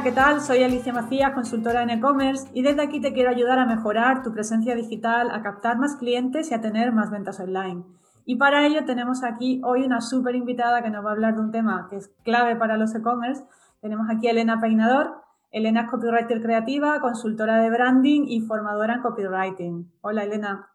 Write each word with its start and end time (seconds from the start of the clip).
Hola, 0.00 0.08
¿qué 0.08 0.16
tal? 0.16 0.40
Soy 0.40 0.62
Alicia 0.62 0.94
Macías, 0.94 1.32
consultora 1.32 1.82
en 1.82 1.90
e-commerce 1.90 2.48
y 2.54 2.62
desde 2.62 2.80
aquí 2.80 3.02
te 3.02 3.12
quiero 3.12 3.28
ayudar 3.28 3.58
a 3.58 3.66
mejorar 3.66 4.22
tu 4.22 4.32
presencia 4.32 4.74
digital, 4.74 5.30
a 5.30 5.42
captar 5.42 5.76
más 5.76 5.96
clientes 5.96 6.50
y 6.50 6.54
a 6.54 6.62
tener 6.62 6.90
más 6.90 7.10
ventas 7.10 7.38
online. 7.38 7.84
Y 8.24 8.36
para 8.36 8.66
ello 8.66 8.86
tenemos 8.86 9.22
aquí 9.22 9.60
hoy 9.62 9.82
una 9.82 10.00
súper 10.00 10.36
invitada 10.36 10.82
que 10.82 10.88
nos 10.88 11.04
va 11.04 11.10
a 11.10 11.12
hablar 11.12 11.34
de 11.34 11.42
un 11.42 11.50
tema 11.50 11.86
que 11.90 11.96
es 11.96 12.08
clave 12.24 12.56
para 12.56 12.78
los 12.78 12.94
e-commerce. 12.94 13.44
Tenemos 13.82 14.06
aquí 14.08 14.26
a 14.26 14.30
Elena 14.30 14.58
Peinador. 14.58 15.20
Elena 15.50 15.82
es 15.82 15.90
copywriter 15.90 16.40
creativa, 16.40 16.98
consultora 17.02 17.60
de 17.60 17.68
branding 17.68 18.22
y 18.26 18.40
formadora 18.40 18.94
en 18.94 19.02
copywriting. 19.02 19.92
Hola, 20.00 20.24
Elena. 20.24 20.70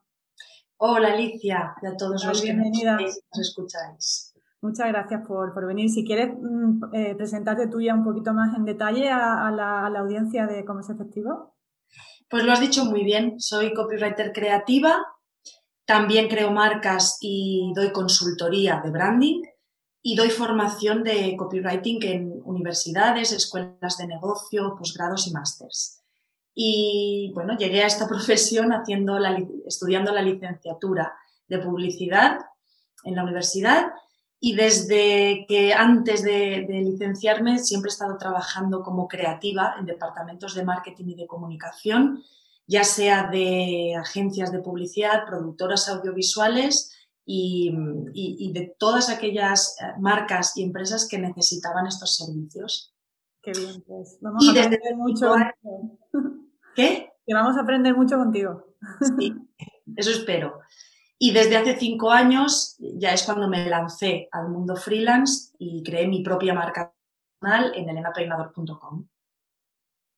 Hola, 0.77 1.13
Alicia, 1.13 1.73
y 1.81 1.87
a 1.87 1.97
todos 1.97 2.23
los 2.23 2.41
que 2.43 2.53
nos 2.53 3.21
escucháis. 3.31 4.34
Muchas 4.65 4.87
gracias 4.87 5.21
por, 5.27 5.67
venir. 5.67 5.91
Si 5.91 6.03
quieres 6.03 6.33
mm, 6.41 6.95
eh, 6.95 7.15
presentarte 7.15 7.67
tú 7.67 7.79
ya 7.81 7.93
un 7.93 8.03
poquito 8.03 8.33
más 8.33 8.57
en 8.57 8.65
detalle 8.65 9.09
a, 9.09 9.51
la, 9.51 9.99
audiencia 9.99 10.47
de 10.47 10.65
Comercio 10.65 10.95
Efectivo. 10.95 11.53
Pues 12.27 12.43
lo 12.43 12.51
has 12.51 12.59
dicho 12.59 12.83
muy 12.83 13.03
bien. 13.03 13.39
Soy 13.39 13.75
copywriter 13.75 14.33
creativa, 14.33 15.05
también 15.85 16.27
creo 16.27 16.49
marcas 16.49 17.19
y 17.21 17.71
doy 17.75 17.91
consultoría 17.91 18.81
de 18.83 18.89
branding 18.89 19.43
y 20.01 20.15
doy 20.15 20.29
formación 20.29 21.03
de 21.03 21.35
copywriting 21.37 22.03
en 22.03 22.41
universidades, 22.43 23.33
escuelas 23.33 23.97
de 23.99 24.07
negocio, 24.07 24.75
posgrados 24.75 25.27
y 25.27 25.31
másters. 25.31 26.01
Y 26.55 27.31
bueno, 27.35 27.55
llegué 27.55 27.83
a 27.83 27.87
esta 27.87 28.07
profesión 28.09 28.71
haciendo 28.71 29.19
estudiando 29.67 30.11
la 30.11 30.23
licenciatura 30.23 31.13
de 31.47 31.59
publicidad 31.59 32.39
en 33.03 33.15
la 33.15 33.23
universidad 33.23 33.91
y 34.39 34.55
desde 34.55 35.45
que 35.47 35.73
antes 35.73 36.23
de, 36.23 36.65
licenciarme 36.69 37.59
siempre 37.59 37.89
he 37.89 37.93
estado 37.93 38.17
trabajando 38.17 38.83
como 38.83 39.07
creativa 39.07 39.75
en 39.79 39.85
departamentos 39.85 40.53
de 40.55 40.65
marketing 40.65 41.05
y 41.09 41.15
de 41.15 41.27
comunicación, 41.27 42.23
ya 42.67 42.83
sea 42.83 43.29
de 43.29 43.95
agencias 43.95 44.51
de 44.51 44.59
publicidad, 44.59 45.25
productoras 45.25 45.87
audiovisuales 45.89 46.91
y, 47.25 47.71
de 48.51 48.75
todas 48.77 49.09
aquellas 49.09 49.77
eh, 49.81 49.85
marcas 49.99 50.55
y 50.57 50.63
empresas 50.63 51.07
que 51.09 51.17
necesitaban 51.17 51.87
estos 51.87 52.15
servicios. 52.15 52.93
Qué 53.41 53.51
bien, 53.51 53.83
pues 53.87 54.17
vamos 54.21 54.47
a 54.47 54.51
aprender 54.51 54.95
mucho. 54.95 55.33
¿Qué? 56.75 57.09
Que 57.25 57.33
vamos 57.33 57.57
a 57.57 57.61
aprender 57.61 57.95
mucho 57.95 58.17
contigo. 58.17 58.75
Sí, 59.17 59.33
eso 59.95 60.11
espero. 60.11 60.59
Y 61.25 61.31
desde 61.31 61.57
hace 61.57 61.75
cinco 61.75 62.11
años 62.11 62.75
ya 62.77 63.11
es 63.11 63.23
cuando 63.23 63.47
me 63.47 63.67
lancé 63.67 64.29
al 64.31 64.47
mundo 64.49 64.75
freelance 64.75 65.55
y 65.57 65.81
creé 65.81 66.07
mi 66.07 66.21
propia 66.21 66.53
marca 66.53 66.93
personal 67.41 67.71
en 67.73 67.89
elenapeinador.com. 67.89 69.07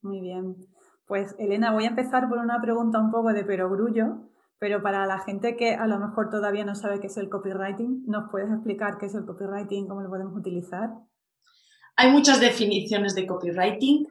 Muy 0.02 0.19
bien. 0.19 0.58
Pues 1.05 1.33
Elena, 1.39 1.72
voy 1.72 1.85
a 1.85 1.91
empezar 1.95 2.28
por 2.28 2.39
una 2.39 2.59
pregunta 2.61 3.00
un 3.00 3.09
poco 3.09 3.31
de 3.31 3.45
perogrullo, 3.45 4.17
pero 4.59 4.83
para 4.83 5.05
la 5.05 5.19
gente 5.19 5.55
que 5.55 5.75
a 5.75 5.88
lo 5.88 5.97
mejor 5.97 6.30
todavía 6.30 6.66
no 6.66 6.75
sabe 6.75 7.00
qué 7.00 7.08
es 7.08 7.16
el 7.16 7.30
copywriting, 7.30 8.03
¿nos 8.05 8.30
puedes 8.30 8.52
explicar 8.52 8.97
qué 8.97 9.05
es 9.05 9.16
el 9.16 9.25
copywriting, 9.25 9.88
cómo 9.88 10.02
lo 10.02 10.09
podemos 10.09 10.35
utilizar? 10.35 10.89
Hay 11.95 12.11
muchas 12.11 12.41
definiciones 12.41 13.16
de 13.16 13.25
copywriting. 13.25 14.05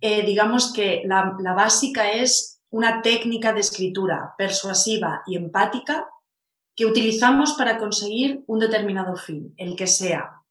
Eh, 0.00 0.24
digamos 0.24 0.72
que 0.72 1.02
la, 1.06 1.36
la 1.40 1.54
básica 1.54 2.08
es 2.12 2.62
una 2.70 3.02
técnica 3.02 3.52
de 3.52 3.58
escritura 3.58 4.36
persuasiva 4.38 5.24
y 5.26 5.34
empática 5.34 6.06
que 6.76 6.84
utilizamos 6.84 7.54
para 7.54 7.78
conseguir 7.78 8.44
un 8.46 8.60
determinado 8.60 9.16
fin, 9.16 9.54
el 9.56 9.74
que 9.74 9.86
sea. 9.86 10.42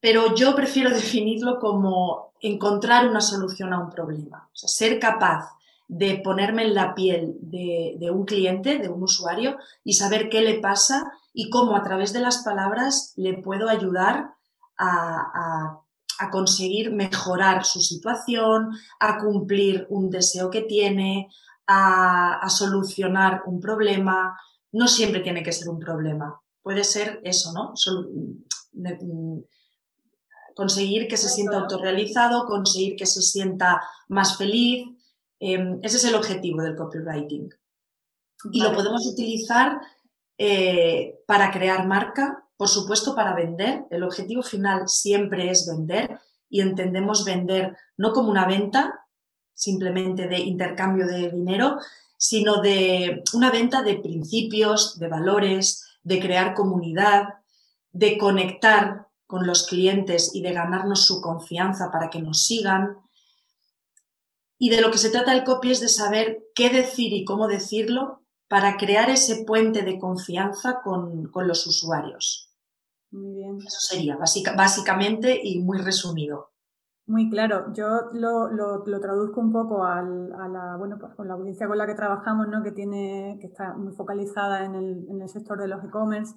Pero 0.00 0.34
yo 0.34 0.54
prefiero 0.54 0.90
definirlo 0.94 1.58
como 1.60 2.32
encontrar 2.40 3.08
una 3.08 3.20
solución 3.20 3.72
a 3.72 3.78
un 3.78 3.90
problema, 3.90 4.50
o 4.52 4.56
sea, 4.56 4.68
ser 4.68 4.98
capaz 4.98 5.54
de 5.86 6.16
ponerme 6.16 6.64
en 6.64 6.74
la 6.74 6.94
piel 6.94 7.36
de, 7.40 8.10
un 8.10 8.24
cliente, 8.24 8.78
de 8.78 8.88
un 8.88 9.02
usuario, 9.02 9.56
y 9.84 9.94
saber 9.94 10.28
qué 10.28 10.40
le 10.40 10.58
pasa 10.58 11.12
y 11.32 11.50
cómo 11.50 11.76
a 11.76 11.82
través 11.82 12.12
de 12.12 12.20
las 12.20 12.38
palabras 12.38 13.12
le 13.16 13.34
puedo 13.34 13.68
ayudar 13.68 14.34
a, 14.76 15.80
conseguir 16.30 16.90
mejorar 16.90 17.66
su 17.66 17.80
situación, 17.80 18.70
a 18.98 19.18
cumplir 19.18 19.86
un 19.90 20.08
deseo 20.10 20.50
que 20.50 20.62
tiene, 20.62 21.28
a 21.66 22.46
solucionar 22.48 23.42
un 23.44 23.60
problema, 23.60 24.34
no 24.74 24.88
siempre 24.88 25.20
tiene 25.20 25.42
que 25.42 25.52
ser 25.52 25.68
un 25.68 25.78
problema. 25.78 26.40
Puede 26.60 26.82
ser 26.82 27.20
eso, 27.22 27.52
¿no? 27.52 27.74
Mm, 28.72 29.38
conseguir 30.56 31.06
que 31.06 31.16
se 31.16 31.28
sienta 31.28 31.58
autorrealizado, 31.58 32.44
conseguir 32.46 32.96
que 32.96 33.06
se 33.06 33.22
sienta 33.22 33.80
más 34.08 34.36
feliz. 34.36 34.86
Em, 35.38 35.78
ese 35.82 35.96
es 35.98 36.04
el 36.04 36.16
objetivo 36.16 36.60
del 36.62 36.76
copywriting. 36.76 37.50
Y 38.52 38.60
lo 38.60 38.74
podemos 38.74 39.06
utilizar 39.06 39.80
eh, 40.38 41.20
para 41.26 41.52
crear 41.52 41.86
marca, 41.86 42.44
por 42.56 42.68
supuesto 42.68 43.14
para 43.14 43.34
vender. 43.34 43.84
El 43.90 44.02
objetivo 44.02 44.42
final 44.42 44.88
siempre 44.88 45.50
es 45.50 45.68
vender 45.68 46.18
y 46.48 46.60
entendemos 46.60 47.24
vender 47.24 47.76
no 47.96 48.12
como 48.12 48.30
una 48.30 48.46
venta, 48.46 49.06
simplemente 49.54 50.26
de 50.26 50.38
intercambio 50.40 51.06
de 51.06 51.30
dinero, 51.30 51.78
sino 52.16 52.60
de 52.62 53.22
una 53.32 53.50
venta 53.50 53.82
de 53.82 53.96
principios, 53.96 54.98
de 54.98 55.08
valores, 55.08 55.84
de 56.02 56.20
crear 56.20 56.54
comunidad, 56.54 57.34
de 57.92 58.18
conectar 58.18 59.08
con 59.26 59.46
los 59.46 59.66
clientes 59.66 60.34
y 60.34 60.42
de 60.42 60.52
ganarnos 60.52 61.06
su 61.06 61.20
confianza 61.20 61.90
para 61.90 62.10
que 62.10 62.20
nos 62.20 62.44
sigan. 62.44 62.98
Y 64.58 64.70
de 64.70 64.80
lo 64.80 64.90
que 64.90 64.98
se 64.98 65.10
trata 65.10 65.32
el 65.32 65.44
copy 65.44 65.72
es 65.72 65.80
de 65.80 65.88
saber 65.88 66.44
qué 66.54 66.70
decir 66.70 67.12
y 67.12 67.24
cómo 67.24 67.48
decirlo 67.48 68.22
para 68.48 68.76
crear 68.76 69.10
ese 69.10 69.44
puente 69.44 69.82
de 69.82 69.98
confianza 69.98 70.80
con, 70.82 71.30
los 71.34 71.66
usuarios. 71.66 72.50
Muy 73.10 73.34
bien. 73.34 73.58
Eso 73.66 73.80
sería 73.80 74.16
básicamente 74.16 75.40
y 75.42 75.58
muy 75.60 75.78
resumido. 75.78 76.53
Muy 77.06 77.28
claro, 77.28 77.70
yo 77.74 78.10
lo, 78.14 78.48
lo, 78.48 79.00
traduzco 79.00 79.38
un 79.38 79.52
poco 79.52 79.84
al, 79.84 80.32
a 80.32 80.48
la, 80.48 80.76
bueno, 80.78 80.96
pues 80.98 81.12
con 81.14 81.28
la 81.28 81.34
audiencia 81.34 81.68
con 81.68 81.76
la 81.76 81.86
que 81.86 81.94
trabajamos, 81.94 82.48
¿no? 82.48 82.62
que, 82.62 82.72
tiene, 82.72 83.36
que 83.42 83.46
está 83.46 83.74
muy 83.74 83.92
focalizada 83.92 84.64
en 84.64 84.74
el, 84.74 85.06
en 85.10 85.20
el 85.20 85.28
sector 85.28 85.60
de 85.60 85.68
los 85.68 85.84
e-commerce. 85.84 86.34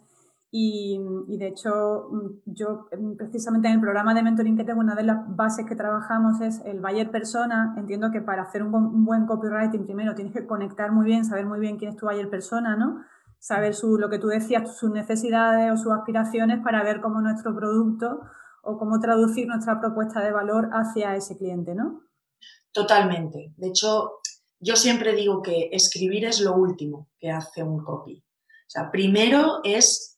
Y, 0.51 0.99
y, 1.29 1.37
de 1.37 1.47
hecho, 1.47 2.09
yo 2.45 2.87
precisamente 3.17 3.69
en 3.69 3.75
el 3.75 3.81
programa 3.81 4.13
de 4.13 4.23
mentoring 4.23 4.57
que 4.57 4.65
tengo, 4.65 4.81
una 4.81 4.95
de 4.95 5.03
las 5.03 5.19
bases 5.35 5.65
que 5.65 5.75
trabajamos 5.75 6.41
es 6.41 6.61
el 6.65 6.81
buyer 6.81 7.11
persona. 7.11 7.73
Entiendo 7.77 8.11
que 8.11 8.21
para 8.21 8.43
hacer 8.43 8.63
un, 8.63 8.73
un 8.73 9.05
buen 9.05 9.25
copywriting, 9.25 9.85
primero 9.85 10.15
tienes 10.15 10.33
que 10.33 10.45
conectar 10.45 10.91
muy 10.91 11.05
bien, 11.05 11.23
saber 11.23 11.45
muy 11.45 11.59
bien 11.59 11.77
quién 11.77 11.91
es 11.91 11.97
tu 11.97 12.07
buyer 12.07 12.29
persona, 12.29 12.75
¿no? 12.75 13.01
Saber 13.39 13.73
su, 13.73 13.97
lo 13.97 14.09
que 14.09 14.19
tú 14.19 14.27
decías, 14.27 14.77
sus 14.77 14.91
necesidades 14.91 15.71
o 15.71 15.77
sus 15.77 15.93
aspiraciones 15.93 16.61
para 16.61 16.83
ver 16.83 16.99
cómo 17.01 17.21
nuestro 17.21 17.55
producto 17.55 18.21
o 18.63 18.77
cómo 18.77 18.99
traducir 18.99 19.47
nuestra 19.47 19.79
propuesta 19.79 20.21
de 20.21 20.31
valor 20.31 20.69
hacia 20.73 21.15
ese 21.15 21.37
cliente, 21.37 21.75
¿no? 21.75 22.01
Totalmente. 22.71 23.53
De 23.57 23.67
hecho, 23.67 24.19
yo 24.59 24.75
siempre 24.75 25.15
digo 25.15 25.41
que 25.41 25.69
escribir 25.71 26.25
es 26.25 26.41
lo 26.41 26.55
último 26.55 27.09
que 27.17 27.31
hace 27.31 27.63
un 27.63 27.83
copy. 27.83 28.23
O 28.45 28.69
sea, 28.69 28.91
primero 28.91 29.61
es 29.63 30.17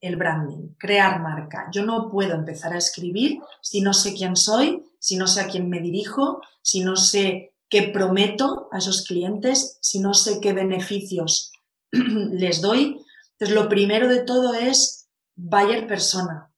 el 0.00 0.16
branding, 0.16 0.74
crear 0.78 1.20
marca. 1.20 1.68
Yo 1.72 1.84
no 1.84 2.10
puedo 2.10 2.34
empezar 2.34 2.72
a 2.72 2.78
escribir 2.78 3.40
si 3.62 3.80
no 3.80 3.94
sé 3.94 4.14
quién 4.14 4.36
soy, 4.36 4.84
si 4.98 5.16
no 5.16 5.26
sé 5.26 5.40
a 5.40 5.48
quién 5.48 5.68
me 5.68 5.80
dirijo, 5.80 6.40
si 6.62 6.80
no 6.80 6.96
sé 6.96 7.54
qué 7.68 7.88
prometo 7.88 8.68
a 8.72 8.78
esos 8.78 9.04
clientes, 9.06 9.78
si 9.80 9.98
no 9.98 10.14
sé 10.14 10.40
qué 10.40 10.52
beneficios 10.52 11.52
les 11.90 12.60
doy. 12.60 13.02
Entonces, 13.32 13.54
lo 13.54 13.68
primero 13.68 14.08
de 14.08 14.22
todo 14.22 14.54
es 14.54 15.08
buyer 15.34 15.86
persona, 15.86 16.52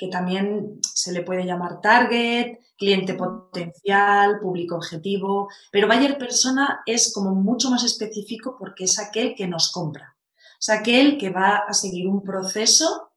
que 0.00 0.08
también 0.08 0.80
se 0.82 1.12
le 1.12 1.20
puede 1.20 1.44
llamar 1.44 1.82
target, 1.82 2.60
cliente 2.78 3.12
potencial, 3.12 4.40
público 4.40 4.76
objetivo, 4.76 5.50
pero 5.70 5.86
buyer 5.86 6.16
persona 6.16 6.80
es 6.86 7.12
como 7.12 7.34
mucho 7.34 7.70
más 7.70 7.84
específico 7.84 8.56
porque 8.58 8.84
es 8.84 8.98
aquel 8.98 9.34
que 9.34 9.46
nos 9.46 9.70
compra. 9.70 10.16
Es 10.58 10.70
aquel 10.70 11.18
que 11.18 11.28
va 11.28 11.64
a 11.68 11.74
seguir 11.74 12.08
un 12.08 12.22
proceso, 12.22 13.10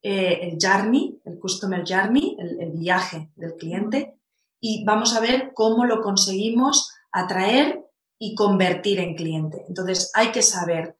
eh, 0.00 0.38
el 0.40 0.58
journey, 0.58 1.20
el 1.26 1.38
customer 1.38 1.84
journey, 1.86 2.38
el 2.38 2.70
viaje 2.70 3.30
del 3.36 3.56
cliente, 3.56 4.18
y 4.60 4.82
vamos 4.86 5.14
a 5.14 5.20
ver 5.20 5.52
cómo 5.54 5.84
lo 5.84 6.00
conseguimos 6.00 6.90
atraer 7.12 7.84
y 8.18 8.34
convertir 8.34 8.98
en 8.98 9.14
cliente. 9.14 9.66
Entonces 9.68 10.10
hay 10.14 10.32
que 10.32 10.40
saber 10.40 10.96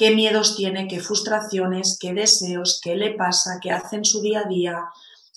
qué 0.00 0.16
miedos 0.16 0.56
tiene, 0.56 0.88
qué 0.88 0.98
frustraciones, 0.98 1.98
qué 2.00 2.14
deseos, 2.14 2.80
qué 2.82 2.96
le 2.96 3.12
pasa, 3.16 3.58
qué 3.60 3.70
hace 3.70 3.96
en 3.96 4.06
su 4.06 4.22
día 4.22 4.40
a 4.40 4.48
día. 4.48 4.86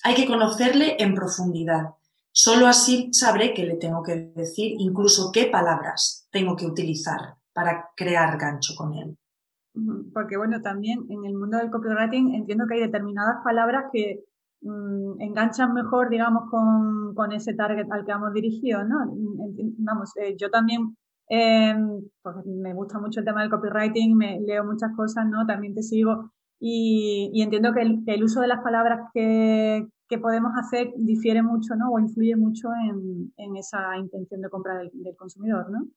Hay 0.06 0.16
que 0.16 0.26
conocerle 0.26 0.96
en 1.00 1.14
profundidad. 1.14 1.96
Solo 2.32 2.68
así 2.68 3.10
sabré 3.12 3.54
qué 3.54 3.66
le 3.66 3.76
tengo 3.76 4.02
que 4.02 4.32
decir, 4.34 4.76
incluso 4.80 5.34
qué 5.34 5.48
palabras 5.48 6.30
tengo 6.32 6.56
que 6.56 6.66
utilizar 6.66 7.36
para 7.52 7.90
crear 7.98 8.38
gancho 8.38 8.74
con 8.78 8.94
él. 8.94 9.18
Porque 10.14 10.38
bueno, 10.38 10.62
también 10.62 11.08
en 11.10 11.26
el 11.26 11.34
mundo 11.34 11.58
del 11.58 11.70
copywriting 11.70 12.34
entiendo 12.34 12.66
que 12.66 12.76
hay 12.76 12.82
determinadas 12.82 13.44
palabras 13.44 13.88
que 13.92 14.24
mm, 14.62 15.20
enganchan 15.20 15.74
mejor, 15.74 16.10
digamos, 16.10 16.50
con, 16.50 17.14
con, 17.16 17.34
ese 17.34 17.54
target 17.54 17.92
al 17.92 18.06
que 18.06 18.14
hemos 18.14 18.34
dirigido, 18.34 18.86
¿no? 18.86 19.14
Vamos, 19.80 20.16
eh, 20.16 20.38
yo 20.40 20.50
también, 20.50 20.96
eh, 21.30 21.76
pues 22.22 22.36
me 22.46 22.74
gusta 22.74 23.00
mucho 23.00 23.20
el 23.20 23.26
tema 23.26 23.42
del 23.42 23.50
copywriting, 23.50 24.16
me 24.16 24.40
leo 24.42 24.64
muchas 24.64 24.92
cosas, 24.96 25.26
¿no? 25.28 25.46
También 25.46 25.74
te 25.74 25.84
sigo 25.84 26.32
y, 26.60 27.30
y 27.34 27.42
entiendo 27.42 27.74
que 27.74 27.82
el, 27.82 28.04
que 28.06 28.14
el, 28.14 28.24
uso 28.24 28.42
de 28.42 28.48
las 28.48 28.62
palabras 28.62 29.10
que, 29.14 29.88
que, 30.08 30.18
podemos 30.18 30.52
hacer 30.56 30.94
difiere 30.96 31.42
mucho, 31.42 31.76
¿no? 31.76 31.92
O 31.92 32.00
influye 32.00 32.36
mucho 32.36 32.70
en, 32.74 33.34
en 33.38 33.56
esa 33.58 33.98
intención 33.98 34.42
de 34.42 34.50
compra 34.50 34.78
del, 34.78 34.92
del 34.94 35.16
consumidor, 35.16 35.70
¿no? 35.72 35.88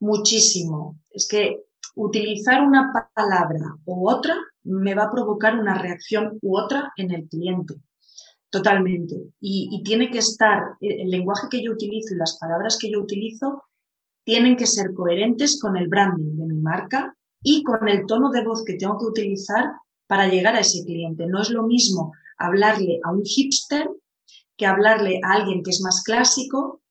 Muchísimo. 0.00 0.98
Es 1.10 1.28
que 1.28 1.64
utilizar 1.94 2.62
una 2.62 2.92
palabra 3.14 3.76
u 3.84 4.08
otra 4.08 4.34
me 4.64 4.94
va 4.94 5.04
a 5.04 5.10
provocar 5.10 5.58
una 5.58 5.76
reacción 5.76 6.38
u 6.42 6.58
otra 6.58 6.92
en 6.96 7.12
el 7.12 7.28
cliente. 7.28 7.74
Totalmente. 8.50 9.16
Y, 9.40 9.82
tiene 9.84 10.10
que 10.10 10.18
estar, 10.18 10.62
el 10.80 11.10
lenguaje 11.10 11.48
que 11.50 11.62
yo 11.62 11.72
utilizo 11.72 12.14
y 12.14 12.18
las 12.18 12.38
palabras 12.38 12.78
que 12.80 12.90
yo 12.90 13.00
utilizo 13.00 13.62
tienen 14.28 14.56
que 14.56 14.66
ser 14.66 14.92
coherentes 14.92 15.58
con 15.58 15.74
el 15.78 15.88
branding 15.88 16.36
de 16.36 16.44
mi 16.44 16.60
marca 16.60 17.16
y 17.42 17.62
con 17.62 17.88
el 17.88 18.04
tono 18.04 18.30
de 18.30 18.44
voz 18.44 18.62
que 18.62 18.74
tengo 18.74 18.98
que 18.98 19.06
utilizar 19.06 19.72
para 20.06 20.28
llegar 20.28 20.54
a 20.54 20.60
ese 20.60 20.84
cliente. 20.84 21.26
No 21.26 21.40
es 21.40 21.48
lo 21.48 21.62
mismo 21.62 22.12
hablarle 22.36 23.00
a 23.04 23.10
un 23.10 23.24
hipster 23.24 23.88
que 24.54 24.66
hablarle 24.66 25.18
a 25.24 25.32
alguien 25.32 25.62
que 25.62 25.70
es 25.70 25.80
más 25.80 26.02
clásico, 26.02 26.82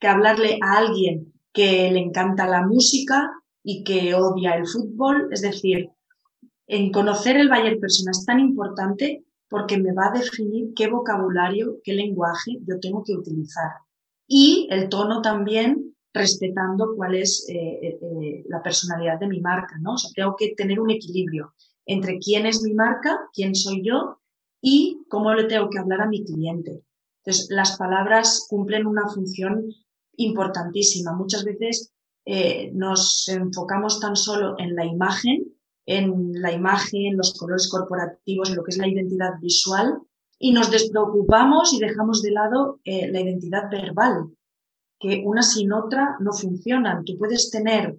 que 0.00 0.08
hablarle 0.08 0.58
a 0.62 0.78
alguien 0.78 1.34
que 1.52 1.90
le 1.90 1.98
encanta 1.98 2.48
la 2.48 2.66
música 2.66 3.30
y 3.62 3.84
que 3.84 4.14
odia 4.14 4.54
el 4.54 4.66
fútbol. 4.66 5.28
Es 5.30 5.42
decir, 5.42 5.90
en 6.66 6.92
conocer 6.92 7.36
el 7.36 7.50
Bayer 7.50 7.78
persona 7.78 8.12
es 8.12 8.24
tan 8.24 8.40
importante 8.40 9.22
porque 9.50 9.76
me 9.76 9.92
va 9.92 10.06
a 10.06 10.18
definir 10.18 10.72
qué 10.74 10.88
vocabulario, 10.88 11.76
qué 11.84 11.92
lenguaje 11.92 12.52
yo 12.66 12.80
tengo 12.80 13.04
que 13.04 13.12
utilizar. 13.12 13.72
Y 14.26 14.66
el 14.70 14.88
tono 14.88 15.20
también 15.20 15.85
respetando 16.16 16.94
cuál 16.96 17.14
es 17.14 17.46
eh, 17.48 17.54
eh, 17.54 17.98
eh, 18.00 18.44
la 18.48 18.62
personalidad 18.62 19.20
de 19.20 19.28
mi 19.28 19.40
marca, 19.40 19.76
¿no? 19.80 19.94
O 19.94 19.98
sea, 19.98 20.10
tengo 20.14 20.34
que 20.36 20.54
tener 20.56 20.80
un 20.80 20.90
equilibrio 20.90 21.54
entre 21.84 22.18
quién 22.18 22.46
es 22.46 22.62
mi 22.62 22.74
marca, 22.74 23.28
quién 23.32 23.54
soy 23.54 23.82
yo 23.84 24.20
y 24.60 25.04
cómo 25.08 25.32
le 25.34 25.44
tengo 25.44 25.70
que 25.70 25.78
hablar 25.78 26.00
a 26.00 26.08
mi 26.08 26.24
cliente. 26.24 26.82
Entonces, 27.22 27.48
las 27.50 27.76
palabras 27.76 28.46
cumplen 28.48 28.86
una 28.86 29.08
función 29.08 29.66
importantísima. 30.16 31.12
Muchas 31.12 31.44
veces 31.44 31.92
nos 32.72 33.28
enfocamos 33.28 34.00
tan 34.00 34.16
solo 34.16 34.56
en 34.58 34.74
la 34.74 34.84
imagen, 34.84 35.54
en 35.86 36.32
la 36.42 36.50
imagen, 36.50 37.16
los 37.16 37.34
colores 37.34 37.68
corporativos, 37.70 38.50
en 38.50 38.56
lo 38.56 38.64
que 38.64 38.70
es 38.70 38.78
la 38.78 38.88
identidad 38.88 39.38
visual, 39.40 40.00
y 40.36 40.52
nos 40.52 40.72
despreocupamos 40.72 41.72
y 41.72 41.78
dejamos 41.78 42.22
de 42.22 42.32
lado 42.32 42.80
la 42.84 43.20
identidad 43.20 43.70
verbal, 43.70 44.35
que 44.98 45.22
una 45.24 45.42
sin 45.42 45.72
otra 45.72 46.16
no 46.20 46.32
funcionan. 46.32 47.04
Tú 47.04 47.18
puedes 47.18 47.50
tener 47.50 47.96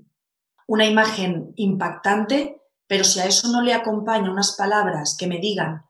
una 0.68 0.86
imagen 0.86 1.54
impactante, 1.56 2.62
pero 2.88 3.04
si 3.04 3.20
a 3.20 3.26
eso 3.26 3.52
no 3.52 3.62
le 3.62 3.74
acompaña 3.74 4.32
unas 4.32 4.56
palabras 4.56 5.16
que 5.18 5.28
me 5.28 5.40
digan, 5.40 5.84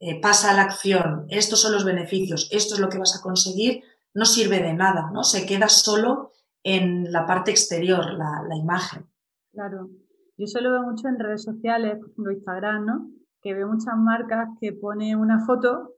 eh, 0.00 0.20
pasa 0.20 0.52
a 0.52 0.54
la 0.54 0.62
acción, 0.62 1.26
estos 1.28 1.60
son 1.60 1.72
los 1.72 1.84
beneficios, 1.84 2.48
esto 2.52 2.74
es 2.74 2.80
lo 2.80 2.88
que 2.88 2.98
vas 2.98 3.16
a 3.18 3.22
conseguir, 3.22 3.82
no 4.14 4.24
sirve 4.24 4.60
de 4.60 4.72
nada, 4.72 5.10
¿no? 5.12 5.24
Se 5.24 5.44
queda 5.44 5.68
solo 5.68 6.32
en 6.62 7.10
la 7.10 7.26
parte 7.26 7.50
exterior, 7.50 8.14
la, 8.14 8.56
imagen. 8.56 9.06
Claro. 9.52 9.88
Yo 10.36 10.44
eso 10.44 10.60
lo 10.60 10.70
veo 10.70 10.82
mucho 10.82 11.08
en 11.08 11.18
redes 11.18 11.42
sociales, 11.42 11.98
por 11.98 12.10
ejemplo 12.10 12.32
Instagram, 12.32 12.84
¿no? 12.84 13.10
Que 13.42 13.54
veo 13.54 13.66
muchas 13.66 13.96
marcas 13.96 14.48
que 14.60 14.72
pone 14.72 15.16
una 15.16 15.44
foto 15.44 15.97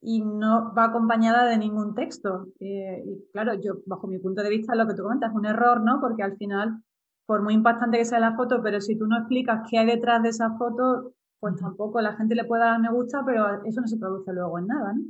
y 0.00 0.20
no 0.20 0.72
va 0.74 0.84
acompañada 0.84 1.46
de 1.46 1.58
ningún 1.58 1.94
texto. 1.94 2.48
Eh, 2.60 3.02
y 3.04 3.32
claro, 3.32 3.54
yo, 3.54 3.78
bajo 3.86 4.06
mi 4.06 4.18
punto 4.18 4.42
de 4.42 4.50
vista, 4.50 4.74
lo 4.74 4.86
que 4.86 4.94
tú 4.94 5.02
comentas 5.02 5.30
es 5.30 5.36
un 5.36 5.46
error, 5.46 5.80
¿no? 5.80 6.00
Porque 6.00 6.22
al 6.22 6.36
final, 6.36 6.82
por 7.26 7.42
muy 7.42 7.54
impactante 7.54 7.98
que 7.98 8.04
sea 8.04 8.20
la 8.20 8.36
foto, 8.36 8.62
pero 8.62 8.80
si 8.80 8.96
tú 8.96 9.06
no 9.06 9.18
explicas 9.18 9.66
qué 9.70 9.78
hay 9.78 9.86
detrás 9.86 10.22
de 10.22 10.30
esa 10.30 10.56
foto, 10.56 11.14
pues 11.40 11.56
tampoco 11.56 12.00
la 12.00 12.16
gente 12.16 12.34
le 12.34 12.44
puede 12.44 12.62
dar 12.62 12.80
me 12.80 12.90
gusta, 12.90 13.22
pero 13.24 13.64
eso 13.64 13.80
no 13.80 13.86
se 13.86 13.98
produce 13.98 14.32
luego 14.32 14.58
en 14.58 14.66
nada, 14.66 14.92
¿no? 14.92 15.02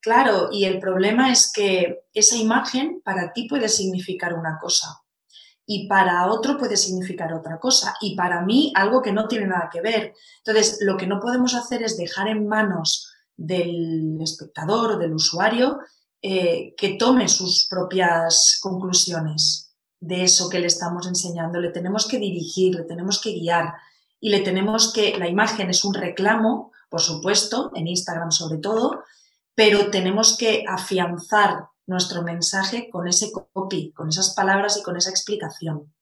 Claro, 0.00 0.48
y 0.52 0.64
el 0.64 0.78
problema 0.78 1.32
es 1.32 1.50
que 1.52 2.04
esa 2.12 2.36
imagen 2.36 3.00
para 3.04 3.32
ti 3.32 3.48
puede 3.48 3.68
significar 3.68 4.34
una 4.34 4.58
cosa 4.60 5.00
y 5.66 5.88
para 5.88 6.26
otro 6.26 6.58
puede 6.58 6.76
significar 6.76 7.32
otra 7.32 7.58
cosa 7.58 7.94
y 8.00 8.14
para 8.14 8.42
mí 8.42 8.72
algo 8.76 9.02
que 9.02 9.12
no 9.12 9.26
tiene 9.26 9.46
nada 9.46 9.70
que 9.72 9.80
ver. 9.80 10.14
Entonces, 10.44 10.78
lo 10.82 10.96
que 10.96 11.06
no 11.06 11.20
podemos 11.20 11.54
hacer 11.54 11.82
es 11.82 11.96
dejar 11.96 12.28
en 12.28 12.46
manos 12.46 13.13
del 13.36 14.18
espectador 14.20 14.98
del 14.98 15.14
usuario 15.14 15.78
eh, 16.22 16.74
que 16.76 16.96
tome 16.96 17.28
sus 17.28 17.66
propias 17.68 18.58
conclusiones 18.62 19.74
de 20.00 20.24
eso 20.24 20.48
que 20.48 20.58
le 20.58 20.66
estamos 20.66 21.06
enseñando. 21.06 21.60
Le 21.60 21.70
tenemos 21.70 22.06
que 22.06 22.18
dirigir, 22.18 22.74
le 22.74 22.84
tenemos 22.84 23.20
que 23.20 23.32
guiar 23.32 23.74
y 24.20 24.30
le 24.30 24.40
tenemos 24.40 24.92
que, 24.92 25.18
la 25.18 25.28
imagen 25.28 25.70
es 25.70 25.84
un 25.84 25.94
reclamo, 25.94 26.72
por 26.88 27.00
supuesto, 27.00 27.70
en 27.74 27.88
Instagram 27.88 28.30
sobre 28.30 28.58
todo, 28.58 29.02
pero 29.54 29.90
tenemos 29.90 30.36
que 30.38 30.64
afianzar 30.66 31.68
nuestro 31.86 32.22
mensaje 32.22 32.88
con 32.90 33.06
ese 33.06 33.30
copy, 33.52 33.92
con 33.92 34.08
esas 34.08 34.34
palabras 34.34 34.78
y 34.78 34.82
con 34.82 34.96
esa 34.96 35.10
explicación. 35.10 35.92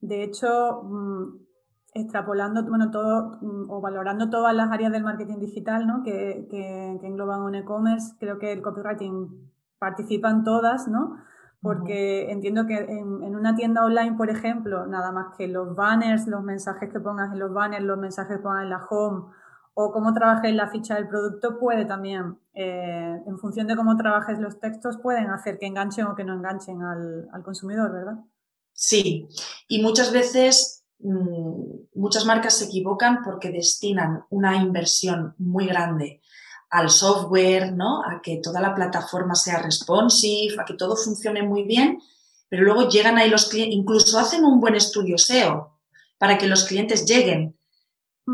De 0.00 0.24
hecho, 0.24 0.82
mm, 0.82 1.46
extrapolando 1.94 2.62
bueno, 2.64 2.90
todo 2.90 3.38
mm, 3.40 3.70
o 3.70 3.80
valorando 3.80 4.30
todas 4.30 4.54
las 4.54 4.70
áreas 4.70 4.92
del 4.92 5.04
marketing 5.04 5.38
digital 5.38 5.86
¿no? 5.86 6.02
que, 6.02 6.46
que, 6.50 6.98
engloban 7.06 7.42
un 7.42 7.54
e-commerce, 7.54 8.14
creo 8.18 8.38
que 8.38 8.52
el 8.52 8.62
copywriting 8.62 9.50
participa 9.78 10.30
en 10.30 10.44
todas, 10.44 10.88
¿no? 10.88 11.18
Porque 11.60 12.30
entiendo 12.30 12.66
que 12.66 12.76
en, 12.76 13.22
en, 13.22 13.36
una 13.36 13.54
tienda 13.54 13.84
online, 13.84 14.16
por 14.16 14.30
ejemplo, 14.30 14.86
nada 14.86 15.12
más 15.12 15.36
que 15.36 15.46
los 15.46 15.76
banners, 15.76 16.26
los 16.26 16.42
mensajes 16.42 16.90
que 16.90 16.98
pongas 16.98 17.32
en 17.32 17.38
los 17.38 17.52
banners, 17.52 17.84
los 17.84 17.98
mensajes 17.98 18.36
que 18.36 18.42
pongas 18.42 18.64
en 18.64 18.70
la 18.70 18.84
home, 18.90 19.26
o 19.74 19.92
cómo 19.92 20.12
trabajes 20.12 20.54
la 20.54 20.68
ficha 20.68 20.96
del 20.96 21.08
producto 21.08 21.58
puede 21.58 21.84
también, 21.84 22.38
eh, 22.54 23.22
en 23.26 23.38
función 23.38 23.66
de 23.66 23.76
cómo 23.76 23.96
trabajes 23.96 24.38
los 24.38 24.60
textos, 24.60 24.98
pueden 24.98 25.30
hacer 25.30 25.58
que 25.58 25.66
enganchen 25.66 26.06
o 26.06 26.14
que 26.14 26.24
no 26.24 26.34
enganchen 26.34 26.82
al, 26.82 27.42
consumidor, 27.42 27.92
¿verdad? 27.92 28.18
Sí, 28.72 29.28
y 29.68 29.82
muchas 29.82 30.12
veces 30.12 30.81
muchas 31.02 32.24
marcas 32.24 32.58
se 32.58 32.66
equivocan 32.66 33.22
porque 33.24 33.50
destinan 33.50 34.24
una 34.30 34.56
inversión 34.56 35.34
muy 35.38 35.66
grande 35.66 36.20
al 36.70 36.90
software, 36.90 37.72
¿no? 37.72 38.02
A 38.02 38.20
que 38.22 38.40
toda 38.42 38.60
la 38.60 38.74
plataforma 38.74 39.34
sea 39.34 39.58
responsive, 39.58 40.56
a 40.60 40.64
que 40.64 40.74
todo 40.74 40.96
funcione 40.96 41.42
muy 41.42 41.64
bien, 41.64 42.00
pero 42.48 42.62
luego 42.62 42.88
llegan 42.88 43.18
ahí 43.18 43.28
los 43.28 43.48
clientes, 43.48 43.76
incluso 43.76 44.18
hacen 44.18 44.44
un 44.44 44.60
buen 44.60 44.74
estudio 44.74 45.18
SEO 45.18 45.78
para 46.18 46.38
que 46.38 46.46
los 46.46 46.64
clientes 46.64 47.04
lleguen. 47.04 47.56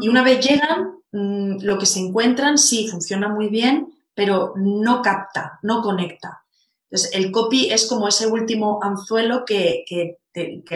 Y 0.00 0.08
una 0.08 0.22
vez 0.22 0.46
llegan, 0.46 0.98
Mm, 1.12 1.62
lo 1.62 1.78
que 1.78 1.86
se 1.86 2.00
encuentran 2.00 2.58
sí 2.58 2.88
funciona 2.88 3.28
muy 3.28 3.48
bien, 3.48 3.94
pero 4.14 4.52
no 4.56 5.00
capta, 5.02 5.58
no 5.62 5.82
conecta. 5.82 6.44
Entonces, 6.90 7.14
el 7.14 7.30
copy 7.30 7.70
es 7.70 7.86
como 7.86 8.08
ese 8.08 8.26
último 8.26 8.80
anzuelo 8.82 9.44
que, 9.44 9.84
que, 9.86 10.16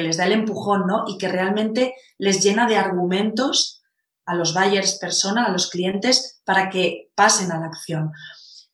les 0.00 0.16
da 0.16 0.26
el 0.26 0.32
empujón, 0.32 0.86
¿no? 0.86 1.04
Y 1.06 1.18
que 1.18 1.28
realmente 1.28 1.94
les 2.18 2.42
llena 2.42 2.66
de 2.66 2.76
argumentos 2.76 3.82
a 4.24 4.34
los 4.34 4.54
buyers 4.54 4.98
persona, 4.98 5.44
a 5.44 5.52
los 5.52 5.70
clientes, 5.70 6.40
para 6.44 6.68
que 6.68 7.10
pasen 7.14 7.52
a 7.52 7.60
la 7.60 7.66
acción. 7.66 8.12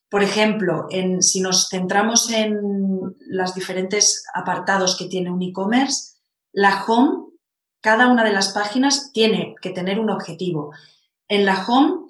Por 0.09 0.23
ejemplo, 0.23 0.89
si 1.21 1.41
nos 1.41 1.69
centramos 1.69 2.31
en 2.31 2.59
los 3.27 3.55
diferentes 3.55 4.25
apartados 4.35 4.97
que 4.97 5.07
tiene 5.07 5.31
un 5.31 5.43
e-commerce, 5.43 6.15
la 6.53 6.85
home, 6.87 7.27
cada 7.81 8.09
una 8.09 8.25
de 8.25 8.33
las 8.33 8.49
páginas 8.49 9.13
tiene 9.13 9.55
que 9.61 9.71
tener 9.71 10.01
un 10.01 10.11
objetivo 10.11 10.73
en 11.29 11.45
la 11.45 11.65
home 11.67 12.09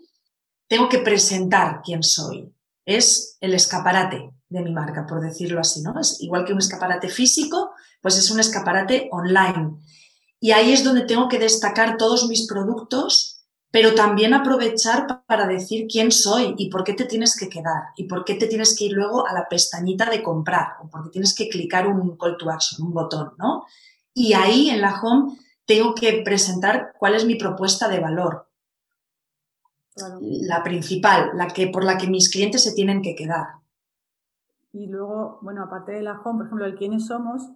tengo 0.68 0.88
que 0.88 0.98
presentar 0.98 1.82
quién 1.82 2.02
soy. 2.02 2.52
Es 2.88 3.36
el 3.42 3.52
escaparate 3.52 4.30
de 4.48 4.62
mi 4.62 4.72
marca, 4.72 5.04
por 5.06 5.20
decirlo 5.20 5.60
así, 5.60 5.82
¿no? 5.82 6.00
Es 6.00 6.22
igual 6.22 6.46
que 6.46 6.54
un 6.54 6.58
escaparate 6.58 7.10
físico, 7.10 7.72
pues 8.00 8.16
es 8.16 8.30
un 8.30 8.40
escaparate 8.40 9.10
online. 9.12 9.76
Y 10.40 10.52
ahí 10.52 10.72
es 10.72 10.84
donde 10.84 11.02
tengo 11.02 11.28
que 11.28 11.38
destacar 11.38 11.98
todos 11.98 12.26
mis 12.28 12.48
productos, 12.48 13.44
pero 13.70 13.94
también 13.94 14.32
aprovechar 14.32 15.06
para 15.26 15.46
decir 15.46 15.86
quién 15.86 16.10
soy 16.10 16.54
y 16.56 16.70
por 16.70 16.82
qué 16.82 16.94
te 16.94 17.04
tienes 17.04 17.36
que 17.38 17.50
quedar 17.50 17.88
y 17.94 18.04
por 18.04 18.24
qué 18.24 18.36
te 18.36 18.46
tienes 18.46 18.74
que 18.74 18.86
ir 18.86 18.92
luego 18.92 19.28
a 19.28 19.34
la 19.34 19.46
pestañita 19.50 20.08
de 20.08 20.22
comprar 20.22 20.76
o 20.82 20.88
por 20.88 21.04
qué 21.04 21.10
tienes 21.10 21.34
que 21.34 21.50
clicar 21.50 21.86
un 21.86 22.16
call 22.16 22.38
to 22.38 22.48
action, 22.50 22.86
un 22.86 22.94
botón, 22.94 23.32
¿no? 23.36 23.66
Y 24.14 24.32
ahí 24.32 24.70
en 24.70 24.80
la 24.80 24.98
home 24.98 25.36
tengo 25.66 25.94
que 25.94 26.22
presentar 26.24 26.94
cuál 26.98 27.16
es 27.16 27.26
mi 27.26 27.34
propuesta 27.34 27.86
de 27.86 28.00
valor, 28.00 28.47
la 30.20 30.62
principal, 30.62 31.30
la 31.34 31.48
que, 31.48 31.68
por 31.68 31.84
la 31.84 31.96
que 31.96 32.08
mis 32.08 32.30
clientes 32.30 32.62
se 32.62 32.72
tienen 32.72 33.02
que 33.02 33.14
quedar. 33.14 33.46
Y 34.72 34.86
luego, 34.86 35.38
bueno, 35.42 35.62
aparte 35.64 35.92
de 35.92 36.02
la 36.02 36.20
home, 36.20 36.38
por 36.38 36.46
ejemplo, 36.46 36.66
el 36.66 36.74
quiénes 36.74 37.06
somos, 37.06 37.50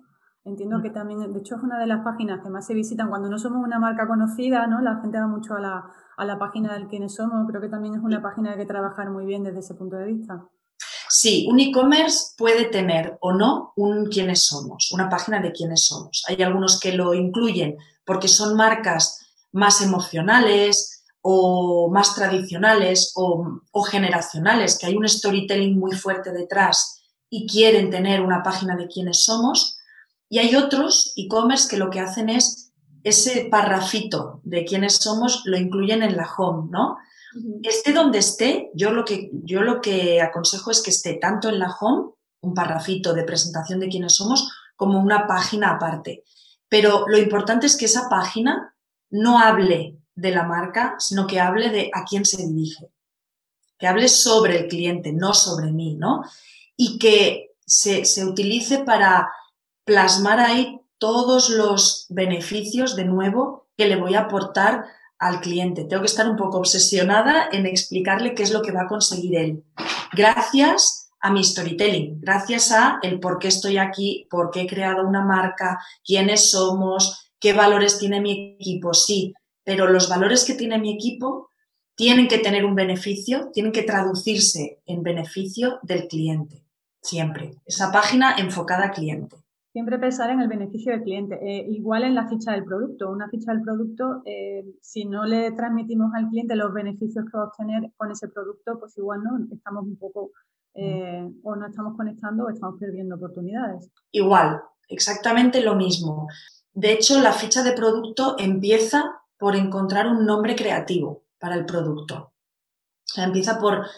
Entiendo 0.44 0.78
mm. 0.78 0.82
que 0.82 0.90
también, 0.90 1.32
de 1.32 1.38
hecho, 1.38 1.56
es 1.56 1.62
una 1.62 1.78
de 1.78 1.86
las 1.86 2.02
páginas 2.02 2.40
que 2.42 2.50
más 2.50 2.66
se 2.66 2.74
visitan 2.74 3.08
cuando 3.08 3.28
no 3.28 3.38
somos 3.38 3.64
una 3.64 3.78
marca 3.78 4.08
conocida, 4.08 4.66
¿no? 4.66 4.80
La 4.80 5.00
gente 5.00 5.18
va 5.18 5.26
mucho 5.26 5.54
a 5.54 5.60
la, 5.60 5.84
a 6.16 6.24
la 6.24 6.38
página 6.38 6.74
del 6.74 6.88
quiénes 6.88 7.14
somos. 7.14 7.46
Creo 7.48 7.60
que 7.60 7.68
también 7.68 7.94
es 7.94 8.00
una 8.02 8.20
página 8.20 8.50
que 8.50 8.60
hay 8.60 8.66
que 8.66 8.72
trabajar 8.72 9.10
muy 9.10 9.24
bien 9.24 9.44
desde 9.44 9.60
ese 9.60 9.74
punto 9.74 9.96
de 9.96 10.06
vista. 10.06 10.48
Sí, 11.08 11.46
un 11.48 11.60
e-commerce 11.60 12.34
puede 12.38 12.64
tener 12.64 13.18
o 13.20 13.32
no 13.32 13.72
un 13.76 14.06
quiénes 14.06 14.44
somos, 14.44 14.90
una 14.92 15.08
página 15.08 15.40
de 15.40 15.52
quiénes 15.52 15.86
somos. 15.86 16.24
Hay 16.26 16.42
algunos 16.42 16.80
que 16.80 16.92
lo 16.92 17.12
incluyen 17.12 17.76
porque 18.04 18.28
son 18.28 18.56
marcas 18.56 19.20
más 19.52 19.82
emocionales 19.82 21.01
o 21.22 21.88
más 21.90 22.14
tradicionales 22.14 23.12
o, 23.14 23.60
o 23.70 23.82
generacionales, 23.82 24.78
que 24.78 24.86
hay 24.86 24.96
un 24.96 25.08
storytelling 25.08 25.78
muy 25.78 25.92
fuerte 25.92 26.32
detrás 26.32 27.00
y 27.30 27.46
quieren 27.46 27.90
tener 27.90 28.20
una 28.20 28.42
página 28.42 28.76
de 28.76 28.88
quiénes 28.88 29.24
somos. 29.24 29.78
Y 30.28 30.38
hay 30.38 30.54
otros 30.56 31.12
e-commerce 31.16 31.68
que 31.68 31.78
lo 31.78 31.90
que 31.90 32.00
hacen 32.00 32.28
es 32.28 32.72
ese 33.04 33.48
parrafito 33.50 34.40
de 34.44 34.64
quiénes 34.64 34.96
somos 34.96 35.42
lo 35.44 35.56
incluyen 35.56 36.02
en 36.02 36.16
la 36.16 36.28
home, 36.36 36.68
¿no? 36.70 36.98
Esté 37.62 37.92
donde 37.92 38.18
esté, 38.18 38.70
yo 38.74 38.90
lo, 38.90 39.04
que, 39.04 39.30
yo 39.32 39.62
lo 39.62 39.80
que 39.80 40.20
aconsejo 40.20 40.70
es 40.70 40.82
que 40.82 40.90
esté 40.90 41.14
tanto 41.14 41.48
en 41.48 41.58
la 41.58 41.74
home, 41.80 42.10
un 42.42 42.54
parrafito 42.54 43.14
de 43.14 43.24
presentación 43.24 43.80
de 43.80 43.88
quiénes 43.88 44.16
somos, 44.16 44.50
como 44.76 45.00
una 45.00 45.26
página 45.26 45.70
aparte. 45.70 46.24
Pero 46.68 47.06
lo 47.08 47.16
importante 47.16 47.66
es 47.66 47.76
que 47.76 47.86
esa 47.86 48.08
página 48.08 48.74
no 49.10 49.38
hable 49.38 49.98
de 50.14 50.30
la 50.30 50.44
marca, 50.44 50.96
sino 50.98 51.26
que 51.26 51.40
hable 51.40 51.70
de 51.70 51.90
a 51.94 52.04
quién 52.04 52.24
se 52.24 52.46
dirige. 52.46 52.90
Que 53.78 53.86
hable 53.86 54.08
sobre 54.08 54.60
el 54.60 54.68
cliente, 54.68 55.12
no 55.12 55.34
sobre 55.34 55.72
mí, 55.72 55.94
¿no? 55.94 56.22
Y 56.76 56.98
que 56.98 57.50
se, 57.66 58.04
se 58.04 58.24
utilice 58.24 58.78
para 58.78 59.30
plasmar 59.84 60.40
ahí 60.40 60.80
todos 60.98 61.50
los 61.50 62.06
beneficios, 62.10 62.94
de 62.94 63.04
nuevo, 63.04 63.66
que 63.76 63.86
le 63.86 63.96
voy 63.96 64.14
a 64.14 64.20
aportar 64.20 64.84
al 65.18 65.40
cliente. 65.40 65.84
Tengo 65.84 66.02
que 66.02 66.06
estar 66.06 66.28
un 66.28 66.36
poco 66.36 66.58
obsesionada 66.58 67.48
en 67.50 67.66
explicarle 67.66 68.34
qué 68.34 68.42
es 68.42 68.52
lo 68.52 68.62
que 68.62 68.72
va 68.72 68.82
a 68.82 68.88
conseguir 68.88 69.36
él. 69.36 69.64
Gracias 70.12 71.10
a 71.20 71.30
mi 71.30 71.44
storytelling, 71.44 72.20
gracias 72.20 72.72
a 72.72 72.98
el 73.02 73.20
por 73.20 73.38
qué 73.38 73.48
estoy 73.48 73.78
aquí, 73.78 74.26
por 74.28 74.50
qué 74.50 74.62
he 74.62 74.66
creado 74.66 75.06
una 75.06 75.24
marca, 75.24 75.80
quiénes 76.04 76.50
somos, 76.50 77.30
qué 77.38 77.52
valores 77.52 77.98
tiene 77.98 78.20
mi 78.20 78.56
equipo. 78.60 78.92
Sí, 78.92 79.32
pero 79.64 79.88
los 79.88 80.08
valores 80.08 80.44
que 80.44 80.54
tiene 80.54 80.78
mi 80.78 80.92
equipo 80.94 81.50
tienen 81.94 82.28
que 82.28 82.38
tener 82.38 82.64
un 82.64 82.74
beneficio, 82.74 83.50
tienen 83.52 83.72
que 83.72 83.82
traducirse 83.82 84.80
en 84.86 85.02
beneficio 85.02 85.78
del 85.82 86.08
cliente, 86.08 86.64
siempre. 87.00 87.52
Esa 87.66 87.92
página 87.92 88.36
enfocada 88.38 88.84
al 88.84 88.90
cliente. 88.92 89.36
Siempre 89.72 89.98
pensar 89.98 90.28
en 90.28 90.40
el 90.40 90.48
beneficio 90.48 90.92
del 90.92 91.02
cliente. 91.02 91.38
Eh, 91.40 91.66
igual 91.70 92.04
en 92.04 92.14
la 92.14 92.28
ficha 92.28 92.52
del 92.52 92.64
producto. 92.64 93.10
Una 93.10 93.28
ficha 93.28 93.52
del 93.52 93.62
producto, 93.62 94.22
eh, 94.26 94.64
si 94.82 95.06
no 95.06 95.24
le 95.24 95.50
transmitimos 95.52 96.12
al 96.14 96.28
cliente 96.28 96.56
los 96.56 96.74
beneficios 96.74 97.24
que 97.24 97.38
va 97.38 97.44
a 97.44 97.46
obtener 97.46 97.90
con 97.96 98.10
ese 98.10 98.28
producto, 98.28 98.78
pues 98.78 98.96
igual 98.98 99.22
no 99.22 99.38
estamos 99.50 99.84
un 99.84 99.96
poco 99.96 100.32
eh, 100.74 101.26
o 101.42 101.56
no 101.56 101.66
estamos 101.66 101.96
conectando 101.96 102.44
o 102.44 102.50
estamos 102.50 102.78
perdiendo 102.78 103.16
oportunidades. 103.16 103.90
Igual, 104.10 104.60
exactamente 104.88 105.62
lo 105.62 105.74
mismo. 105.74 106.28
De 106.74 106.92
hecho, 106.92 107.20
la 107.20 107.32
ficha 107.32 107.62
de 107.62 107.72
producto 107.72 108.36
empieza 108.38 109.21
por 109.42 109.56
encontrar 109.56 110.06
un 110.06 110.24
nombre 110.24 110.54
creativo 110.54 111.24
para 111.40 111.56
el 111.56 111.66
producto. 111.66 112.32
O 113.16 113.20
empieza 113.20 113.58
por 113.58 113.88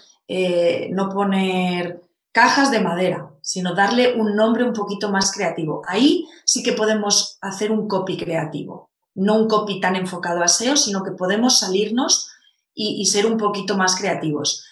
no 0.90 1.10
poner 1.10 2.00
cajas 2.32 2.70
de 2.70 2.80
madera, 2.80 3.30
sino 3.42 3.74
darle 3.74 4.14
un 4.14 4.34
nombre 4.36 4.64
un 4.64 4.72
poquito 4.72 5.10
más 5.10 5.32
creativo. 5.32 5.82
Ahí 5.86 6.26
sí 6.46 6.62
que 6.62 6.72
podemos 6.72 7.36
hacer 7.42 7.70
un 7.70 7.88
copy 7.88 8.16
creativo, 8.16 8.88
no 9.14 9.36
un 9.36 9.46
copy 9.46 9.80
tan 9.80 9.96
enfocado 9.96 10.42
a 10.42 10.48
SEO, 10.48 10.78
sino 10.78 11.04
que 11.04 11.10
podemos 11.10 11.58
salirnos 11.58 12.30
y, 12.72 13.04
ser 13.04 13.26
un 13.26 13.36
poquito 13.36 13.76
más 13.76 13.96
creativos. 13.96 14.64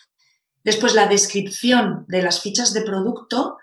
Después, 0.64 0.94
la 0.94 1.06
descripción 1.06 2.06
de 2.08 2.22
las 2.22 2.40
fichas 2.40 2.72
de 2.72 2.80
producto, 2.80 3.58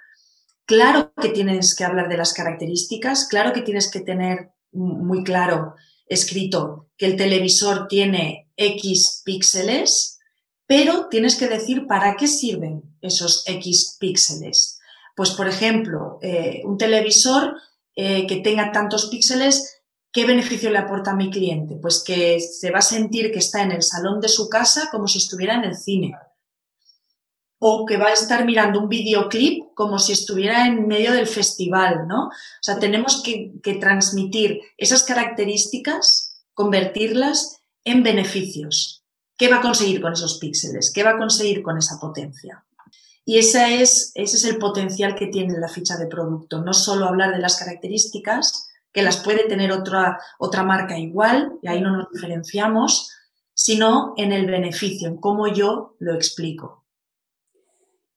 claro 0.65 1.11
que 1.19 1.29
tienes 1.29 1.75
que 1.75 1.85
hablar 1.85 2.07
de 2.07 2.17
las 2.17 2.33
características, 2.33 3.27
claro 3.27 3.51
que 3.51 3.63
tienes 3.63 3.89
que 3.89 4.01
tener 4.01 4.51
muy 4.71 5.23
claro 5.23 5.73
escrito 6.09 6.89
que 6.97 7.05
el 7.05 7.15
televisor 7.15 7.87
tiene 7.87 8.49
X 8.57 9.21
píxeles, 9.23 10.19
pero 10.65 11.07
tienes 11.09 11.35
que 11.35 11.47
decir 11.47 11.87
para 11.87 12.15
qué 12.17 12.27
sirven 12.27 12.83
esos 13.01 13.43
X 13.47 13.97
píxeles. 13.99 14.79
Pues, 15.15 15.31
por 15.31 15.47
ejemplo, 15.47 16.19
eh, 16.21 16.61
un 16.65 16.77
televisor 16.77 17.55
eh, 17.95 18.27
que 18.27 18.37
tenga 18.37 18.71
tantos 18.71 19.07
píxeles, 19.07 19.81
¿qué 20.11 20.25
beneficio 20.25 20.69
le 20.69 20.77
aporta 20.79 21.11
a 21.11 21.15
mi 21.15 21.29
cliente? 21.29 21.75
Pues 21.75 22.03
que 22.03 22.39
se 22.39 22.71
va 22.71 22.79
a 22.79 22.81
sentir 22.81 23.31
que 23.31 23.39
está 23.39 23.61
en 23.61 23.71
el 23.71 23.83
salón 23.83 24.19
de 24.21 24.29
su 24.29 24.49
casa 24.49 24.89
como 24.91 25.07
si 25.07 25.19
estuviera 25.19 25.55
en 25.55 25.65
el 25.65 25.75
cine. 25.75 26.15
O 27.59 27.85
que 27.85 27.97
va 27.97 28.07
a 28.07 28.13
estar 28.13 28.45
mirando 28.45 28.79
un 28.79 28.89
videoclip 28.89 29.73
como 29.75 29.99
si 29.99 30.13
estuviera 30.13 30.65
en 30.65 30.87
medio 30.87 31.11
del 31.11 31.27
festival, 31.27 32.07
¿no? 32.07 32.27
O 32.27 32.31
sea, 32.61 32.79
tenemos 32.79 33.21
que, 33.21 33.51
transmitir 33.79 34.61
esas 34.77 35.03
características, 35.03 36.41
convertirlas 36.53 37.61
en 37.83 38.01
beneficios. 38.03 39.03
¿Qué 39.37 39.49
va 39.49 39.57
a 39.57 39.61
conseguir 39.61 40.01
con 40.01 40.13
esos 40.13 40.37
píxeles? 40.39 40.91
¿Qué 40.93 41.03
va 41.03 41.11
a 41.11 41.17
conseguir 41.17 41.61
con 41.61 41.77
esa 41.77 41.99
potencia? 41.99 42.65
Y 43.25 43.37
ese 43.37 43.81
es, 43.81 44.11
ese 44.15 44.37
es 44.37 44.45
el 44.45 44.57
potencial 44.57 45.15
que 45.15 45.27
tiene 45.27 45.57
la 45.59 45.67
ficha 45.67 45.97
de 45.97 46.07
producto. 46.07 46.63
No 46.63 46.73
solo 46.73 47.05
hablar 47.05 47.31
de 47.31 47.39
las 47.39 47.57
características, 47.57 48.69
que 48.91 49.03
las 49.03 49.17
puede 49.17 49.47
tener 49.47 49.71
otra, 49.71 50.19
otra 50.39 50.63
marca 50.63 50.97
igual, 50.97 51.53
y 51.61 51.67
ahí 51.67 51.81
no 51.81 51.95
nos 51.95 52.11
diferenciamos, 52.11 53.11
sino 53.53 54.13
en 54.17 54.31
el 54.31 54.45
beneficio, 54.47 55.07
en 55.07 55.17
cómo 55.17 55.47
yo 55.47 55.95
lo 55.99 56.15
explico. 56.15 56.78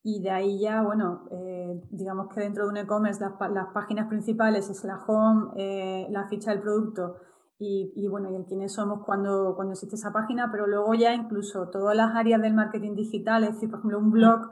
Y 0.04 0.21
de 0.21 0.30
ahí 0.30 0.59
ya, 0.59 0.82
bueno, 0.82 1.28
eh, 1.30 1.80
digamos 1.90 2.28
que 2.35 2.40
dentro 2.40 2.64
de 2.64 2.71
un 2.71 2.76
e-commerce 2.76 3.21
las, 3.21 3.66
páginas 3.73 4.09
principales 4.09 4.68
es 4.68 4.82
la 4.85 4.99
home, 5.06 5.52
eh, 5.56 6.09
la 6.11 6.26
ficha 6.28 6.50
del 6.50 6.61
producto 6.61 7.18
y, 7.59 7.92
y, 7.94 8.09
bueno, 8.09 8.30
y 8.32 8.35
el 8.35 8.44
quiénes 8.44 8.73
somos 8.73 9.04
cuando, 9.06 9.54
cuando 9.54 9.75
existe 9.75 9.94
esa 9.94 10.12
página, 10.12 10.50
pero 10.50 10.66
luego 10.66 10.94
ya 10.94 11.14
incluso 11.14 11.68
todas 11.68 11.97
las 11.97 12.16
áreas 12.16 12.42
del 12.42 12.54
marketing 12.54 12.97
digital, 12.97 13.44
es 13.44 13.54
decir, 13.54 13.71
por 13.71 13.78
ejemplo, 13.78 13.99
un 14.00 14.11
blog 14.11 14.50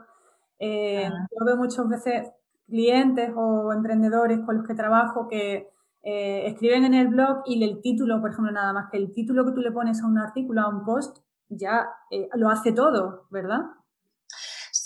eh, 0.63 1.09
yo 1.09 1.45
veo 1.45 1.57
muchas 1.57 1.89
veces 1.89 2.31
clientes 2.67 3.31
o 3.35 3.73
emprendedores 3.73 4.39
con 4.45 4.57
los 4.57 4.67
que 4.67 4.75
trabajo 4.75 5.27
que 5.27 5.69
eh, 6.03 6.47
escriben 6.47 6.85
en 6.85 6.93
el 6.93 7.09
blog 7.09 7.41
y 7.45 7.61
el 7.63 7.81
título, 7.81 8.21
por 8.21 8.29
ejemplo, 8.29 8.51
nada 8.53 8.71
más 8.71 8.89
que 8.89 8.97
el 8.97 9.11
título 9.11 9.43
que 9.43 9.51
tú 9.51 9.61
le 9.61 9.71
pones 9.71 10.01
a 10.01 10.07
un 10.07 10.19
artículo, 10.19 10.61
a 10.61 10.69
un 10.69 10.85
post, 10.85 11.17
ya 11.49 11.89
lo 12.35 12.49
hace 12.49 12.71
todo, 12.71 13.25
¿verdad? 13.31 13.61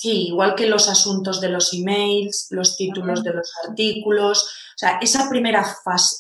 Sí, 0.06 0.28
igual 0.28 0.54
que 0.54 0.68
los 0.68 0.88
asuntos 0.88 1.42
de 1.42 1.50
los 1.50 1.74
emails, 1.74 2.46
los 2.52 2.78
títulos 2.78 3.24
de 3.24 3.34
los 3.34 3.52
artículos. 3.68 4.44
O 4.44 4.78
sea, 4.78 5.00
esa 5.02 5.28
primera 5.28 5.66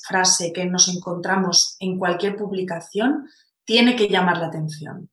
frase 0.07 0.51
que 0.51 0.65
nos 0.65 0.87
encontramos 0.87 1.75
en 1.79 1.99
cualquier 1.99 2.35
publicación 2.35 3.29
tiene 3.63 3.95
que 3.95 4.07
llamar 4.07 4.39
la 4.39 4.47
atención. 4.47 5.11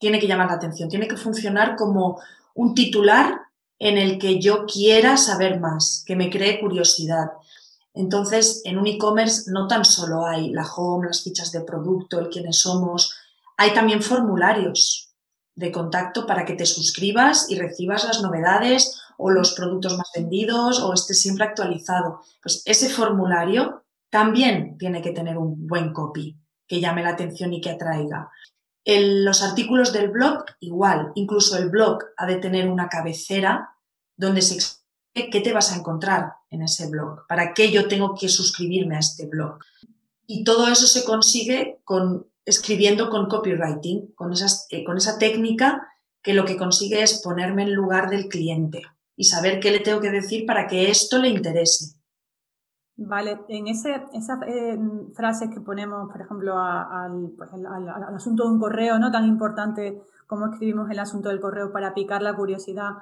Tiene 0.00 0.18
que 0.18 0.26
llamar 0.26 0.48
la 0.48 0.54
atención, 0.54 0.88
tiene 0.88 1.06
que 1.06 1.16
funcionar 1.16 1.76
como 1.76 2.20
un 2.56 2.74
titular 2.74 3.42
en 3.78 3.98
el 3.98 4.18
que 4.18 4.40
yo 4.40 4.66
quiera 4.66 5.16
saber 5.16 5.60
más, 5.60 6.02
que 6.04 6.16
me 6.16 6.28
cree 6.28 6.58
curiosidad. 6.58 7.34
Entonces, 7.94 8.62
en 8.64 8.78
un 8.78 8.88
e-commerce 8.88 9.48
no 9.52 9.68
tan 9.68 9.84
solo 9.84 10.26
hay 10.26 10.50
la 10.50 10.66
home, 10.66 11.06
las 11.06 11.22
fichas 11.22 11.52
de 11.52 11.60
producto, 11.60 12.18
el 12.18 12.30
quiénes 12.30 12.58
somos, 12.58 13.14
hay 13.56 13.72
también 13.72 14.02
formularios 14.02 15.06
de 15.56 15.72
contacto 15.72 16.26
para 16.26 16.44
que 16.44 16.54
te 16.54 16.66
suscribas 16.66 17.50
y 17.50 17.58
recibas 17.58 18.04
las 18.04 18.22
novedades 18.22 19.00
o 19.18 19.30
los 19.30 19.54
productos 19.54 19.96
más 19.98 20.10
vendidos 20.14 20.80
o 20.80 20.92
estés 20.92 21.20
siempre 21.20 21.46
actualizado. 21.46 22.20
Pues 22.42 22.62
ese 22.64 22.88
formulario 22.88 23.84
también 24.10 24.78
tiene 24.78 25.02
que 25.02 25.10
tener 25.10 25.36
un 25.36 25.66
buen 25.66 25.92
copy 25.92 26.36
que 26.68 26.80
llame 26.80 27.02
la 27.02 27.10
atención 27.10 27.52
y 27.52 27.60
que 27.60 27.70
atraiga 27.70 28.30
los 28.86 29.42
artículos 29.42 29.92
del 29.92 30.10
blog, 30.10 30.44
igual, 30.60 31.10
incluso 31.16 31.58
el 31.58 31.70
blog 31.70 31.98
ha 32.16 32.26
de 32.26 32.36
tener 32.36 32.68
una 32.68 32.88
cabecera 32.88 33.74
donde 34.16 34.42
se 34.42 34.54
explique 34.54 35.30
qué 35.30 35.40
te 35.40 35.52
vas 35.52 35.72
a 35.72 35.76
encontrar 35.76 36.34
en 36.50 36.62
ese 36.62 36.88
blog, 36.88 37.26
para 37.26 37.52
qué 37.52 37.72
yo 37.72 37.88
tengo 37.88 38.14
que 38.14 38.28
suscribirme 38.28 38.96
a 38.96 39.00
este 39.00 39.26
blog. 39.26 39.58
Y 40.26 40.44
todo 40.44 40.68
eso 40.68 40.86
se 40.86 41.04
consigue 41.04 41.80
con, 41.84 42.28
escribiendo 42.46 43.10
con 43.10 43.28
copywriting, 43.28 44.14
con, 44.14 44.32
esas, 44.32 44.66
eh, 44.70 44.84
con 44.84 44.96
esa 44.96 45.18
técnica 45.18 45.86
que 46.22 46.32
lo 46.32 46.44
que 46.44 46.56
consigue 46.56 47.02
es 47.02 47.20
ponerme 47.22 47.64
en 47.64 47.74
lugar 47.74 48.08
del 48.08 48.28
cliente 48.28 48.82
y 49.16 49.24
saber 49.24 49.60
qué 49.60 49.70
le 49.70 49.80
tengo 49.80 50.00
que 50.00 50.10
decir 50.10 50.46
para 50.46 50.66
que 50.66 50.90
esto 50.90 51.18
le 51.18 51.28
interese. 51.28 51.96
Vale, 52.98 53.40
en 53.48 53.68
ese, 53.68 54.02
esas 54.14 54.40
eh, 54.46 54.78
frases 55.14 55.50
que 55.50 55.60
ponemos, 55.60 56.10
por 56.10 56.20
ejemplo, 56.20 56.54
pues, 57.36 57.50
al, 57.52 58.14
asunto 58.14 58.44
de 58.44 58.50
un 58.50 58.58
correo, 58.58 58.98
no 58.98 59.10
tan 59.10 59.26
importante 59.26 60.00
como 60.26 60.46
escribimos 60.46 60.90
el 60.90 60.98
asunto 60.98 61.28
del 61.28 61.40
correo 61.40 61.72
para 61.72 61.92
picar 61.92 62.22
la 62.22 62.34
curiosidad 62.34 62.92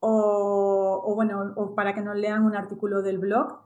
o, 0.00 1.12
bueno, 1.14 1.52
o 1.56 1.74
para 1.74 1.94
que 1.94 2.02
nos 2.02 2.16
lean 2.16 2.44
un 2.44 2.56
artículo 2.56 3.02
del 3.02 3.18
blog, 3.18 3.63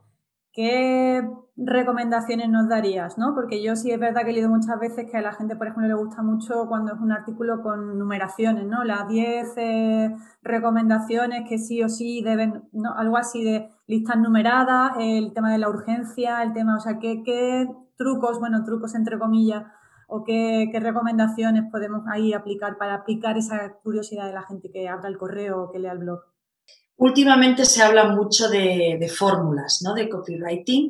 ¿qué 0.53 1.27
recomendaciones 1.55 2.49
nos 2.49 2.67
darías? 2.69 3.17
¿no? 3.17 3.33
Porque 3.35 3.63
yo 3.63 3.75
sí 3.75 3.91
es 3.91 3.99
verdad 3.99 4.23
que 4.23 4.31
he 4.31 4.33
leído 4.33 4.49
muchas 4.49 4.79
veces 4.79 5.09
que 5.09 5.17
a 5.17 5.21
la 5.21 5.33
gente, 5.33 5.55
por 5.55 5.67
ejemplo, 5.67 5.87
le 5.87 5.93
gusta 5.93 6.21
mucho 6.21 6.67
cuando 6.67 6.93
es 6.93 6.99
un 6.99 7.11
artículo 7.11 7.61
con 7.61 7.97
numeraciones, 7.97 8.65
¿no? 8.65 8.83
Las 8.83 9.07
10 9.07 9.53
eh, 9.57 10.15
recomendaciones 10.41 11.47
que 11.47 11.57
sí 11.57 11.83
o 11.83 11.89
sí 11.89 12.21
deben, 12.23 12.63
¿no? 12.71 12.93
algo 12.95 13.17
así 13.17 13.43
de 13.43 13.69
listas 13.87 14.17
numeradas, 14.17 14.93
el 14.99 15.33
tema 15.33 15.51
de 15.51 15.57
la 15.57 15.69
urgencia, 15.69 16.43
el 16.43 16.53
tema, 16.53 16.77
o 16.77 16.79
sea, 16.79 16.99
¿qué, 16.99 17.23
qué 17.23 17.67
trucos, 17.97 18.39
bueno, 18.39 18.63
trucos 18.63 18.95
entre 18.95 19.19
comillas, 19.19 19.65
o 20.09 20.23
qué, 20.23 20.71
recomendaciones 20.73 21.65
podemos 21.71 22.01
ahí 22.07 22.33
aplicar 22.33 22.77
para 22.77 22.95
aplicar 22.95 23.37
esa 23.37 23.73
curiosidad 23.83 24.25
de 24.25 24.33
la 24.33 24.43
gente 24.43 24.71
que 24.71 24.89
abra 24.89 25.07
el 25.07 25.17
correo 25.17 25.63
o 25.63 25.71
que 25.71 25.79
lea 25.79 25.91
el 25.91 25.99
blog? 25.99 26.21
Últimamente 26.99 27.63
se 27.63 27.81
habla 27.81 28.09
mucho 28.09 28.49
de, 28.49 29.09
fórmulas, 29.15 29.81
¿no? 29.81 29.93
De 29.93 30.09
copywriting. 30.09 30.89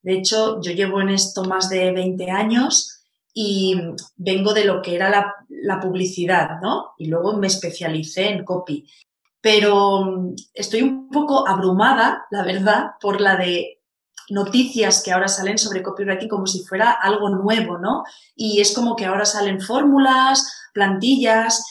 De 0.00 0.14
hecho, 0.14 0.58
yo 0.62 0.72
llevo 0.72 1.02
en 1.02 1.10
esto 1.10 1.44
más 1.44 1.68
de 1.68 1.92
20 1.92 2.30
años 2.30 3.04
y 3.34 3.78
vengo 4.16 4.54
de 4.54 4.64
lo 4.64 4.80
que 4.80 4.94
era 4.94 5.10
la, 5.10 5.34
la 5.50 5.78
publicidad, 5.78 6.62
¿no? 6.62 6.94
Y 6.96 7.08
luego 7.08 7.36
me 7.36 7.46
especialicé 7.46 8.30
en 8.30 8.42
copy. 8.42 8.88
Pero 9.42 10.32
estoy 10.54 10.80
un 10.80 11.10
poco 11.10 11.46
abrumada, 11.46 12.24
la 12.30 12.42
verdad, 12.42 12.92
por 12.98 13.20
la 13.20 13.36
de 13.36 13.80
noticias 14.30 15.02
que 15.02 15.12
ahora 15.12 15.28
salen 15.28 15.58
sobre 15.58 15.82
copywriting 15.82 16.28
como 16.30 16.46
si 16.46 16.64
fuera 16.64 16.92
algo 16.92 17.28
nuevo, 17.28 17.76
¿no? 17.76 18.04
Y 18.34 18.62
es 18.62 18.72
como 18.74 18.96
que 18.96 19.04
ahora 19.04 19.26
salen 19.26 19.60
fórmulas, 19.60 20.70
plantillas, 20.72 21.62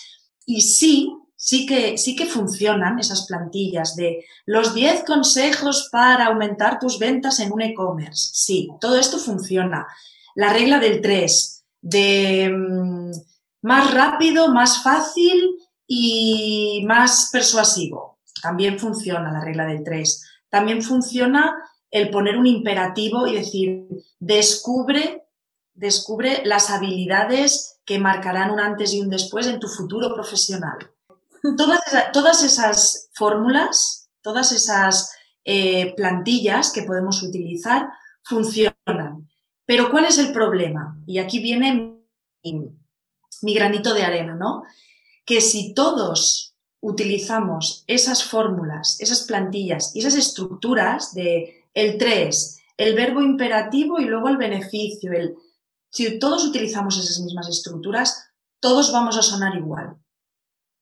y 0.46 0.62
sí, 0.62 1.12
sí 1.41 1.65
que, 1.65 1.98
sí 1.98 2.17
que 2.17 2.25
funcionan 2.25 3.00
esas 3.00 3.25
plantillas 3.25 3.96
de 3.96 4.25
los 4.46 4.74
10 4.74 5.05
consejos 5.05 5.88
para 5.89 6.25
aumentar 6.25 6.79
tus 6.79 7.00
ventas 7.00 7.39
en 7.39 7.53
un 7.53 7.62
e-commerce. 7.62 8.31
Sí, 8.34 8.69
todo 8.81 9.00
esto 9.00 9.17
funciona. 9.17 9.88
La 10.36 10.51
regla 10.51 10.79
del 10.79 11.01
3, 11.01 11.65
de 11.81 12.50
mm, 12.50 13.12
más 13.62 13.93
rápido, 13.93 14.53
más 14.53 14.84
fácil 14.84 15.55
y 15.88 16.84
más 16.86 17.29
persuasivo. 17.31 18.19
También 18.41 18.77
funciona 18.77 19.31
la 19.31 19.39
regla 19.39 19.65
del 19.65 19.81
3. 19.81 20.25
También 20.50 20.81
funciona 20.81 21.55
el 21.89 22.10
poner 22.10 22.38
un 22.38 22.48
imperativo 22.48 23.27
y 23.27 23.36
decir, 23.36 23.88
descubre, 24.19 25.24
descubre 25.74 26.41
las 26.43 26.69
habilidades 26.69 27.79
que 27.86 27.98
marcarán 27.98 28.51
un 28.51 28.60
antes 28.60 28.93
y 28.93 29.00
un 29.00 29.10
después 29.10 29.48
en 29.48 29.62
tu 29.62 29.69
futuro 29.69 30.13
profesional. 30.13 30.77
Todas, 31.58 31.79
todas 32.13 32.43
esas 32.43 33.10
fórmulas, 33.13 34.10
todas 34.22 34.51
esas 34.51 35.12
eh, 35.46 35.93
plantillas 35.96 36.72
que 36.72 36.84
podemos 36.84 37.24
utilizar 37.24 37.89
funcionan. 38.24 39.27
Pero 39.65 39.89
¿cuál 39.89 40.05
es 40.05 40.17
el 40.17 40.31
problema? 40.31 40.98
Y 41.05 41.19
aquí 41.19 41.39
viene 41.39 42.00
mi, 42.43 43.53
granito 43.53 43.93
de 43.93 44.03
arena, 44.03 44.36
¿no? 44.36 44.63
Que 45.25 45.41
si 45.41 45.74
todos 45.74 46.55
utilizamos 46.81 47.84
esas 47.88 48.24
fórmulas, 48.24 49.00
esas 49.00 49.24
plantillas 49.24 49.96
y 49.96 50.00
esas 50.00 50.15
estructuras 50.15 51.13
de 51.13 51.65
el 51.74 51.98
3, 51.98 52.62
el 52.77 52.96
verbo 52.96 53.22
imperativo 53.22 54.00
y 54.00 54.05
luego 54.05 54.29
el 54.29 54.38
beneficio. 54.38 55.12
El, 55.12 55.36
si 55.91 56.19
todos 56.19 56.46
utilizamos 56.46 56.98
esas 56.98 57.19
mismas 57.19 57.48
estructuras, 57.50 58.29
todos 58.60 58.91
vamos 58.91 59.17
a 59.17 59.22
sonar 59.22 59.55
igual. 59.55 59.98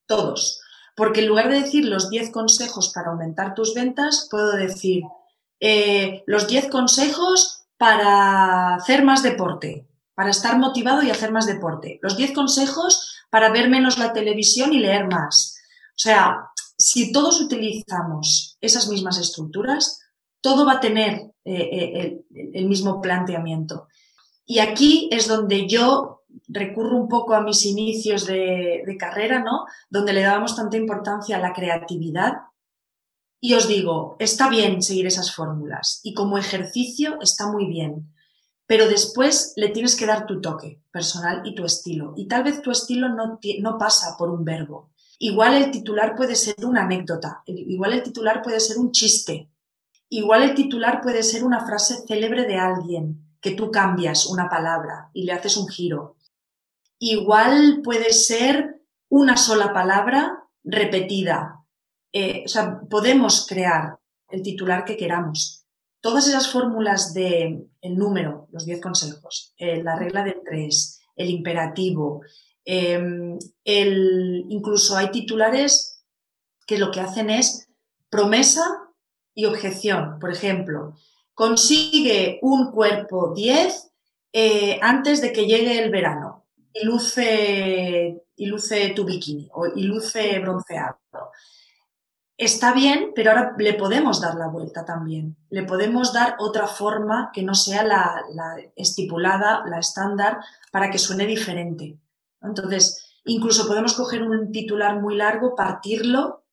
Todos. 0.08 0.60
Porque 0.96 1.20
en 1.20 1.28
lugar 1.28 1.48
de 1.48 1.60
decir 1.60 1.84
los 1.84 2.10
10 2.10 2.32
consejos 2.32 2.90
para 2.92 3.10
aumentar 3.10 3.54
tus 3.54 3.72
ventas, 3.72 4.26
puedo 4.28 4.56
decir 4.56 5.04
eh, 5.60 6.24
los 6.26 6.48
10 6.48 6.68
consejos 6.70 7.66
para 7.76 8.74
hacer 8.74 9.04
más 9.04 9.22
deporte, 9.22 9.86
para 10.16 10.30
estar 10.30 10.58
motivado 10.58 11.04
y 11.04 11.10
hacer 11.10 11.30
más 11.30 11.46
deporte. 11.46 12.00
Los 12.02 12.16
10 12.16 12.32
consejos 12.32 13.14
para 13.30 13.50
ver 13.50 13.68
menos 13.68 13.98
la 13.98 14.12
televisión 14.12 14.72
y 14.72 14.80
leer 14.80 15.06
más. 15.06 15.56
O 15.90 16.00
sea, 16.00 16.48
si 16.76 17.12
todos 17.12 17.40
utilizamos 17.40 18.56
esas 18.60 18.88
mismas 18.88 19.18
estructuras, 19.18 20.00
todo 20.40 20.64
va 20.64 20.74
a 20.74 20.80
tener 20.80 21.32
eh, 21.44 21.68
eh, 21.72 22.20
el, 22.54 22.66
mismo 22.66 23.00
planteamiento. 23.00 23.88
Y 24.46 24.60
aquí 24.60 25.08
es 25.12 25.26
donde 25.26 25.68
yo 25.68 26.17
recurro 26.48 26.96
un 26.96 27.08
poco 27.08 27.34
a 27.34 27.40
mis 27.40 27.64
inicios 27.66 28.26
de, 28.26 28.96
carrera, 28.98 29.40
¿no? 29.40 29.66
Donde 29.90 30.12
le 30.12 30.22
dábamos 30.22 30.56
tanta 30.56 30.76
importancia 30.76 31.36
a 31.36 31.40
la 31.40 31.52
creatividad. 31.52 32.34
Y 33.40 33.54
os 33.54 33.68
digo, 33.68 34.16
está 34.18 34.48
bien 34.48 34.82
seguir 34.82 35.06
esas 35.06 35.34
fórmulas 35.34 36.00
y 36.02 36.12
como 36.12 36.38
ejercicio 36.38 37.18
está 37.22 37.46
muy 37.46 37.66
bien, 37.66 38.12
pero 38.66 38.88
después 38.88 39.52
le 39.56 39.68
tienes 39.68 39.94
que 39.94 40.06
dar 40.06 40.26
tu 40.26 40.40
toque 40.40 40.82
personal 40.90 41.42
y 41.44 41.54
tu 41.54 41.64
estilo. 41.64 42.14
Y 42.16 42.26
tal 42.26 42.42
vez 42.42 42.62
tu 42.62 42.70
estilo 42.70 43.08
no 43.08 43.78
pasa 43.78 44.16
por 44.18 44.30
un 44.30 44.44
verbo. 44.44 44.90
Igual 45.20 45.54
el 45.54 45.70
titular 45.70 46.16
puede 46.16 46.34
ser 46.34 46.64
una 46.64 46.82
anécdota, 46.82 47.42
igual 47.46 47.92
el 47.92 48.02
titular 48.02 48.42
puede 48.42 48.58
ser 48.58 48.78
un 48.78 48.90
chiste, 48.90 49.48
Igual 50.10 50.42
el 50.42 50.54
titular 50.54 51.02
puede 51.02 51.22
ser 51.22 51.44
una 51.44 51.66
frase 51.66 52.02
célebre 52.06 52.46
de 52.46 52.56
alguien, 52.56 53.28
que 53.40 53.50
tú 53.52 53.70
cambias 53.70 54.26
una 54.26 54.48
palabra 54.48 55.10
y 55.12 55.24
le 55.24 55.32
haces 55.32 55.56
un 55.56 55.68
giro. 55.68 56.16
Igual 56.98 57.80
puede 57.82 58.12
ser 58.12 58.82
una 59.08 59.36
sola 59.36 59.72
palabra 59.72 60.44
repetida. 60.64 61.64
Eh, 62.12 62.42
o 62.44 62.48
sea, 62.48 62.80
podemos 62.90 63.46
crear 63.46 63.98
el 64.30 64.42
titular 64.42 64.84
que 64.84 64.96
queramos. 64.96 65.64
Todas 66.00 66.28
esas 66.28 66.50
fórmulas 66.50 67.14
de 67.14 67.66
el 67.80 67.96
número, 67.96 68.48
los 68.52 68.66
10 68.66 68.80
consejos, 68.80 69.54
eh, 69.58 69.82
la 69.82 69.96
regla 69.96 70.24
del 70.24 70.40
3, 70.44 71.00
el 71.16 71.30
imperativo, 71.30 72.22
em, 72.64 73.38
el, 73.64 74.44
incluso 74.48 74.96
hay 74.96 75.10
titulares 75.10 76.04
que 76.66 76.78
lo 76.78 76.90
que 76.90 77.00
hacen 77.00 77.30
es 77.30 77.68
promesa 78.10 78.64
y 79.34 79.46
objeción. 79.46 80.18
Por 80.18 80.30
ejemplo, 80.30 80.94
consigue 81.34 82.38
un 82.42 82.70
cuerpo 82.72 83.32
10 83.34 83.92
eh, 84.32 84.78
antes 84.82 85.20
de 85.22 85.32
que 85.32 85.46
llegue 85.46 85.82
el 85.82 85.90
verano 85.90 86.47
luce, 86.84 88.22
y 88.36 88.46
luce 88.46 88.90
tu 88.90 89.04
bikini 89.04 89.48
o, 89.52 89.66
y 89.66 89.82
luce 89.82 90.38
bronceado. 90.38 90.98
Está 92.36 92.72
bien, 92.72 93.10
pero 93.16 93.30
ahora 93.30 93.56
le 93.58 93.74
podemos 93.74 94.20
dar 94.20 94.36
la 94.36 94.46
vuelta 94.46 94.84
también. 94.84 95.36
Le 95.50 95.64
podemos 95.64 96.12
dar 96.12 96.36
otra 96.38 96.68
forma 96.68 97.30
que 97.32 97.42
no 97.42 97.54
sea 97.54 97.82
la, 97.82 98.24
estipulada, 98.76 99.64
la 99.66 99.80
estándar, 99.80 100.38
para 100.70 100.88
que 100.88 100.98
suene 100.98 101.26
diferente. 101.26 101.98
Entonces, 102.40 103.16
incluso 103.24 103.66
podemos 103.66 103.94
coger 103.94 104.22
un 104.22 104.52
titular 104.52 105.00
muy 105.00 105.16
largo, 105.16 105.56
partirlo 105.56 106.44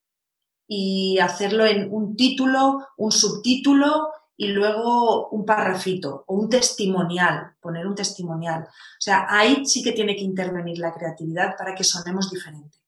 y 0.66 1.20
hacerlo 1.20 1.64
en 1.64 1.88
un 1.92 2.16
título, 2.16 2.88
un 2.96 3.12
subtítulo 3.12 4.10
y 4.36 4.48
luego 4.48 5.28
un 5.28 5.44
parrafito 5.44 6.24
o 6.26 6.34
un 6.34 6.48
testimonial, 6.48 7.54
poner 7.60 7.86
un 7.86 7.94
testimonial. 7.94 8.64
O 8.64 9.00
sea, 9.00 9.26
ahí 9.28 9.64
sí 9.64 9.82
que 9.82 9.92
tiene 9.92 10.14
que 10.14 10.24
intervenir 10.24 10.78
la 10.78 10.92
creatividad 10.92 11.56
para 11.56 11.74
que 11.74 11.84
sonemos 11.84 12.30
diferente. 12.30 12.78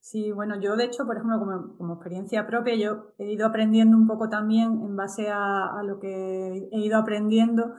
Sí, 0.00 0.30
bueno, 0.30 0.58
yo 0.60 0.76
de 0.76 0.84
hecho, 0.84 1.04
por 1.04 1.16
ejemplo, 1.16 1.38
como, 1.78 1.94
experiencia 1.94 2.46
propia, 2.46 2.76
yo 2.76 3.12
he 3.18 3.32
ido 3.32 3.46
aprendiendo 3.46 3.96
un 3.96 4.06
poco 4.06 4.28
también 4.28 4.80
en 4.82 4.96
base 4.96 5.28
a, 5.28 5.82
lo 5.84 5.98
que 5.98 6.68
he 6.70 6.78
ido 6.78 6.96
aprendiendo, 6.96 7.74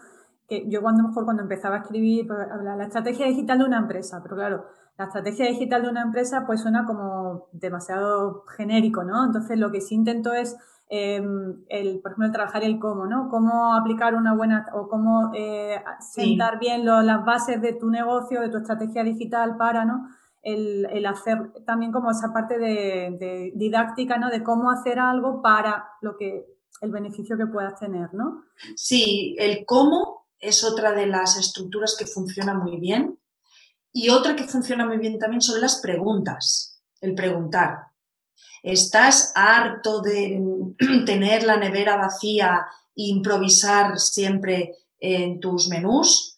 que 0.48 0.70
yo 0.70 0.82
cuando 0.82 1.04
mejor 1.04 1.24
cuando 1.24 1.44
empezaba 1.44 1.78
a 1.78 1.80
escribir 1.80 2.28
pues, 2.28 2.40
la 2.64 2.84
estrategia 2.84 3.28
digital 3.28 3.60
de 3.60 3.66
una 3.66 3.80
empresa, 3.80 4.20
pero 4.22 4.36
claro, 4.36 4.66
la 4.98 5.06
estrategia 5.06 5.48
digital 5.48 5.84
de 5.84 5.90
una 5.90 6.02
empresa 6.02 6.44
pues 6.46 6.62
suena 6.62 6.86
como 6.86 7.48
demasiado 7.52 8.44
genérico, 8.58 9.04
¿no? 9.04 9.26
Entonces 9.26 9.58
lo 9.58 9.72
que 9.72 9.80
sí 9.80 9.96
intento 9.96 10.34
es, 10.34 10.58
em, 10.90 11.64
el, 11.70 12.00
por 12.00 12.12
ejemplo, 12.12 12.32
trabajar 12.32 12.64
el 12.64 12.80
cómo, 12.80 13.06
¿no? 13.06 13.30
Cómo 13.30 13.74
aplicar 13.76 14.16
una 14.16 14.34
buena 14.34 14.68
o 14.74 14.88
cómo 14.88 15.32
eh, 15.36 15.82
sentar 16.00 16.60
bien 16.60 16.86
las 16.86 17.26
bases 17.26 17.62
de 17.62 17.74
tu 17.74 17.90
negocio, 17.90 18.42
de 18.42 18.50
tu 18.50 18.58
estrategia 18.58 19.04
digital 19.04 19.58
para, 19.58 19.86
¿no? 19.86 20.10
El, 20.42 20.88
el 20.92 21.06
hacer 21.06 21.52
también 21.66 21.92
como 21.92 22.12
esa 22.12 22.32
parte 22.32 22.58
de, 22.58 23.18
de, 23.20 23.52
didáctica, 23.56 24.18
¿no? 24.18 24.30
De 24.30 24.44
cómo 24.44 24.72
hacer 24.72 25.00
algo 25.00 25.42
para 25.42 25.90
lo 26.02 26.16
que, 26.16 26.46
el 26.82 26.92
beneficio 26.92 27.38
que 27.38 27.48
puedas 27.48 27.80
tener, 27.80 28.14
¿no? 28.14 28.44
Sí, 28.76 29.36
el 29.40 29.66
cómo 29.66 30.28
es 30.40 30.64
otra 30.64 30.92
de 30.92 31.08
las 31.08 31.38
estructuras 31.38 31.96
que 31.98 32.06
funciona 32.06 32.54
muy 32.54 32.80
bien 32.80 33.20
y 33.92 34.10
otra 34.10 34.36
que 34.36 34.44
funciona 34.44 34.86
muy 34.86 34.98
bien 34.98 35.18
también 35.18 35.42
son 35.42 35.60
las 35.60 35.82
preguntas, 35.82 36.82
el 37.02 37.16
preguntar. 37.16 37.88
¿Estás 38.64 39.32
harto 39.36 40.02
de 40.02 40.40
tener 41.06 41.44
la 41.44 41.58
nevera 41.58 41.98
vacía 41.98 42.66
e 42.96 43.04
improvisar 43.04 44.00
siempre 44.00 44.76
en 45.00 45.40
tus 45.40 45.68
menús? 45.68 46.34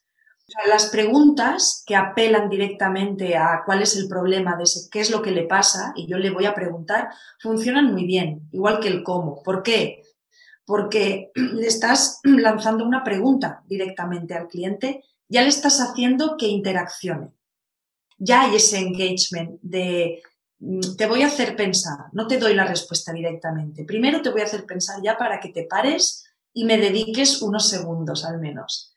las 0.67 0.87
preguntas 0.87 1.83
que 1.85 1.95
apelan 1.95 2.49
directamente 2.49 3.37
a 3.37 3.61
cuál 3.63 3.83
es 3.83 3.95
el 3.95 4.07
problema 4.07 4.55
de 4.55 4.63
qué 4.91 4.99
es 4.99 5.11
lo 5.11 5.21
que 5.21 5.29
le 5.29 5.43
pasa, 5.43 5.93
y 5.95 6.07
yo 6.07 6.17
le 6.17 6.31
voy 6.31 6.47
a 6.47 6.55
preguntar, 6.55 7.09
funcionan 7.39 7.93
muy 7.93 8.05
bien, 8.05 8.49
igual 8.51 8.79
que 8.79 8.87
el 8.87 9.03
cómo. 9.03 9.43
¿Por 9.43 9.61
qué? 9.61 10.01
porque 10.69 11.31
le 11.33 11.65
estás 11.65 12.19
lanzando 12.23 12.85
una 12.85 13.03
pregunta 13.03 13.63
directamente 13.65 14.35
al 14.35 14.47
cliente, 14.47 15.03
ya 15.27 15.41
le 15.41 15.49
estás 15.49 15.81
haciendo 15.81 16.37
que 16.37 16.47
interaccione. 16.47 17.31
Ya 18.19 18.43
hay 18.43 18.57
ese 18.57 18.77
engagement 18.77 19.59
de 19.63 20.21
te 20.97 21.07
voy 21.07 21.21
a 21.21 21.27
hacer 21.27 21.55
pensar, 21.55 22.07
no 22.11 22.27
te 22.27 22.37
doy 22.37 22.53
la 22.53 22.65
respuesta 22.65 23.13
directamente. 23.13 23.85
Primero 23.85 24.21
te 24.21 24.29
voy 24.29 24.41
a 24.41 24.45
hacer 24.45 24.65
pensar 24.65 25.01
ya 25.01 25.17
para 25.17 25.39
que 25.39 25.49
te 25.49 25.63
pares 25.63 26.25
y 26.53 26.65
me 26.65 26.77
dediques 26.77 27.41
unos 27.41 27.69
segundos 27.69 28.25
al 28.25 28.39
menos. 28.39 28.93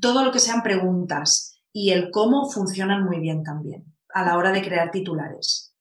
todo 0.00 0.24
lo 0.24 0.30
que 0.32 0.38
sean 0.38 0.62
preguntas 0.62 1.60
y 1.72 1.90
el 1.90 2.10
cómo 2.10 2.48
funcionan 2.50 3.04
muy 3.04 3.18
bien 3.18 3.42
también 3.42 3.84
a 4.14 4.24
la 4.24 4.36
hora 4.36 4.52
de 4.52 4.62
crear 4.62 4.90
titulares. 4.90 5.74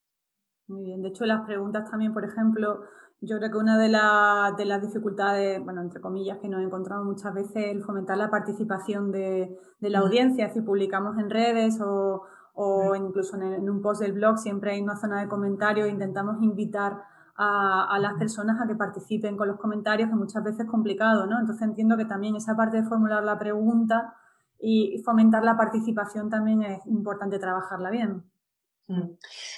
Muy 0.67 0.83
bien. 0.83 1.01
De 1.01 1.09
hecho, 1.09 1.25
las 1.25 1.45
preguntas 1.45 1.89
también, 1.89 2.13
por 2.13 2.23
ejemplo, 2.23 2.81
yo 3.19 3.37
creo 3.37 3.51
que 3.51 3.57
una 3.57 3.77
de, 3.77 3.89
las 3.89 4.81
dificultades, 4.81 5.63
bueno, 5.63 5.81
entre 5.81 6.01
comillas, 6.01 6.39
que 6.39 6.49
nos 6.49 6.63
encontramos 6.63 7.05
muchas 7.05 7.33
veces 7.33 7.55
es 7.55 7.75
el 7.75 7.83
fomentar 7.83 8.17
la 8.17 8.31
participación 8.31 9.11
de, 9.11 9.59
la 9.79 9.99
mm. 9.99 10.03
audiencia. 10.03 10.49
Si 10.49 10.61
publicamos 10.61 11.17
en 11.19 11.29
redes 11.29 11.79
o, 11.81 12.23
o 12.53 12.95
incluso 12.95 13.37
en, 13.37 13.69
un 13.69 13.81
post 13.81 14.01
del 14.01 14.13
blog, 14.13 14.37
siempre 14.37 14.71
hay 14.71 14.81
una 14.81 14.97
zona 14.97 15.21
de 15.21 15.27
comentarios, 15.27 15.89
intentamos 15.89 16.41
invitar 16.41 17.01
a, 17.37 17.97
las 17.99 18.13
personas 18.15 18.61
a 18.61 18.67
que 18.67 18.75
participen 18.75 19.35
con 19.35 19.47
los 19.47 19.57
comentarios, 19.57 20.09
que 20.09 20.15
muchas 20.15 20.43
veces 20.43 20.61
es 20.61 20.67
complicado, 20.67 21.25
¿no? 21.25 21.39
Entonces 21.39 21.63
entiendo 21.63 21.97
que 21.97 22.05
también 22.05 22.35
esa 22.35 22.55
parte 22.55 22.77
de 22.77 22.87
formular 22.87 23.23
la 23.23 23.39
pregunta 23.39 24.13
y 24.59 25.01
fomentar 25.03 25.43
la 25.43 25.57
participación 25.57 26.29
también 26.29 26.61
es 26.61 26.85
importante 26.85 27.39
trabajarla 27.39 27.89
bien. 27.89 28.23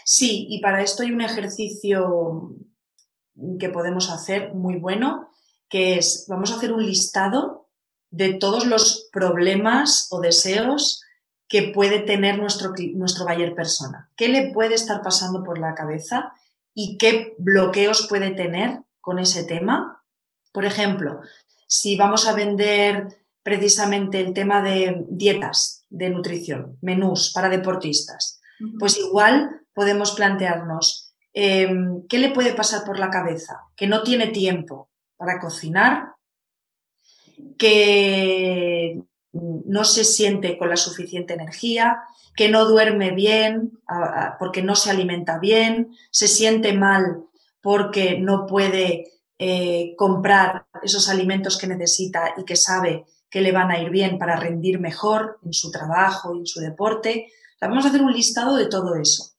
Sí, 0.06 0.46
y 0.50 0.62
para 0.62 0.82
esto 0.82 1.04
hay 1.04 1.12
un 1.12 1.22
ejercicio 1.22 2.56
que 3.60 3.70
podemos 3.70 4.12
hacer 4.12 4.54
muy 4.54 4.80
bueno, 4.80 5.30
que 5.68 5.98
es, 5.98 6.26
vamos 6.30 6.52
a 6.52 6.56
hacer 6.56 6.72
un 6.72 6.86
listado 6.86 7.68
de 8.12 8.36
todos 8.36 8.68
los 8.68 9.10
problemas 9.12 10.08
o 10.12 10.22
deseos 10.22 11.04
que 11.54 11.72
puede 11.72 12.00
tener 12.00 12.40
nuestro, 12.40 12.74
nuestro 12.96 13.26
buyer 13.26 13.54
persona. 13.54 14.10
¿Qué 14.16 14.28
le 14.28 14.52
puede 14.52 14.74
estar 14.74 15.04
pasando 15.04 15.44
por 15.44 15.60
la 15.60 15.76
cabeza 15.76 16.34
y 16.74 16.98
qué 16.98 17.36
bloqueos 17.38 18.08
puede 18.10 18.32
tener 18.32 18.80
con 19.02 19.20
ese 19.20 19.44
tema? 19.44 20.04
Por 20.52 20.66
ejemplo, 20.66 21.22
si 21.68 21.96
vamos 21.96 22.28
a 22.28 22.34
vender 22.34 23.20
precisamente 23.44 24.20
el 24.20 24.34
tema 24.34 24.64
de 24.64 25.06
dietas, 25.10 25.86
de 25.92 26.10
nutrición, 26.10 26.80
menús 26.82 27.32
para 27.32 27.50
deportistas. 27.50 28.42
Pues 28.80 28.98
igual 28.98 29.62
podemos 29.76 30.14
plantearnos 30.14 31.14
em, 31.34 32.02
qué 32.08 32.18
le 32.18 32.32
puede 32.32 32.56
pasar 32.56 32.84
por 32.84 32.98
la 32.98 33.12
cabeza, 33.12 33.62
que 33.76 33.86
no 33.86 34.02
tiene 34.02 34.26
tiempo 34.26 34.90
para 35.18 35.40
cocinar, 35.40 36.14
que 37.60 39.04
no 39.34 39.84
se 39.84 40.04
siente 40.04 40.58
con 40.58 40.70
la 40.70 40.78
suficiente 40.78 41.34
energía, 41.34 42.04
que 42.36 42.50
no 42.50 42.66
duerme 42.66 43.12
bien 43.12 43.80
porque 44.40 44.64
no 44.64 44.76
se 44.76 44.90
alimenta 44.90 45.40
bien, 45.40 45.96
se 46.12 46.28
siente 46.28 46.74
mal 46.74 47.24
porque 47.62 48.20
no 48.20 48.46
puede 48.46 49.12
eh, 49.40 49.96
comprar 49.98 50.68
esos 50.82 51.10
alimentos 51.10 51.58
que 51.58 51.68
necesita 51.68 52.34
y 52.38 52.46
que 52.46 52.56
sabe 52.56 53.06
que 53.30 53.42
le 53.42 53.52
van 53.52 53.72
a 53.72 53.80
ir 53.80 53.90
bien 53.90 54.20
para 54.20 54.36
rendir 54.36 54.80
mejor 54.80 55.40
en 55.44 55.54
su 55.54 55.72
trabajo 55.72 56.36
y 56.36 56.40
en 56.40 56.46
su 56.46 56.60
deporte. 56.60 57.32
vamos 57.60 57.86
a 57.86 57.90
hacer 57.90 58.02
un 58.02 58.14
listado 58.14 58.56
de 58.56 58.68
todo 58.68 58.96
eso. 58.96 59.32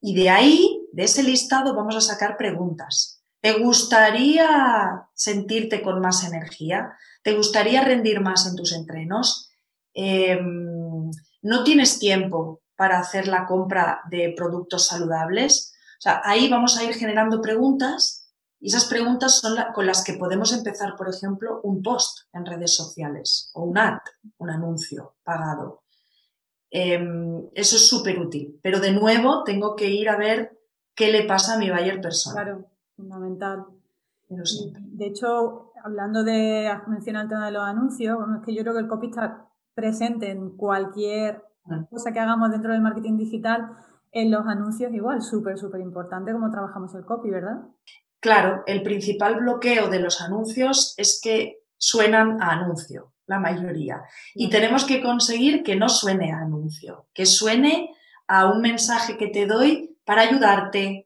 Y 0.00 0.14
de 0.14 0.30
ahí, 0.30 0.80
de 0.92 1.04
ese 1.04 1.22
listado, 1.22 1.74
vamos 1.74 1.96
a 1.96 2.00
sacar 2.00 2.36
preguntas. 2.36 3.15
¿Te 3.46 3.60
gustaría 3.60 5.08
sentirte 5.14 5.80
con 5.80 6.00
más 6.00 6.24
energía? 6.24 6.96
¿Te 7.22 7.36
gustaría 7.36 7.80
rendir 7.80 8.18
más 8.18 8.44
en 8.48 8.56
tus 8.56 8.72
entrenos? 8.72 9.52
Em, 9.94 11.08
¿No 11.42 11.62
tienes 11.62 12.00
tiempo 12.00 12.62
para 12.74 12.98
hacer 12.98 13.28
la 13.28 13.46
compra 13.46 14.00
de 14.10 14.34
productos 14.36 14.88
saludables? 14.88 15.72
O 15.96 16.00
sea, 16.00 16.22
ahí 16.24 16.48
vamos 16.48 16.76
a 16.76 16.82
ir 16.82 16.94
generando 16.94 17.40
preguntas 17.40 18.32
y 18.58 18.66
esas 18.66 18.86
preguntas 18.86 19.38
son 19.38 19.56
con 19.72 19.86
las 19.86 20.02
que 20.02 20.14
podemos 20.14 20.52
empezar, 20.52 20.96
por 20.96 21.08
ejemplo, 21.08 21.60
un 21.62 21.84
post 21.84 22.26
en 22.32 22.46
redes 22.46 22.74
sociales 22.74 23.52
o 23.54 23.62
un 23.62 23.78
ad, 23.78 24.00
un 24.38 24.50
anuncio 24.50 25.18
pagado. 25.22 25.84
Em, 26.68 27.48
eso 27.54 27.76
es 27.76 27.86
súper 27.86 28.18
útil. 28.18 28.58
Pero 28.60 28.80
de 28.80 28.90
nuevo 28.90 29.44
tengo 29.44 29.76
que 29.76 29.88
ir 29.88 30.08
a 30.08 30.16
ver 30.16 30.58
qué 30.96 31.12
le 31.12 31.22
pasa 31.22 31.54
a 31.54 31.58
mi 31.58 31.70
buyer 31.70 32.00
persona. 32.00 32.42
Claro, 32.42 32.75
fundamental. 32.96 33.66
De 34.28 35.06
hecho, 35.06 35.72
hablando 35.84 36.24
de, 36.24 36.68
has 36.68 36.88
mencionado 36.88 37.24
el 37.24 37.28
tema 37.30 37.46
de 37.46 37.52
los 37.52 37.62
anuncios, 37.62 38.16
bueno, 38.16 38.36
es 38.36 38.44
que 38.44 38.54
yo 38.54 38.62
creo 38.62 38.74
que 38.74 38.80
el 38.80 38.88
copy 38.88 39.06
está 39.06 39.46
presente 39.74 40.30
en 40.30 40.56
cualquier 40.56 41.44
cosa 41.90 42.12
que 42.12 42.18
hagamos 42.18 42.50
dentro 42.50 42.72
del 42.72 42.82
marketing 42.82 43.18
digital. 43.18 43.68
En 44.10 44.30
los 44.30 44.46
anuncios 44.46 44.92
igual, 44.92 45.22
súper, 45.22 45.58
súper 45.58 45.80
importante 45.80 46.32
cómo 46.32 46.50
trabajamos 46.50 46.94
el 46.94 47.04
copy, 47.04 47.30
¿verdad? 47.30 47.60
Claro, 48.20 48.62
el 48.66 48.82
principal 48.82 49.36
bloqueo 49.36 49.88
de 49.88 50.00
los 50.00 50.20
anuncios 50.20 50.94
es 50.96 51.20
que 51.22 51.58
suenan 51.76 52.40
a 52.40 52.52
anuncio, 52.52 53.12
la 53.26 53.38
mayoría. 53.38 54.02
Y 54.34 54.48
tenemos 54.48 54.84
que 54.84 55.02
conseguir 55.02 55.62
que 55.62 55.76
no 55.76 55.88
suene 55.88 56.32
a 56.32 56.40
anuncio, 56.40 57.06
que 57.12 57.26
suene 57.26 57.94
a 58.26 58.50
un 58.50 58.62
mensaje 58.62 59.16
que 59.16 59.28
te 59.28 59.46
doy 59.46 59.96
para 60.04 60.22
ayudarte, 60.22 61.05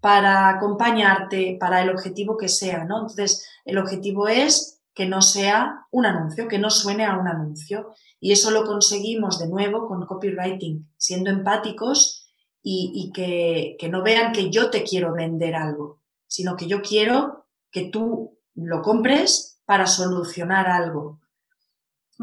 para 0.00 0.48
acompañarte, 0.50 1.56
para 1.58 1.82
el 1.82 1.90
objetivo 1.90 2.36
que 2.36 2.48
sea, 2.48 2.84
¿no? 2.84 3.00
Entonces, 3.00 3.46
el 3.64 3.78
objetivo 3.78 4.28
es 4.28 4.80
que 4.94 5.06
no 5.06 5.20
sea 5.20 5.86
un 5.90 6.06
anuncio, 6.06 6.48
que 6.48 6.58
no 6.58 6.70
suene 6.70 7.04
a 7.04 7.18
un 7.18 7.28
anuncio. 7.28 7.92
Y 8.18 8.32
eso 8.32 8.50
lo 8.50 8.64
conseguimos 8.64 9.38
de 9.38 9.48
nuevo 9.48 9.86
con 9.86 10.06
copywriting, 10.06 10.90
siendo 10.96 11.30
empáticos 11.30 12.26
y, 12.62 13.12
que, 13.14 13.76
que 13.78 13.88
no 13.88 14.02
vean 14.02 14.32
que 14.32 14.50
yo 14.50 14.70
te 14.70 14.82
quiero 14.82 15.12
vender 15.12 15.54
algo, 15.54 16.00
sino 16.26 16.56
que 16.56 16.66
yo 16.66 16.82
quiero 16.82 17.46
que 17.70 17.90
tú 17.90 18.38
lo 18.54 18.82
compres 18.82 19.60
para 19.66 19.86
solucionar 19.86 20.66
algo. 20.66 21.20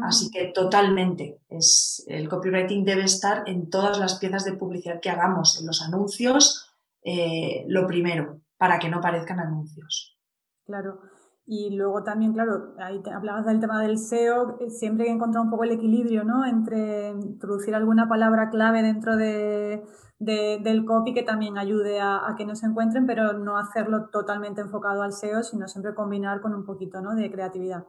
Así 0.02 0.30
que 0.30 0.46
totalmente, 0.46 1.40
es, 1.48 2.04
el 2.08 2.28
copywriting 2.28 2.84
debe 2.84 3.04
estar 3.04 3.44
en 3.46 3.70
todas 3.70 3.98
las 3.98 4.16
piezas 4.18 4.44
de 4.44 4.54
publicidad 4.54 5.00
que 5.00 5.10
hagamos, 5.10 5.60
en 5.60 5.66
los 5.66 5.80
anuncios, 5.80 6.73
eh, 7.04 7.64
lo 7.68 7.86
primero, 7.86 8.40
para 8.56 8.78
que 8.78 8.88
no 8.88 9.00
parezcan 9.00 9.38
anuncios. 9.38 10.18
Claro. 10.64 11.00
Y 11.46 11.76
luego 11.76 12.02
también, 12.02 12.32
claro, 12.32 12.74
ahí 12.78 13.02
hablabas 13.14 13.44
del 13.44 13.60
tema 13.60 13.82
del 13.82 13.98
SEO, 13.98 14.58
siempre 14.68 15.04
hay 15.04 15.10
que 15.10 15.16
encontrar 15.16 15.44
un 15.44 15.50
poco 15.50 15.64
el 15.64 15.72
equilibrio, 15.72 16.24
¿no? 16.24 16.46
Entre 16.46 17.10
introducir 17.10 17.74
alguna 17.74 18.08
palabra 18.08 18.48
clave 18.48 18.82
dentro 18.82 19.16
de, 19.16 19.84
del 20.18 20.84
copy 20.86 21.12
que 21.12 21.22
también 21.22 21.58
ayude 21.58 22.00
a, 22.00 22.34
que 22.38 22.46
nos 22.46 22.62
encuentren, 22.62 23.04
pero 23.06 23.34
no 23.34 23.58
hacerlo 23.58 24.08
totalmente 24.10 24.62
enfocado 24.62 25.02
al 25.02 25.12
SEO, 25.12 25.42
sino 25.42 25.68
siempre 25.68 25.94
combinar 25.94 26.40
con 26.40 26.54
un 26.54 26.64
poquito 26.64 27.02
¿no? 27.02 27.14
de 27.14 27.30
creatividad. 27.30 27.84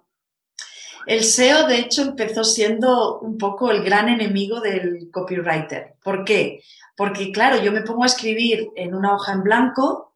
El 1.07 1.23
SEO, 1.23 1.67
de 1.67 1.79
hecho, 1.79 2.01
empezó 2.01 2.43
siendo 2.43 3.19
un 3.19 3.37
poco 3.37 3.69
el 3.71 3.83
gran 3.83 4.09
enemigo 4.09 4.59
del 4.59 5.09
copywriter. 5.11 5.95
¿Por 6.03 6.25
qué? 6.25 6.61
Porque, 6.95 7.31
claro, 7.31 7.61
yo 7.61 7.71
me 7.71 7.81
pongo 7.81 8.03
a 8.03 8.07
escribir 8.07 8.69
en 8.75 8.95
una 8.95 9.13
hoja 9.13 9.33
en 9.33 9.43
blanco 9.43 10.15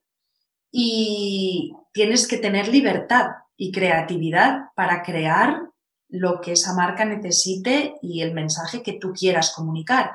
y 0.72 1.74
tienes 1.94 2.28
que 2.28 2.38
tener 2.38 2.68
libertad 2.68 3.28
y 3.58 3.72
creatividad 3.72 4.70
para 4.76 5.04
crear 5.04 5.70
lo 6.10 6.42
que 6.42 6.54
esa 6.54 6.74
marca 6.74 7.06
necesite 7.06 7.96
y 8.02 8.22
el 8.22 8.34
mensaje 8.34 8.82
que 8.82 8.94
tú 8.94 9.14
quieras 9.14 9.54
comunicar. 9.56 10.12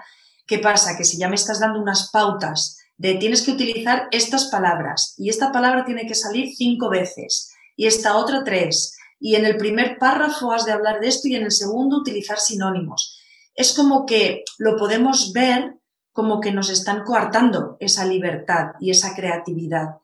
¿Qué 0.46 0.58
pasa? 0.58 0.96
Que 0.96 1.04
si 1.04 1.18
ya 1.18 1.28
me 1.28 1.36
estás 1.36 1.60
dando 1.60 1.80
unas 1.80 2.10
pautas 2.10 2.78
de 2.96 3.14
tienes 3.14 3.42
que 3.42 3.52
utilizar 3.52 4.08
estas 4.10 4.46
palabras 4.46 5.14
y 5.18 5.28
esta 5.28 5.52
palabra 5.52 5.84
tiene 5.84 6.06
que 6.06 6.14
salir 6.14 6.54
cinco 6.54 6.88
veces 6.88 7.52
y 7.76 7.86
esta 7.86 8.16
otra 8.16 8.44
tres 8.44 8.96
y 9.24 9.36
en 9.36 9.46
el 9.46 9.56
primer 9.56 9.96
párrafo 9.98 10.52
has 10.52 10.66
de 10.66 10.72
hablar 10.72 11.00
de 11.00 11.08
esto 11.08 11.28
y 11.28 11.34
en 11.34 11.44
el 11.44 11.50
segundo 11.50 11.96
utilizar 11.96 12.38
sinónimos. 12.38 13.18
Es 13.54 13.72
como 13.72 14.04
que 14.04 14.44
lo 14.58 14.76
podemos 14.76 15.32
ver 15.32 15.78
como 16.12 16.42
que 16.42 16.52
nos 16.52 16.68
están 16.68 17.04
coartando 17.04 17.78
esa 17.80 18.04
libertad 18.04 18.72
y 18.80 18.90
esa 18.90 19.14
creatividad. 19.16 19.96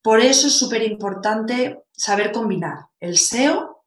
Por 0.00 0.20
eso 0.20 0.46
es 0.46 0.54
súper 0.54 0.82
importante 0.82 1.82
saber 1.92 2.32
combinar 2.32 2.86
el 3.00 3.18
SEO, 3.18 3.84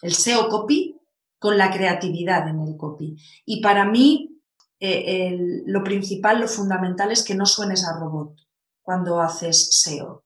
el 0.00 0.14
SEO 0.14 0.48
copy, 0.48 0.98
con 1.38 1.58
la 1.58 1.70
creatividad 1.70 2.48
en 2.48 2.60
el 2.60 2.78
copy. 2.78 3.14
Y 3.44 3.60
para 3.60 3.84
mí, 3.84 4.40
eh, 4.80 5.36
lo 5.66 5.84
principal, 5.84 6.40
lo 6.40 6.48
fundamental 6.48 7.12
es 7.12 7.22
que 7.22 7.34
no 7.34 7.44
suenes 7.44 7.84
a 7.84 7.98
robot 8.00 8.40
cuando 8.80 9.20
haces 9.20 9.68
SEO. 9.82 10.24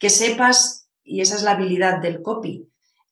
Que 0.00 0.10
sepas, 0.10 0.88
y 1.04 1.20
esa 1.20 1.36
es 1.36 1.44
la 1.44 1.52
habilidad 1.52 2.02
del 2.02 2.22
copy, 2.22 2.66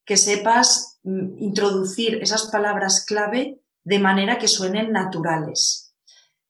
que 0.09 0.17
sepas 0.17 0.99
mm, 1.03 1.37
introducir 1.39 2.15
esas 2.23 2.47
palabras 2.47 3.05
clave 3.05 3.61
de 3.85 3.99
manera 3.99 4.39
que 4.39 4.49
suenen 4.49 4.91
naturales. 4.91 5.95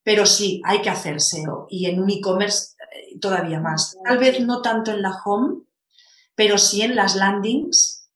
Pero 0.05 0.27
sí, 0.27 0.63
hay 0.65 0.81
que 0.81 0.91
hacer 0.91 1.21
SEO 1.21 1.67
y 1.69 1.87
en 1.87 2.01
un 2.01 2.09
e-commerce 2.09 2.77
eh, 2.79 3.19
todavía 3.19 3.59
más. 3.59 3.99
Tal 4.05 4.19
vez 4.19 4.39
no 4.41 4.63
tanto 4.63 4.93
en 4.93 5.03
la 5.03 5.21
home, 5.25 5.63
pero 6.37 6.57
sí 6.57 6.83
en 6.83 6.95
las 6.95 7.17
landings 7.17 8.09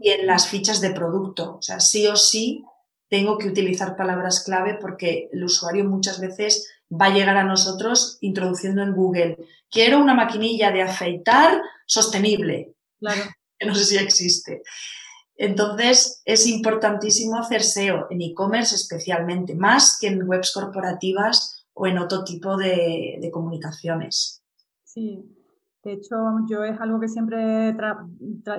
y 0.00 0.10
en 0.10 0.28
las 0.28 0.46
fichas 0.46 0.80
de 0.80 0.90
producto. 0.90 1.56
O 1.56 1.62
sea, 1.62 1.80
sí 1.80 2.06
o 2.06 2.14
sí 2.14 2.64
tengo 3.08 3.36
que 3.36 3.48
utilizar 3.48 3.96
palabras 3.96 4.44
clave 4.44 4.78
porque 4.80 5.28
el 5.32 5.42
usuario 5.42 5.84
muchas 5.86 6.20
veces 6.20 6.68
va 6.88 7.06
a 7.06 7.14
llegar 7.14 7.36
a 7.36 7.42
nosotros 7.42 8.18
introduciendo 8.20 8.82
en 8.82 8.94
Google, 8.94 9.38
quiero 9.70 9.98
una 9.98 10.14
maquinilla 10.14 10.70
de 10.70 10.82
afeitar 10.82 11.60
sostenible. 11.84 12.74
Claro. 13.00 13.22
Que 13.58 13.66
no 13.66 13.74
sé 13.74 13.84
si 13.84 13.96
existe. 13.96 14.62
Entonces, 15.38 16.20
es 16.24 16.48
importantísimo 16.48 17.38
hacer 17.38 17.62
SEO 17.62 18.08
en 18.10 18.20
e-commerce 18.22 18.74
especialmente, 18.74 19.54
más 19.54 19.96
que 20.00 20.08
en 20.08 20.28
webs 20.28 20.52
corporativas 20.52 21.64
o 21.74 21.86
en 21.86 21.98
otro 21.98 22.24
tipo 22.24 22.56
de, 22.56 23.30
comunicaciones. 23.32 24.42
Sí, 24.82 25.24
de 25.84 25.92
hecho, 25.92 26.16
yo 26.50 26.64
es 26.64 26.80
algo 26.80 26.98
que 26.98 27.08
siempre 27.08 27.72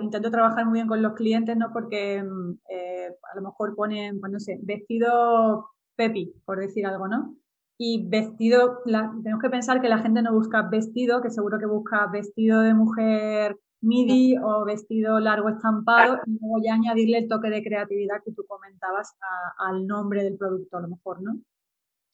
intento 0.01 0.31
trabajar 0.31 0.65
muy 0.65 0.75
bien 0.75 0.87
con 0.87 1.01
los 1.01 1.13
clientes, 1.15 1.57
¿no? 1.57 1.73
Porque 1.73 2.23
mm, 2.23 2.51
eh, 2.69 3.09
a 3.33 3.35
lo 3.35 3.41
mejor 3.41 3.75
ponen, 3.75 4.21
pues 4.21 4.31
no 4.31 4.39
sé, 4.39 4.57
vestido 4.63 5.69
Pepi, 5.97 6.33
por 6.45 6.59
decir 6.59 6.85
algo, 6.85 7.09
¿no? 7.09 7.35
Y 7.77 8.07
vestido, 8.07 8.79
tenemos 8.85 9.41
que 9.41 9.49
pensar 9.49 9.81
que 9.81 9.89
la 9.89 9.99
gente 9.99 10.21
no 10.21 10.33
busca 10.33 10.61
vestido, 10.61 11.21
que 11.21 11.29
seguro 11.29 11.59
que 11.59 11.65
busca 11.65 12.07
vestido 12.07 12.61
de 12.61 12.73
mujer 12.73 13.57
midi 13.81 14.37
o 14.37 14.65
vestido 14.65 15.19
largo 15.19 15.49
estampado 15.49 16.19
y 16.25 16.37
luego 16.39 16.61
ya 16.63 16.73
añadirle 16.73 17.19
el 17.19 17.27
toque 17.27 17.49
de 17.49 17.63
creatividad 17.63 18.23
que 18.23 18.31
tú 18.31 18.45
comentabas 18.47 19.15
al 19.57 19.87
nombre 19.87 20.23
del 20.23 20.37
producto 20.37 20.77
a 20.77 20.81
lo 20.81 20.89
mejor, 20.89 21.21
¿no? 21.21 21.39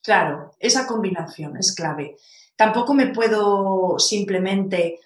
Claro, 0.04 0.52
esa 0.60 0.86
combinación 0.86 1.58
es 1.58 1.74
clave. 1.74 2.16
Tampoco 2.56 2.94
me 2.94 3.08
puedo 3.08 3.98
simplemente 3.98 5.00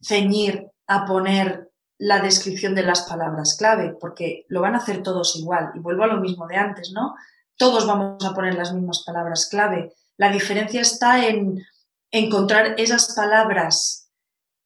ceñir 0.00 0.70
a 0.86 1.04
poner 1.04 1.72
la 1.98 2.20
descripción 2.20 2.74
de 2.74 2.84
las 2.84 3.08
palabras 3.08 3.56
clave, 3.58 3.96
porque 4.00 4.44
lo 4.48 4.60
van 4.60 4.74
a 4.74 4.78
hacer 4.78 5.02
todos 5.02 5.34
igual. 5.36 5.72
Y 5.74 5.80
vuelvo 5.80 6.04
a 6.04 6.08
lo 6.08 6.20
mismo 6.20 6.46
de 6.46 6.56
antes, 6.56 6.92
¿no? 6.92 7.14
todos 7.56 7.86
vamos 7.86 8.24
a 8.24 8.34
poner 8.34 8.54
las 8.54 8.72
mismas 8.72 9.02
palabras 9.04 9.48
clave. 9.50 9.94
La 10.16 10.30
diferencia 10.30 10.80
está 10.80 11.26
en 11.26 11.62
encontrar 12.10 12.74
esas 12.78 13.14
palabras 13.14 14.10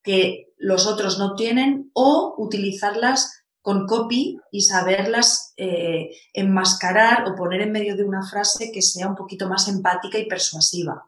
que 0.02 0.49
los 0.60 0.86
otros 0.86 1.18
no 1.18 1.34
tienen 1.34 1.90
o 1.94 2.34
utilizarlas 2.38 3.44
con 3.62 3.86
copy 3.86 4.38
y 4.52 4.60
saberlas 4.62 5.52
eh, 5.56 6.10
enmascarar 6.32 7.28
o 7.28 7.34
poner 7.34 7.62
en 7.62 7.72
medio 7.72 7.96
de 7.96 8.04
una 8.04 8.22
frase 8.22 8.70
que 8.72 8.80
sea 8.80 9.08
un 9.08 9.16
poquito 9.16 9.48
más 9.48 9.68
empática 9.68 10.18
y 10.18 10.28
persuasiva. 10.28 11.06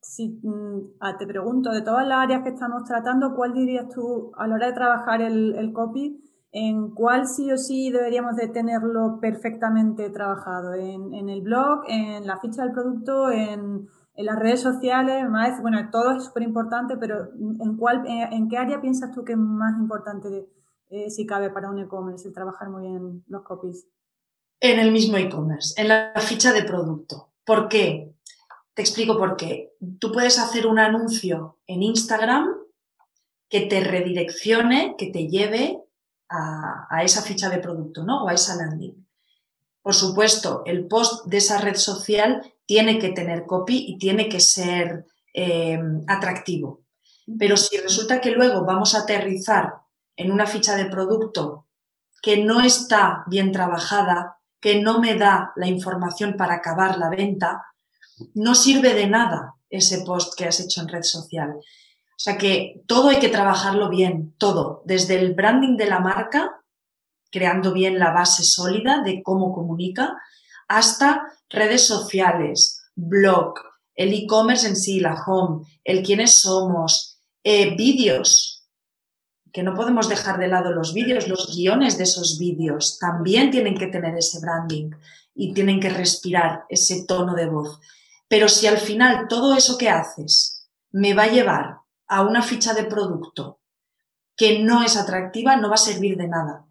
Sí, 0.00 0.38
mm, 0.42 0.96
ah, 1.00 1.16
te 1.16 1.26
pregunto, 1.26 1.70
de 1.70 1.82
todas 1.82 2.06
las 2.06 2.18
áreas 2.18 2.42
que 2.42 2.50
estamos 2.50 2.84
tratando, 2.84 3.34
¿cuál 3.34 3.54
dirías 3.54 3.88
tú 3.88 4.30
a 4.36 4.46
la 4.46 4.54
hora 4.56 4.66
de 4.66 4.74
trabajar 4.74 5.22
el, 5.22 5.54
el 5.56 5.72
copy? 5.72 6.20
en 6.54 6.90
cuál 6.90 7.26
sí 7.26 7.50
o 7.50 7.58
sí 7.58 7.90
deberíamos 7.90 8.36
de 8.36 8.46
tenerlo 8.46 9.18
perfectamente 9.20 10.08
trabajado, 10.10 10.72
en, 10.74 11.28
el 11.28 11.42
blog, 11.42 11.82
en 11.88 12.28
la 12.28 12.38
ficha 12.38 12.62
del 12.62 12.70
producto, 12.70 13.28
en, 13.32 13.88
las 14.16 14.38
redes 14.38 14.60
sociales, 14.60 15.28
más, 15.28 15.60
bueno, 15.60 15.90
todo 15.90 16.16
es 16.16 16.24
súper 16.24 16.44
importante, 16.44 16.96
pero 16.96 17.30
¿en, 17.34 17.76
cuál, 17.76 18.04
en, 18.06 18.48
qué 18.48 18.56
área 18.56 18.80
piensas 18.80 19.10
tú 19.12 19.24
que 19.24 19.32
es 19.32 19.38
más 19.38 19.76
importante 19.78 20.46
eh, 20.90 21.10
si 21.10 21.26
cabe 21.26 21.50
para 21.50 21.70
un 21.70 21.80
e-commerce 21.80 22.28
el 22.28 22.34
trabajar 22.34 22.70
muy 22.70 22.82
bien 22.82 23.24
los 23.26 23.42
copies? 23.42 23.86
En 24.60 24.78
el 24.78 24.92
mismo 24.92 25.16
e-commerce, 25.16 25.80
en 25.80 25.88
la 25.88 26.12
ficha 26.18 26.52
de 26.52 26.62
producto. 26.62 27.32
¿Por 27.44 27.68
qué? 27.68 28.14
Te 28.74 28.82
explico 28.82 29.18
por 29.18 29.36
qué. 29.36 29.74
Tú 29.98 30.12
puedes 30.12 30.38
hacer 30.38 30.66
un 30.66 30.78
anuncio 30.78 31.58
en 31.66 31.82
Instagram 31.82 32.48
que 33.48 33.62
te 33.62 33.80
redireccione, 33.80 34.94
que 34.96 35.10
te 35.10 35.28
lleve 35.28 35.80
a, 36.28 37.02
esa 37.04 37.22
ficha 37.22 37.48
de 37.48 37.58
producto, 37.58 38.04
¿no? 38.04 38.24
O 38.24 38.28
a 38.28 38.34
esa 38.34 38.56
landing. 38.56 39.06
Por 39.82 39.94
supuesto, 39.94 40.62
el 40.66 40.86
post 40.86 41.26
de 41.26 41.36
esa 41.36 41.58
red 41.58 41.76
social 41.76 42.53
tiene 42.66 42.98
que 42.98 43.10
tener 43.10 43.46
copy 43.46 43.84
y 43.88 43.98
tiene 43.98 44.28
que 44.28 44.40
ser 44.40 45.06
eh, 45.32 45.78
atractivo. 46.06 46.82
Pero 47.38 47.56
si 47.56 47.76
resulta 47.78 48.20
que 48.20 48.30
luego 48.30 48.64
vamos 48.64 48.94
a 48.94 49.00
aterrizar 49.00 49.74
en 50.16 50.30
una 50.30 50.46
ficha 50.46 50.76
de 50.76 50.86
producto 50.86 51.66
que 52.22 52.38
no 52.38 52.60
está 52.60 53.24
bien 53.26 53.52
trabajada, 53.52 54.38
que 54.60 54.80
no 54.80 55.00
me 55.00 55.14
da 55.14 55.52
la 55.56 55.66
información 55.66 56.36
para 56.36 56.54
acabar 56.54 56.98
la 56.98 57.10
venta, 57.10 57.66
no 58.34 58.54
sirve 58.54 58.94
de 58.94 59.06
nada 59.06 59.54
ese 59.68 60.02
post 60.02 60.34
que 60.36 60.46
has 60.46 60.60
hecho 60.60 60.80
en 60.80 60.88
red 60.88 61.02
social. 61.02 61.50
O 61.50 62.18
sea 62.24 62.38
que 62.38 62.82
todo 62.86 63.08
hay 63.08 63.18
que 63.18 63.28
trabajarlo 63.28 63.88
bien, 63.90 64.34
todo, 64.38 64.82
desde 64.86 65.18
el 65.18 65.34
branding 65.34 65.76
de 65.76 65.86
la 65.86 66.00
marca, 66.00 66.60
creando 67.30 67.72
bien 67.72 67.98
la 67.98 68.12
base 68.12 68.44
sólida 68.44 69.02
de 69.02 69.22
cómo 69.22 69.52
comunica, 69.52 70.16
hasta 70.68 71.32
redes 71.50 71.86
sociales, 71.86 72.82
blog, 72.94 73.54
el 73.94 74.12
e-commerce 74.12 74.66
en 74.66 74.76
sí, 74.76 75.00
la 75.00 75.22
home, 75.24 75.66
el 75.84 76.02
quiénes 76.02 76.32
somos, 76.32 77.20
eh, 77.42 77.74
vídeos, 77.76 78.54
que 79.52 79.62
no 79.62 79.74
podemos 79.74 80.08
dejar 80.08 80.38
de 80.38 80.48
lado 80.48 80.72
los 80.72 80.92
vídeos, 80.92 81.28
los 81.28 81.54
guiones 81.54 81.96
de 81.96 82.04
esos 82.04 82.38
vídeos 82.38 82.98
también 82.98 83.52
tienen 83.52 83.78
que 83.78 83.86
tener 83.86 84.16
ese 84.16 84.40
branding 84.40 84.90
y 85.32 85.54
tienen 85.54 85.78
que 85.78 85.90
respirar 85.90 86.64
ese 86.68 87.04
tono 87.06 87.34
de 87.34 87.46
voz. 87.46 87.78
Pero 88.26 88.48
si 88.48 88.66
al 88.66 88.78
final 88.78 89.28
todo 89.28 89.56
eso 89.56 89.78
que 89.78 89.90
haces 89.90 90.68
me 90.90 91.14
va 91.14 91.24
a 91.24 91.30
llevar 91.30 91.78
a 92.08 92.22
una 92.22 92.42
ficha 92.42 92.74
de 92.74 92.84
producto 92.84 93.60
que 94.36 94.58
no 94.58 94.82
es 94.82 94.96
atractiva, 94.96 95.56
no 95.56 95.68
va 95.68 95.74
a 95.74 95.78
servir 95.78 96.16
de 96.16 96.26
nada. 96.26 96.63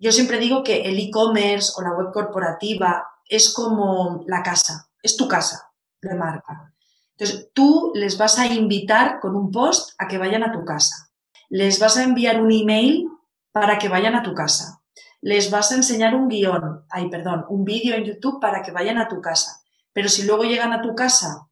Yo 0.00 0.12
siempre 0.12 0.38
digo 0.38 0.64
que 0.64 0.80
el 0.80 0.98
e-commerce 0.98 1.72
o 1.76 1.82
la 1.82 1.92
web 1.92 2.10
corporativa 2.10 3.06
es 3.28 3.52
como 3.52 4.24
la 4.26 4.42
casa, 4.42 4.88
es 5.02 5.14
tu 5.14 5.28
casa 5.28 5.70
de 6.00 6.14
marca. 6.14 6.72
Entonces, 7.16 7.50
tú 7.52 7.92
les 7.94 8.16
vas 8.16 8.38
a 8.38 8.46
invitar 8.46 9.20
con 9.20 9.36
un 9.36 9.50
post 9.50 9.90
a 9.98 10.08
que 10.08 10.16
vayan 10.16 10.42
a 10.42 10.52
tu 10.52 10.64
casa. 10.64 11.12
Les 11.50 11.78
vas 11.78 11.98
a 11.98 12.04
enviar 12.04 12.40
un 12.40 12.50
email 12.50 13.08
para 13.52 13.78
que 13.78 13.90
vayan 13.90 14.14
a 14.14 14.22
tu 14.22 14.32
casa. 14.32 14.80
Les 15.20 15.50
vas 15.50 15.70
a 15.70 15.74
enseñar 15.74 16.14
un 16.14 16.28
guion, 16.28 16.86
ay, 16.88 17.10
perdón, 17.10 17.44
un 17.50 17.64
vídeo 17.64 17.94
en 17.94 18.04
YouTube 18.04 18.40
para 18.40 18.62
que 18.62 18.72
vayan 18.72 18.96
a 18.96 19.06
tu 19.06 19.20
casa. 19.20 19.60
Pero 19.92 20.08
si 20.08 20.22
luego 20.22 20.44
llegan 20.44 20.72
a 20.72 20.80
tu 20.80 20.94
casa 20.94 21.46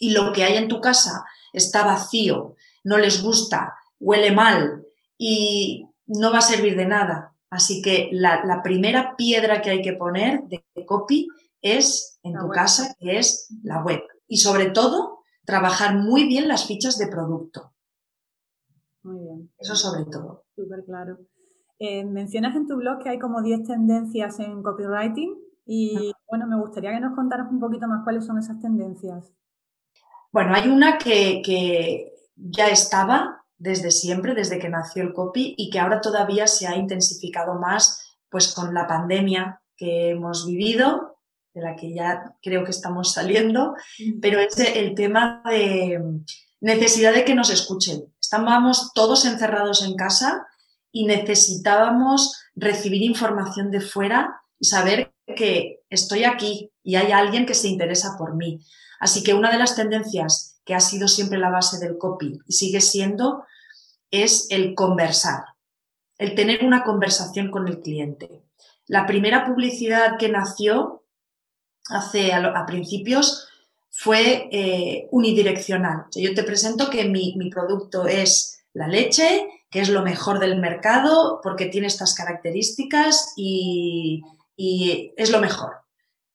y 0.00 0.10
lo 0.10 0.32
que 0.32 0.42
hay 0.42 0.56
en 0.56 0.66
tu 0.66 0.80
casa 0.80 1.24
está 1.52 1.84
vacío, 1.84 2.56
no 2.82 2.98
les 2.98 3.22
gusta, 3.22 3.74
huele 4.00 4.32
mal 4.32 4.84
y 5.16 5.86
no 6.06 6.32
va 6.32 6.38
a 6.38 6.42
servir 6.42 6.76
de 6.76 6.86
nada. 6.86 7.33
Así 7.54 7.80
que 7.82 8.08
la, 8.10 8.60
primera 8.64 9.14
piedra 9.16 9.62
que 9.62 9.70
hay 9.70 9.80
que 9.80 9.92
poner 9.92 10.42
de 10.48 10.64
copy 10.84 11.28
es 11.62 12.18
en 12.24 12.34
tu 12.36 12.48
casa, 12.48 12.96
que 12.98 13.18
es 13.18 13.48
la 13.62 13.80
web. 13.84 14.02
Y 14.26 14.38
sobre 14.38 14.70
todo, 14.70 15.20
trabajar 15.44 15.94
muy 15.96 16.26
bien 16.26 16.48
las 16.48 16.66
fichas 16.66 16.98
de 16.98 17.06
producto. 17.06 17.72
Muy 19.04 19.20
bien. 19.20 19.52
Eso 19.56 19.76
sobre 19.76 20.04
todo. 20.06 20.44
Súper 20.56 20.84
claro. 20.84 21.18
Eh, 21.78 22.04
mencionas 22.04 22.56
en 22.56 22.66
tu 22.66 22.74
blog 22.76 23.02
que 23.02 23.10
hay 23.10 23.20
como 23.20 23.40
10 23.40 23.68
tendencias 23.68 24.40
en 24.40 24.60
copywriting 24.62 25.38
y 25.64 26.12
bueno, 26.28 26.48
me 26.48 26.60
gustaría 26.60 26.92
que 26.92 27.00
nos 27.00 27.14
contaras 27.14 27.50
un 27.52 27.60
poquito 27.60 27.86
más 27.86 28.02
cuáles 28.02 28.26
son 28.26 28.38
esas 28.38 28.60
tendencias. 28.60 29.32
Bueno, 30.32 30.54
hay 30.54 30.68
una 30.68 30.98
que, 30.98 32.12
ya 32.34 32.66
estaba 32.66 33.43
desde 33.64 33.90
siempre, 33.90 34.34
desde 34.34 34.58
que 34.58 34.68
nació 34.68 35.02
el 35.02 35.14
copy 35.14 35.54
y 35.56 35.70
que 35.70 35.78
ahora 35.80 36.02
todavía 36.02 36.46
se 36.46 36.66
ha 36.66 36.76
intensificado 36.76 37.54
más 37.54 38.18
pues 38.28 38.52
con 38.52 38.74
la 38.74 38.86
pandemia 38.86 39.62
que 39.74 40.10
hemos 40.10 40.46
vivido, 40.46 41.16
de 41.54 41.62
la 41.62 41.74
que 41.74 41.94
ya 41.94 42.36
creo 42.42 42.62
que 42.62 42.72
estamos 42.72 43.14
saliendo, 43.14 43.74
pero 44.20 44.38
es 44.38 44.58
el 44.58 44.94
tema 44.94 45.42
de 45.48 45.98
necesidad 46.60 47.14
de 47.14 47.24
que 47.24 47.34
nos 47.34 47.48
escuchen. 47.48 48.12
Estábamos 48.20 48.92
todos 48.92 49.24
encerrados 49.24 49.82
en 49.82 49.96
casa 49.96 50.46
y 50.92 51.06
necesitábamos 51.06 52.38
recibir 52.54 53.02
información 53.02 53.70
de 53.70 53.80
fuera 53.80 54.42
y 54.58 54.66
saber 54.66 55.14
que 55.36 55.80
estoy 55.88 56.24
aquí 56.24 56.70
y 56.82 56.96
hay 56.96 57.12
alguien 57.12 57.46
que 57.46 57.54
se 57.54 57.68
interesa 57.68 58.16
por 58.18 58.36
mí. 58.36 58.60
Así 59.00 59.22
que 59.22 59.32
una 59.32 59.50
de 59.50 59.58
las 59.58 59.74
tendencias 59.74 60.60
que 60.66 60.74
ha 60.74 60.80
sido 60.80 61.08
siempre 61.08 61.38
la 61.38 61.50
base 61.50 61.78
del 61.78 61.96
copy 61.96 62.40
y 62.46 62.52
sigue 62.52 62.82
siendo 62.82 63.44
es 64.22 64.46
el 64.50 64.74
conversar, 64.74 65.44
el 66.18 66.34
tener 66.34 66.64
una 66.64 66.84
conversación 66.84 67.50
con 67.50 67.68
el 67.68 67.80
cliente. 67.80 68.42
La 68.86 69.06
primera 69.06 69.46
publicidad 69.46 70.18
que 70.18 70.28
nació 70.28 71.04
hace 71.88 72.32
a, 72.32 72.66
principios 72.66 73.48
fue 73.90 74.48
eh, 74.50 75.08
unidireccional. 75.10 76.06
yo 76.14 76.34
te 76.34 76.44
presento 76.44 76.90
que 76.90 77.04
mi, 77.04 77.50
producto 77.50 78.06
es 78.06 78.64
la 78.72 78.88
leche, 78.88 79.48
que 79.70 79.80
es 79.80 79.88
lo 79.88 80.02
mejor 80.02 80.38
del 80.38 80.60
mercado 80.60 81.40
porque 81.42 81.66
tiene 81.66 81.86
estas 81.86 82.14
características 82.14 83.34
y 83.36 84.22
es 85.16 85.30
lo 85.30 85.40
mejor. 85.40 85.72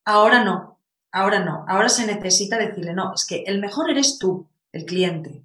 Ahora 0.06 0.44
no, 0.44 0.80
Ahora 1.12 1.40
no, 1.40 1.66
ahora 1.68 1.90
se 1.90 2.06
necesita 2.06 2.58
decirle, 2.58 2.94
no, 2.94 3.14
es 3.14 3.26
que 3.26 3.44
el 3.48 3.60
mejor 3.60 3.90
eres 3.90 4.20
tú, 4.20 4.48
el 4.72 4.86
cliente. 4.86 5.44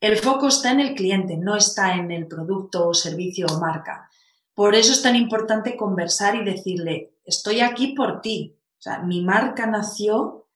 El 0.00 0.16
foco 0.16 0.46
está 0.46 0.70
en 0.70 0.80
el 0.80 0.94
cliente, 0.94 1.36
no 1.36 1.56
está 1.56 1.94
en 1.96 2.10
el 2.10 2.28
producto 2.28 2.88
o 2.88 2.94
servicio 2.94 3.46
o 3.46 3.58
marca. 3.58 4.08
Por 4.54 4.74
eso 4.74 4.92
es 4.92 5.02
tan 5.02 5.16
importante 5.16 5.76
conversar 5.76 6.36
y 6.36 6.44
decirle, 6.44 7.14
estoy 7.24 7.60
aquí 7.60 7.94
por 7.94 8.20
ti. 8.20 8.56
O 8.78 8.82
sea, 8.82 9.00
mi 9.00 9.22
marca 9.22 9.66
nació 9.66 10.46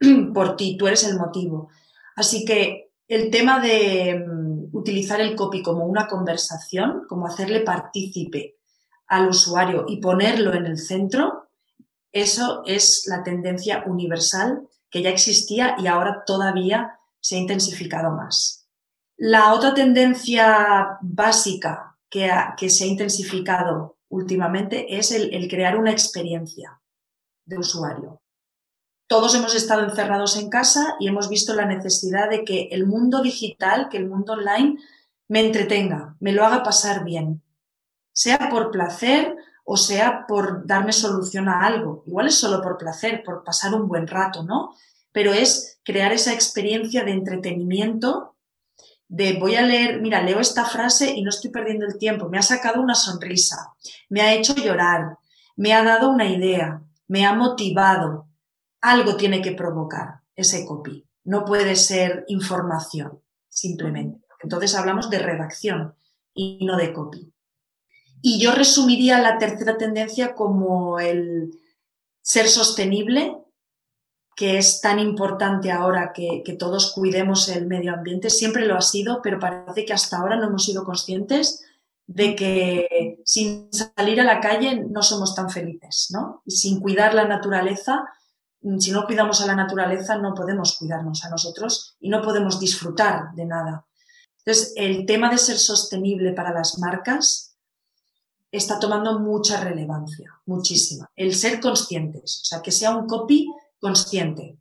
por 0.34 0.56
ti, 0.56 0.76
tú 0.76 0.86
eres 0.86 1.04
el 1.04 1.18
motivo. 1.18 1.68
Así 2.14 2.44
que 2.44 2.92
el 3.08 3.30
tema 3.30 3.60
de 3.60 4.24
mm, 4.26 4.76
utilizar 4.76 5.20
el 5.20 5.34
copy 5.34 5.62
como 5.62 5.84
una 5.84 6.06
conversación, 6.06 7.04
como 7.08 7.26
hacerle 7.26 7.60
partícipe 7.60 8.56
al 9.08 9.28
usuario 9.28 9.84
y 9.88 9.98
ponerlo 9.98 10.54
en 10.54 10.66
el 10.66 10.78
centro, 10.78 11.48
eso 12.12 12.62
es 12.66 13.04
la 13.08 13.22
tendencia 13.22 13.82
universal 13.86 14.68
que 14.90 15.02
ya 15.02 15.10
existía 15.10 15.74
y 15.78 15.88
ahora 15.88 16.22
todavía 16.24 16.98
se 17.20 17.36
ha 17.36 17.38
intensificado 17.38 18.12
más. 18.12 18.61
La 19.24 19.54
otra 19.54 19.72
tendencia 19.72 20.98
básica 21.00 21.96
que, 22.10 22.28
que 22.56 22.68
se 22.68 22.82
ha 22.82 22.86
intensificado 22.88 23.98
últimamente 24.08 24.98
es 24.98 25.12
el 25.12 25.46
crear 25.48 25.78
una 25.78 25.92
experiencia 25.92 26.80
de 27.44 27.56
usuario. 27.56 28.20
Todos 29.06 29.36
hemos 29.36 29.54
estado 29.54 29.84
encerrados 29.84 30.36
en 30.36 30.50
casa 30.50 30.96
y 30.98 31.06
hemos 31.06 31.28
visto 31.28 31.54
la 31.54 31.66
necesidad 31.66 32.30
de 32.30 32.42
que 32.44 32.62
el 32.72 32.84
mundo 32.84 33.22
digital, 33.22 33.88
que 33.88 33.98
el 33.98 34.08
mundo 34.08 34.32
online, 34.32 34.78
me 35.28 35.46
entretenga, 35.46 36.16
me 36.18 36.32
lo 36.32 36.44
haga 36.44 36.64
pasar 36.64 37.04
bien, 37.04 37.44
sea 38.12 38.48
por 38.50 38.72
placer 38.72 39.36
o 39.62 39.76
sea 39.76 40.26
por 40.26 40.66
darme 40.66 40.92
solución 40.92 41.48
a 41.48 41.64
algo. 41.64 42.02
Igual 42.08 42.26
es 42.26 42.40
solo 42.40 42.60
por 42.60 42.76
placer, 42.76 43.22
por 43.24 43.44
pasar 43.44 43.72
un 43.72 43.86
buen 43.86 44.08
rato, 44.08 44.42
¿no? 44.42 44.74
Pero 45.12 45.32
es 45.32 45.78
crear 45.84 46.12
esa 46.12 46.34
experiencia 46.34 47.04
de 47.04 47.12
entretenimiento, 47.12 48.31
de 49.12 49.34
voy 49.34 49.56
a 49.56 49.62
leer, 49.62 50.00
mira, 50.00 50.22
leo 50.22 50.40
esta 50.40 50.64
frase 50.64 51.12
y 51.14 51.22
no 51.22 51.28
estoy 51.28 51.50
perdiendo 51.50 51.84
el 51.84 51.98
tiempo, 51.98 52.30
me 52.30 52.38
ha 52.38 52.42
sacado 52.42 52.80
una 52.80 52.94
sonrisa, 52.94 53.74
me 54.08 54.22
ha 54.22 54.32
hecho 54.32 54.54
llorar, 54.54 55.18
me 55.54 55.74
ha 55.74 55.84
dado 55.84 56.08
una 56.08 56.26
idea, 56.26 56.82
me 57.08 57.26
ha 57.26 57.34
motivado. 57.34 58.26
Algo 58.80 59.16
tiene 59.16 59.42
que 59.42 59.52
provocar 59.52 60.22
ese 60.34 60.64
copy. 60.64 61.06
No 61.24 61.44
puede 61.44 61.76
ser 61.76 62.24
información, 62.28 63.20
simplemente. 63.50 64.24
Entonces 64.40 64.74
hablamos 64.74 65.10
de 65.10 65.18
redacción 65.18 65.94
y 66.32 66.64
no 66.64 66.78
de 66.78 66.94
copy. 66.94 67.34
Y 68.22 68.40
yo 68.40 68.52
resumiría 68.52 69.20
la 69.20 69.36
tercera 69.36 69.76
tendencia 69.76 70.34
como 70.34 70.98
el 71.00 71.50
ser 72.22 72.48
sostenible, 72.48 73.36
que 74.34 74.58
es 74.58 74.80
tan 74.80 74.98
importante 74.98 75.70
ahora 75.70 76.12
que, 76.12 76.42
todos 76.58 76.92
cuidemos 76.92 77.48
el 77.48 77.66
medio 77.66 77.92
ambiente. 77.92 78.30
Siempre 78.30 78.66
lo 78.66 78.76
ha 78.76 78.80
sido, 78.80 79.20
pero 79.22 79.38
parece 79.38 79.84
que 79.84 79.92
hasta 79.92 80.18
ahora 80.18 80.36
no 80.36 80.46
hemos 80.46 80.64
sido 80.64 80.84
conscientes 80.84 81.64
de 82.06 82.34
que 82.34 83.20
sin 83.24 83.68
salir 83.72 84.20
a 84.20 84.24
la 84.24 84.40
calle 84.40 84.84
no 84.90 85.02
somos 85.02 85.34
tan 85.34 85.50
felices, 85.50 86.08
¿no? 86.10 86.42
Y 86.44 86.52
sin 86.52 86.80
cuidar 86.80 87.14
la 87.14 87.26
naturaleza, 87.26 88.04
mm, 88.62 88.78
si 88.78 88.90
no 88.90 89.06
cuidamos 89.06 89.40
a 89.40 89.46
la 89.46 89.54
naturaleza, 89.54 90.16
no 90.16 90.34
podemos 90.34 90.76
cuidarnos 90.76 91.24
a 91.24 91.30
nosotros 91.30 91.96
y 92.00 92.08
no 92.08 92.22
podemos 92.22 92.58
disfrutar 92.58 93.32
de 93.34 93.46
nada. 93.46 93.86
Entonces, 94.38 94.72
el 94.76 95.06
tema 95.06 95.30
de 95.30 95.38
ser 95.38 95.56
sostenible 95.56 96.32
para 96.32 96.52
las 96.52 96.78
marcas 96.78 97.56
está 98.50 98.78
tomando 98.78 99.18
mucha 99.18 99.62
relevancia, 99.62 100.30
muchísima. 100.46 101.10
El 101.16 101.34
ser 101.34 101.60
conscientes, 101.60 102.40
o 102.42 102.44
sea, 102.44 102.60
que 102.60 102.72
sea 102.72 102.96
un 102.96 103.06
copy 103.06 103.48
consciente. 103.82 104.58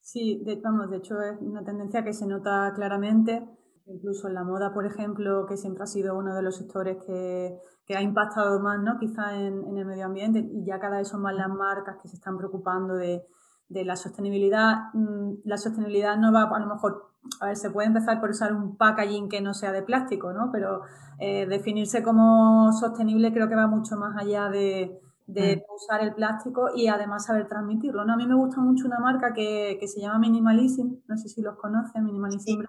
Sí, 0.00 0.40
vamos, 0.62 0.90
de 0.90 0.98
hecho 0.98 1.20
es 1.20 1.40
una 1.40 1.64
tendencia 1.64 2.04
que 2.04 2.12
se 2.12 2.26
nota 2.26 2.72
claramente 2.74 3.48
Incluso 3.92 4.28
en 4.28 4.34
la 4.34 4.44
moda, 4.44 4.72
por 4.72 4.86
ejemplo, 4.86 5.46
que 5.46 5.56
siempre 5.56 5.82
ha 5.82 5.86
sido 5.86 6.16
uno 6.16 6.34
de 6.34 6.42
los 6.42 6.56
sectores 6.56 6.98
que, 7.04 7.58
ha 7.92 8.02
impactado 8.02 8.60
más, 8.60 8.80
¿no? 8.80 9.00
Quizá 9.00 9.34
en, 9.34 9.76
el 9.76 9.84
medio 9.84 10.06
ambiente 10.06 10.38
y 10.38 10.64
ya 10.64 10.78
cada 10.78 10.98
vez 10.98 11.08
son 11.08 11.22
más 11.22 11.34
las 11.34 11.48
marcas 11.48 11.96
que 12.00 12.06
se 12.06 12.14
están 12.14 12.38
preocupando 12.38 12.94
de, 12.94 13.26
la 13.68 13.96
sostenibilidad. 13.96 14.92
Mm, 14.94 15.40
la 15.44 15.56
sostenibilidad 15.56 16.16
no 16.16 16.32
va, 16.32 16.44
a 16.44 16.60
lo 16.60 16.66
mejor, 16.66 17.14
a 17.40 17.46
ver, 17.46 17.56
se 17.56 17.70
puede 17.70 17.88
empezar 17.88 18.20
por 18.20 18.30
usar 18.30 18.52
un 18.54 18.76
packaging 18.76 19.28
que 19.28 19.40
no 19.40 19.54
sea 19.54 19.72
de 19.72 19.82
plástico, 19.82 20.32
¿no? 20.32 20.50
Pero 20.52 20.82
eh, 21.18 21.46
definirse 21.46 22.04
como 22.04 22.70
sostenible 22.72 23.32
creo 23.32 23.48
que 23.48 23.56
va 23.56 23.66
mucho 23.66 23.96
más 23.96 24.16
allá 24.16 24.48
de, 24.50 25.00
mm. 25.30 25.74
usar 25.74 26.02
el 26.02 26.14
plástico 26.14 26.68
y 26.74 26.88
además 26.88 27.26
saber 27.26 27.48
transmitirlo. 27.48 28.04
¿no? 28.04 28.14
A 28.14 28.16
mí 28.16 28.26
me 28.26 28.34
gusta 28.34 28.60
mucho 28.60 28.86
una 28.86 28.98
marca 28.98 29.32
que, 29.32 29.78
se 29.86 30.00
llama 30.00 30.18
Minimalism, 30.18 31.02
no 31.06 31.16
sé 31.16 31.28
si 31.28 31.42
los 31.42 31.56
conocen, 31.56 32.04
Minimalism 32.04 32.62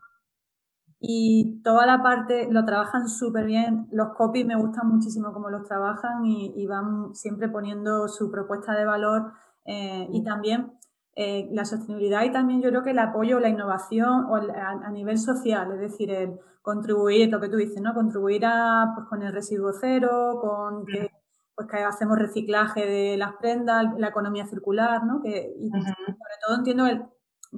y 1.03 1.61
toda 1.63 1.87
la 1.87 2.03
parte 2.03 2.47
lo 2.51 2.63
trabajan 2.63 3.09
súper 3.09 3.45
bien. 3.45 3.87
Los 3.91 4.09
copies 4.09 4.45
me 4.45 4.55
gustan 4.55 4.87
muchísimo 4.87 5.33
cómo 5.33 5.49
los 5.49 5.67
trabajan 5.67 6.23
y, 6.25 6.67
van 6.67 7.15
siempre 7.15 7.49
poniendo 7.49 8.07
su 8.07 8.29
propuesta 8.29 8.73
de 8.73 8.85
valor 8.85 9.33
eh, 9.65 10.07
y 10.11 10.23
también 10.23 10.73
eh, 11.15 11.49
la 11.51 11.65
sostenibilidad 11.65 12.23
y 12.23 12.31
también 12.31 12.61
yo 12.61 12.69
creo 12.69 12.83
que 12.83 12.91
el 12.91 12.99
apoyo, 12.99 13.39
la 13.39 13.49
innovación 13.49 14.25
o 14.25 14.35
a, 14.35 14.91
nivel 14.91 15.17
social, 15.17 15.71
es 15.73 15.79
decir, 15.79 16.11
el 16.11 16.39
contribuir, 16.61 17.29
lo 17.31 17.41
que 17.41 17.49
tú 17.49 17.57
dices, 17.57 17.81
¿no? 17.81 17.95
Contribuir 17.95 18.45
a, 18.45 18.91
pues, 18.93 19.07
con 19.07 19.23
el 19.23 19.33
residuo 19.33 19.73
cero, 19.73 20.37
con 20.39 20.85
que, 20.85 21.09
pues, 21.55 21.67
que 21.67 21.77
hacemos 21.77 22.17
reciclaje 22.17 22.85
de 22.85 23.17
las 23.17 23.33
prendas, 23.35 23.85
la 23.97 24.09
economía 24.09 24.45
circular, 24.45 25.03
¿no? 25.05 25.21
Que, 25.21 25.53
y 25.59 25.69
sobre 25.69 26.37
todo 26.45 26.57
entiendo 26.57 26.85
el, 26.87 27.03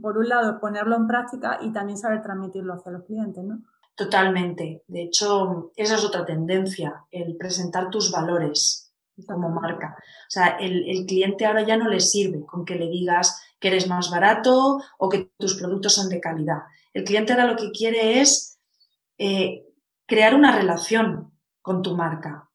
por 0.02 0.18
un 0.18 0.30
lado, 0.30 0.60
ponerlo 0.60 0.96
en 0.96 1.08
práctica 1.08 1.60
y 1.62 1.72
también 1.72 1.98
saber 1.98 2.22
transmitirlo 2.22 2.74
hacia 2.74 2.92
los 2.92 3.04
clientes, 3.06 3.44
¿no? 3.44 3.60
Totalmente. 3.96 4.84
De 4.88 5.04
hecho, 5.04 5.72
esa 5.76 5.96
es 5.96 6.04
otra 6.04 6.26
tendencia, 6.26 7.06
el 7.12 7.38
presentar 7.38 7.90
tus 7.90 8.12
valores 8.12 8.92
como 9.28 9.50
marca. 9.50 9.96
O 10.00 10.30
sea, 10.30 10.58
el, 10.60 11.06
cliente 11.06 11.46
ahora 11.46 11.62
ya 11.62 11.78
no 11.78 11.88
le 11.88 12.00
sirve 12.00 12.44
con 12.46 12.66
que 12.66 12.76
le 12.76 12.90
digas 12.90 13.42
que 13.60 13.68
eres 13.68 13.88
más 13.88 14.10
barato 14.10 14.82
o 14.98 15.10
que 15.10 15.32
tus 15.38 15.56
productos 15.56 15.94
son 15.94 16.10
de 16.10 16.20
calidad. 16.20 16.64
El 16.94 17.04
cliente 17.04 17.34
ahora 17.34 17.46
lo 17.46 17.56
que 17.56 17.72
quiere 17.72 18.20
es 18.20 18.60
eh, 19.20 19.64
crear 20.08 20.34
una 20.34 20.56
relación 20.56 21.32
con 21.62 21.84
tu 21.84 21.96
marca. 21.96 22.50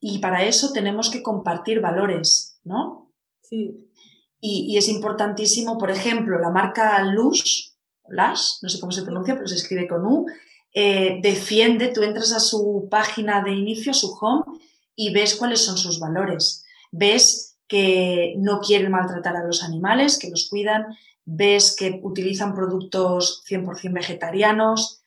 Y 0.00 0.18
para 0.18 0.44
eso 0.44 0.72
tenemos 0.72 1.10
que 1.10 1.22
compartir 1.22 1.80
valores, 1.80 2.58
¿no? 2.64 3.12
Sí. 3.42 3.86
Y, 4.40 4.78
es 4.78 4.88
importantísimo, 4.88 5.76
por 5.76 5.90
ejemplo, 5.90 6.38
la 6.38 6.50
marca 6.50 7.02
Lush, 7.04 7.72
Lush, 8.08 8.62
no 8.62 8.68
sé 8.70 8.80
cómo 8.80 8.90
se 8.90 9.02
pronuncia, 9.02 9.34
pero 9.34 9.46
se 9.46 9.56
escribe 9.56 9.86
con 9.86 10.06
U, 10.06 10.26
eh, 10.72 11.20
defiende, 11.22 11.88
tú 11.88 12.02
entras 12.02 12.32
a 12.32 12.40
su 12.40 12.88
página 12.90 13.42
de 13.42 13.52
inicio, 13.52 13.92
su 13.92 14.16
home, 14.18 14.44
y 14.96 15.12
ves 15.12 15.34
cuáles 15.34 15.60
son 15.60 15.76
sus 15.76 16.00
valores. 16.00 16.64
Ves 16.90 17.58
que 17.68 18.34
no 18.38 18.60
quieren 18.60 18.90
maltratar 18.90 19.36
a 19.36 19.44
los 19.44 19.62
animales, 19.62 20.18
que 20.18 20.30
los 20.30 20.48
cuidan, 20.48 20.86
ves 21.24 21.76
que 21.76 22.00
utilizan 22.02 22.54
productos 22.54 23.44
100% 23.48 23.92
vegetarianos, 23.92 25.02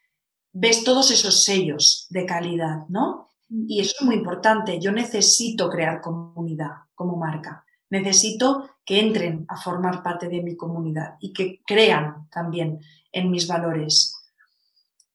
ves 0.52 0.84
todos 0.84 1.12
esos 1.12 1.44
sellos 1.44 2.08
de 2.10 2.26
calidad, 2.26 2.88
¿no? 2.88 3.33
Y 3.50 3.80
eso 3.80 3.96
es 4.00 4.06
muy 4.06 4.16
importante. 4.16 4.80
Yo 4.80 4.92
necesito 4.92 5.70
crear 5.70 6.02
comunidad 6.02 6.72
como 6.96 7.18
marca. 7.18 7.66
Necesito 7.90 8.70
que 8.86 9.00
entren 9.00 9.46
a 9.48 9.58
formar 9.58 10.02
parte 10.02 10.28
de 10.28 10.42
mi 10.42 10.56
comunidad 10.56 11.16
y 11.20 11.32
que 11.34 11.62
crean 11.66 12.28
también 12.30 12.80
en 13.12 13.30
mis 13.30 13.48
valores. 13.48 14.16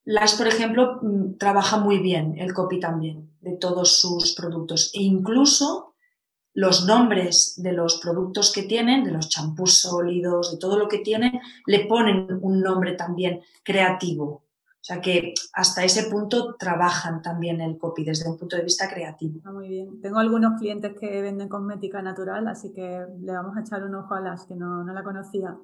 Las, 0.04 0.34
por 0.34 0.46
ejemplo, 0.46 1.00
mm, 1.02 1.36
trabaja 1.38 1.78
muy 1.78 1.98
bien 1.98 2.38
el 2.38 2.54
copy 2.54 2.80
también 2.80 3.30
de 3.40 3.56
todos 3.56 3.98
sus 3.98 4.34
productos 4.34 4.90
e 4.94 5.02
incluso 5.02 5.88
los 6.54 6.86
nombres 6.86 7.54
de 7.56 7.72
los 7.72 7.98
productos 7.98 8.52
que 8.52 8.62
tienen, 8.62 9.04
de 9.04 9.12
los 9.12 9.28
champús 9.28 9.78
sólidos, 9.78 10.50
de 10.50 10.58
todo 10.58 10.78
lo 10.78 10.88
que 10.88 10.98
tienen, 10.98 11.40
le 11.66 11.86
ponen 11.86 12.38
un 12.42 12.61
nombre 12.61 12.94
también 12.94 13.42
creativo, 13.62 14.44
o 14.81 14.85
sea 14.89 15.01
que 15.01 15.35
hasta 15.53 15.85
ese 15.85 16.05
punto 16.05 16.55
trabajan 16.57 17.20
también 17.20 17.61
el 17.61 17.76
copy 17.79 18.05
desde 18.05 18.31
un 18.31 18.39
punto 18.39 18.57
de 18.57 18.62
vista 18.62 18.89
creativo. 18.89 19.41
muy 19.53 19.68
bien. 19.68 20.01
Tengo 20.01 20.18
algunos 20.18 20.59
clientes 20.59 20.95
que 20.99 21.20
venden 21.20 21.49
cosmética 21.49 22.01
natural, 22.01 22.47
así 22.47 22.72
que 22.72 23.05
le 23.20 23.33
vamos 23.33 23.57
a 23.57 23.61
echar 23.61 23.83
un 23.83 23.97
ojo 23.97 24.14
a 24.14 24.20
las 24.20 24.47
que 24.47 24.55
no, 24.55 24.85
la 24.85 25.03
conocía. 25.03 25.57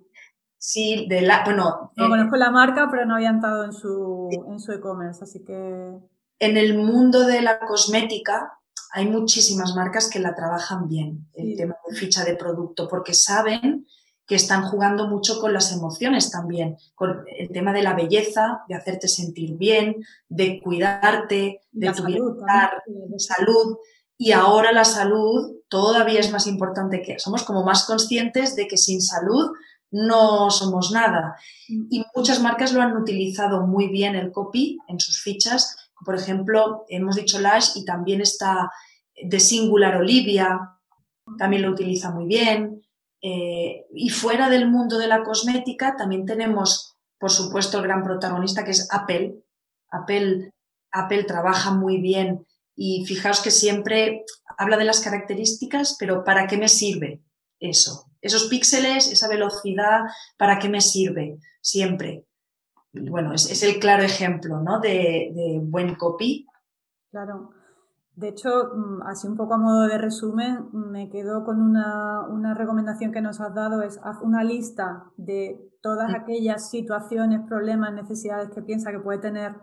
Sí, 0.59 1.07
de 1.09 1.21
la, 1.21 1.45
bueno. 1.45 1.93
No 1.97 2.07
eh, 2.07 2.09
conozco 2.09 2.37
la 2.37 2.51
marca, 2.51 2.89
pero 2.91 3.07
no 3.07 3.15
había 3.15 3.31
entrado 3.31 3.65
en 3.65 3.73
su, 3.73 4.29
en 4.49 4.59
su 4.59 4.73
e-commerce, 4.73 5.23
así 5.23 5.45
que. 5.45 5.93
En 6.41 6.57
el 6.57 6.77
mundo 6.77 7.27
de 7.27 7.41
la 7.41 7.61
cosmética 7.61 8.59
hay 8.93 9.09
muchísimas 9.09 9.75
marcas 9.75 10.11
que 10.11 10.21
la 10.21 10.35
trabajan 10.35 10.89
bien, 10.89 11.29
el 11.35 11.57
tema 11.57 11.77
de 11.89 11.97
ficha 11.97 12.25
de 12.25 12.37
producto, 12.37 12.89
porque 12.89 13.15
saben 13.15 13.87
que 14.27 14.37
están 14.37 14.63
jugando 14.63 15.07
mucho 15.07 15.39
con 15.41 15.53
las 15.53 15.73
emociones 15.73 16.31
también, 16.31 16.79
con 16.95 17.25
el 17.39 17.51
tema 17.51 17.73
de 17.73 17.83
la 17.83 17.95
belleza, 17.95 18.63
de 18.69 18.75
hacerte 18.75 19.09
sentir 19.09 19.57
bien, 19.57 19.97
de 20.29 20.61
cuidarte, 20.63 21.61
de 21.73 21.93
tu 21.93 22.05
bienestar, 22.05 22.83
de 22.87 23.19
salud. 23.19 23.77
Y 24.17 24.33
ahora 24.33 24.73
la 24.73 24.85
salud 24.85 25.57
todavía 25.69 26.21
es 26.21 26.33
más 26.33 26.47
importante 26.47 27.03
que 27.03 27.19
somos 27.19 27.43
como 27.43 27.65
más 27.65 27.85
conscientes 27.85 28.57
de 28.57 28.67
que 28.67 28.79
sin 28.79 29.03
salud 29.03 29.51
no 29.91 30.51
somos 30.51 30.91
nada. 30.91 31.37
Mm. 31.69 31.87
Y 31.91 32.05
muchas 32.15 32.41
marcas 32.41 32.73
lo 32.73 32.81
han 32.81 32.97
utilizado 32.97 33.67
muy 33.67 33.89
bien 33.89 34.15
el 34.17 34.33
copy 34.33 34.79
en 34.89 35.01
sus 35.01 35.21
fichas. 35.21 35.91
Por 36.05 36.17
ejemplo, 36.17 36.85
hemos 36.89 37.17
dicho 37.17 37.41
Lash 37.41 37.77
y 37.77 37.85
también 37.85 38.21
está 38.21 38.71
de 39.23 39.39
Singular 39.39 39.97
Olivia, 39.97 40.79
también 41.39 41.63
lo 41.63 41.71
utiliza 41.71 42.11
muy 42.11 42.27
bien. 42.27 42.84
Eh, 43.27 43.87
y 43.95 44.11
fuera 44.11 44.51
del 44.51 44.71
mundo 44.71 44.99
de 44.99 45.07
la 45.07 45.25
cosmética 45.25 45.97
también 45.97 46.27
tenemos, 46.27 46.95
por 47.19 47.31
supuesto, 47.31 47.79
el 47.79 47.85
gran 47.85 48.03
protagonista 48.05 48.65
que 48.65 48.73
es 48.73 48.87
Apple. 48.93 49.43
Apple, 49.91 50.53
Apple 50.93 51.25
trabaja 51.25 51.71
muy 51.71 52.03
bien 52.03 52.47
y 52.77 53.07
fijaos 53.07 53.41
que 53.41 53.51
siempre 53.51 54.27
habla 54.59 54.77
de 54.77 54.85
las 54.85 55.01
características, 55.01 55.97
pero 55.99 56.23
¿para 56.23 56.47
qué 56.47 56.59
me 56.59 56.69
sirve 56.69 57.23
eso? 57.61 58.11
Esos 58.21 58.45
píxeles, 58.49 59.11
esa 59.11 59.27
velocidad, 59.27 60.01
¿para 60.37 60.59
qué 60.59 60.69
me 60.69 60.83
sirve? 60.83 61.39
Siempre. 61.63 62.27
Bueno, 62.93 63.33
es, 63.33 63.63
el 63.63 63.79
claro 63.79 64.03
ejemplo 64.03 64.61
¿no? 64.61 64.81
de, 64.81 65.31
de 65.35 65.61
buen 65.63 65.95
copy. 65.95 66.47
Claro. 67.11 67.55
De 68.17 68.29
hecho, 68.29 68.71
mm, 68.75 69.03
así 69.03 69.27
un 69.27 69.37
poco 69.37 69.55
a 69.55 69.59
modo 69.59 69.87
de 69.89 69.99
resumen, 69.99 70.69
me 70.73 71.11
quedo 71.11 71.45
con 71.45 71.61
una, 71.61 72.55
recomendación 72.55 73.11
que 73.11 73.21
nos 73.21 73.41
has 73.41 73.55
dado, 73.55 73.83
es 73.83 73.99
haz 74.05 74.21
una 74.23 74.45
lista 74.45 75.11
de 75.17 75.73
todas 75.83 76.15
aquellas 76.15 76.71
situaciones, 76.71 77.41
problemas, 77.49 77.93
necesidades 77.93 78.51
que 78.51 78.63
piensa 78.63 78.93
que 78.93 79.01
puede 79.01 79.19
tener 79.19 79.57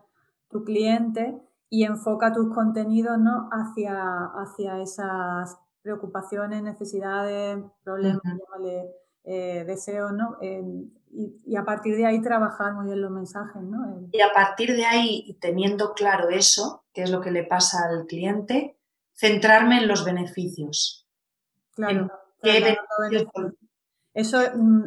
tu 0.49 0.63
cliente 0.63 1.41
y 1.69 1.85
enfoca 1.85 2.33
tus 2.33 2.53
contenidos 2.53 3.17
¿no? 3.17 3.49
hacia, 3.51 4.25
hacia 4.35 4.81
esas 4.81 5.57
preocupaciones, 5.81 6.61
necesidades, 6.61 7.63
problemas, 7.83 8.21
eh, 9.23 9.63
deseos, 9.65 10.11
¿no? 10.13 10.37
Y, 11.13 11.55
a 11.55 11.63
partir 11.63 11.95
de 11.95 12.05
ahí 12.05 12.21
trabajar 12.21 12.73
muy 12.73 12.85
bien 12.85 13.01
los 13.01 13.11
mensajes, 13.11 13.61
¿no? 13.61 14.07
Y 14.11 14.21
a 14.21 14.31
partir 14.33 14.75
de 14.75 14.85
ahí, 14.85 15.37
teniendo 15.41 15.93
claro 15.93 16.29
eso, 16.29 16.83
que 16.93 17.03
es 17.03 17.11
lo 17.11 17.21
que 17.21 17.31
le 17.31 17.43
pasa 17.43 17.79
al 17.89 18.05
cliente, 18.07 18.77
centrarme 19.13 19.77
en 19.77 19.87
los 19.87 20.05
beneficios. 20.05 21.07
Claro. 21.73 22.09
Eso, 24.13 24.39
mm, 24.55 24.83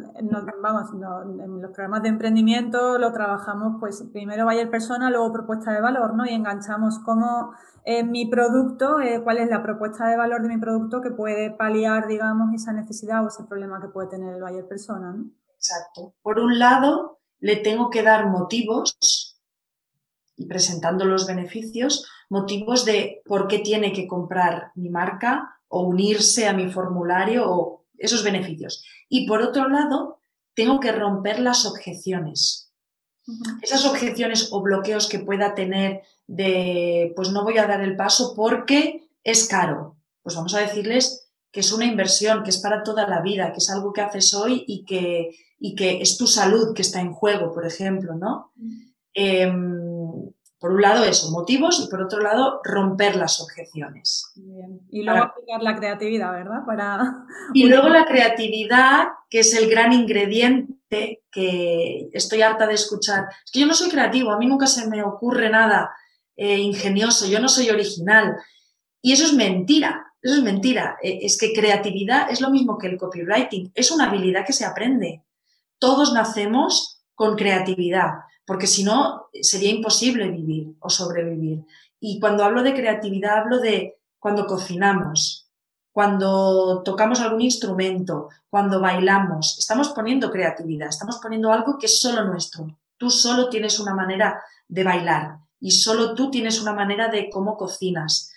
vamos, 0.61 0.91
en 0.93 1.61
los 1.61 1.71
programas 1.71 2.03
de 2.03 2.09
emprendimiento 2.09 2.99
lo 2.99 3.11
trabajamos, 3.11 3.77
pues 3.79 4.03
primero 4.13 4.45
vaya 4.45 4.69
persona, 4.69 5.09
luego 5.09 5.33
propuesta 5.33 5.71
de 5.71 5.81
valor, 5.81 6.13
¿no? 6.13 6.25
Y 6.25 6.29
enganchamos 6.29 6.99
cómo 6.99 7.53
eh, 7.85 8.03
mi 8.03 8.27
producto, 8.27 8.99
eh, 8.99 9.21
cuál 9.23 9.39
es 9.39 9.49
la 9.49 9.63
propuesta 9.63 10.07
de 10.07 10.17
valor 10.17 10.43
de 10.43 10.49
mi 10.49 10.57
producto 10.59 11.01
que 11.01 11.09
puede 11.09 11.49
paliar, 11.49 12.07
digamos, 12.07 12.53
esa 12.53 12.71
necesidad 12.71 13.23
o 13.23 13.29
ese 13.29 13.45
problema 13.45 13.81
que 13.81 13.87
puede 13.87 14.09
tener 14.09 14.35
el 14.35 14.41
buyer 14.41 14.67
persona, 14.67 15.11
¿no? 15.11 15.25
Exacto. 15.65 16.13
Por 16.21 16.39
un 16.39 16.59
lado, 16.59 17.19
le 17.39 17.55
tengo 17.55 17.89
que 17.89 18.03
dar 18.03 18.27
motivos 18.27 19.39
y 20.37 20.45
presentando 20.45 21.05
los 21.05 21.25
beneficios, 21.25 22.07
motivos 22.29 22.85
de 22.85 23.21
por 23.25 23.47
qué 23.47 23.59
tiene 23.59 23.93
que 23.93 24.07
comprar 24.07 24.71
mi 24.75 24.89
marca 24.89 25.59
o 25.67 25.81
unirse 25.81 26.47
a 26.47 26.53
mi 26.53 26.69
formulario 26.71 27.49
o 27.49 27.85
esos 27.97 28.23
beneficios. 28.23 28.83
Y 29.09 29.27
por 29.27 29.41
otro 29.41 29.69
lado, 29.69 30.19
tengo 30.53 30.79
que 30.79 30.91
romper 30.91 31.39
las 31.39 31.65
objeciones. 31.65 32.71
Esas 33.61 33.85
objeciones 33.85 34.49
o 34.51 34.61
bloqueos 34.61 35.09
que 35.09 35.19
pueda 35.19 35.55
tener 35.55 36.03
de, 36.27 37.11
pues 37.15 37.31
no 37.31 37.43
voy 37.43 37.57
a 37.57 37.65
dar 37.65 37.81
el 37.81 37.95
paso 37.95 38.35
porque 38.35 39.09
es 39.23 39.47
caro. 39.47 39.97
Pues 40.21 40.35
vamos 40.35 40.53
a 40.53 40.59
decirles 40.59 41.24
que 41.55 41.61
es 41.61 41.71
una 41.71 41.85
inversión, 41.85 42.43
que 42.43 42.49
es 42.49 42.57
para 42.57 42.83
toda 42.83 43.07
la 43.07 43.21
vida, 43.21 43.53
que 43.53 43.59
es 43.59 43.69
algo 43.69 43.93
que 43.93 44.01
haces 44.01 44.33
hoy 44.33 44.65
y 44.67 44.83
que, 44.83 45.29
y 45.57 45.73
que 45.73 46.01
es 46.01 46.17
tu 46.17 46.27
salud 46.27 46.73
que 46.75 46.81
está 46.81 46.99
en 46.99 47.13
juego, 47.13 47.53
por 47.53 47.65
ejemplo, 47.65 48.13
¿no? 48.13 48.51
Em, 49.13 50.33
por 50.59 50.73
un 50.73 50.81
lado 50.81 51.05
eso, 51.05 51.31
motivos 51.31 51.81
y 51.81 51.89
por 51.89 52.01
otro 52.01 52.19
lado 52.19 52.59
romper 52.65 53.15
las 53.15 53.39
objeciones. 53.39 54.33
Y 54.89 55.03
luego 55.03 55.23
aplicar 55.23 55.63
la 55.63 55.77
creatividad, 55.77 56.33
¿verdad? 56.33 56.65
Para... 56.65 57.25
Y 57.53 57.67
luego 57.67 57.87
la 57.87 58.03
creatividad, 58.03 59.07
que 59.29 59.39
es 59.39 59.55
el 59.55 59.69
gran 59.69 59.93
ingrediente 59.93 61.23
que 61.31 62.09
estoy 62.11 62.41
harta 62.41 62.67
de 62.67 62.73
escuchar. 62.73 63.27
Es 63.45 63.51
que 63.53 63.61
yo 63.61 63.65
no 63.65 63.73
soy 63.73 63.89
creativo, 63.89 64.31
a 64.31 64.37
mí 64.37 64.45
nunca 64.45 64.67
se 64.67 64.89
me 64.89 65.01
ocurre 65.03 65.49
nada 65.49 65.95
eh, 66.35 66.57
ingenioso, 66.57 67.25
yo 67.27 67.39
no 67.39 67.47
soy 67.47 67.69
original. 67.69 68.35
Y 69.01 69.13
eso 69.13 69.23
es 69.23 69.31
mentira, 69.31 70.04
es 70.33 70.41
mentira. 70.41 70.97
E, 71.01 71.25
es 71.25 71.37
que 71.37 71.53
creatividad 71.53 72.31
es 72.31 72.41
lo 72.41 72.49
mismo 72.49 72.77
que 72.77 72.87
el 72.87 72.97
copywriting, 72.97 73.71
es 73.75 73.91
una 73.91 74.09
habilidad 74.09 74.45
que 74.45 74.53
se 74.53 74.65
aprende 74.65 75.25
todos 75.79 76.13
nacemos 76.13 77.03
con 77.13 77.35
creatividad, 77.35 78.25
porque 78.45 78.67
si 78.67 78.83
no 78.83 79.27
sería 79.41 79.69
imposible 79.69 80.29
vivir 80.29 80.75
o 80.79 80.89
sobrevivir. 80.89 81.65
Y 81.99 82.19
cuando 82.19 82.43
hablo 82.43 82.63
de 82.63 82.73
creatividad 82.73 83.39
hablo 83.39 83.59
de 83.59 83.99
cuando 84.19 84.45
cocinamos, 84.45 85.49
cuando 85.91 86.83
tocamos 86.83 87.21
algún 87.21 87.41
instrumento, 87.41 88.29
cuando 88.49 88.81
bailamos, 88.81 89.57
estamos 89.59 89.89
poniendo 89.89 90.29
creatividad, 90.29 90.89
estamos 90.89 91.19
poniendo 91.21 91.51
algo 91.51 91.77
que 91.77 91.85
es 91.85 92.01
solo 92.01 92.25
nuestro. 92.25 92.67
Tú 92.97 93.09
solo 93.09 93.49
tienes 93.49 93.79
una 93.79 93.93
manera 93.93 94.41
de 94.67 94.83
bailar 94.83 95.37
y 95.59 95.71
solo 95.71 96.15
tú 96.15 96.29
tienes 96.31 96.61
una 96.61 96.73
manera 96.73 97.07
de 97.09 97.29
cómo 97.29 97.55
cocinas. 97.57 98.33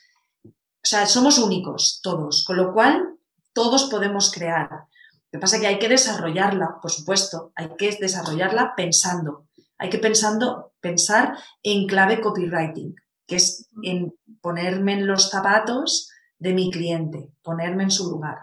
O 0.82 0.86
sea, 0.88 1.06
somos 1.06 1.38
únicos 1.38 2.00
todos, 2.02 2.44
con 2.44 2.56
lo 2.56 2.72
cual 2.72 3.18
todos 3.52 3.84
podemos 3.90 4.32
crear. 4.32 4.70
Lo 4.70 5.32
que 5.32 5.38
pasa 5.38 5.56
es 5.56 5.62
que 5.62 5.68
hay 5.68 5.78
que 5.78 5.88
desarrollarla, 5.88 6.78
por 6.80 6.90
supuesto, 6.90 7.52
hay 7.54 7.74
que 7.76 7.96
desarrollarla 8.00 8.74
pensando. 8.76 9.46
Hay 9.78 9.90
que 9.90 9.98
pensando, 9.98 10.72
pensar 10.80 11.36
en 11.62 11.86
clave 11.86 12.20
copywriting, 12.20 12.94
que 13.26 13.36
es 13.36 13.68
en 13.82 14.14
ponerme 14.40 14.94
en 14.94 15.06
los 15.06 15.30
zapatos 15.30 16.10
de 16.38 16.54
mi 16.54 16.70
cliente, 16.70 17.32
ponerme 17.42 17.84
en 17.84 17.90
su 17.90 18.10
lugar. 18.10 18.38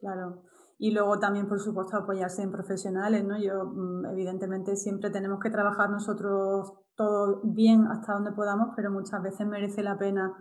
Claro. 0.00 0.42
Y 0.78 0.90
luego 0.90 1.18
también, 1.18 1.48
por 1.48 1.60
supuesto, 1.60 1.96
apoyarse 1.96 2.42
en 2.42 2.50
profesionales, 2.50 3.24
¿no? 3.24 3.38
Yo, 3.38 3.64
mm, 3.64 4.06
evidentemente, 4.06 4.76
siempre 4.76 5.10
tenemos 5.10 5.38
que 5.40 5.50
trabajar 5.50 5.90
nosotros 5.90 6.72
todo 6.96 7.40
bien 7.44 7.86
hasta 7.86 8.14
donde 8.14 8.32
podamos, 8.32 8.70
pero 8.76 8.90
muchas 8.90 9.22
veces 9.22 9.46
merece 9.46 9.82
la 9.82 9.96
pena 9.96 10.32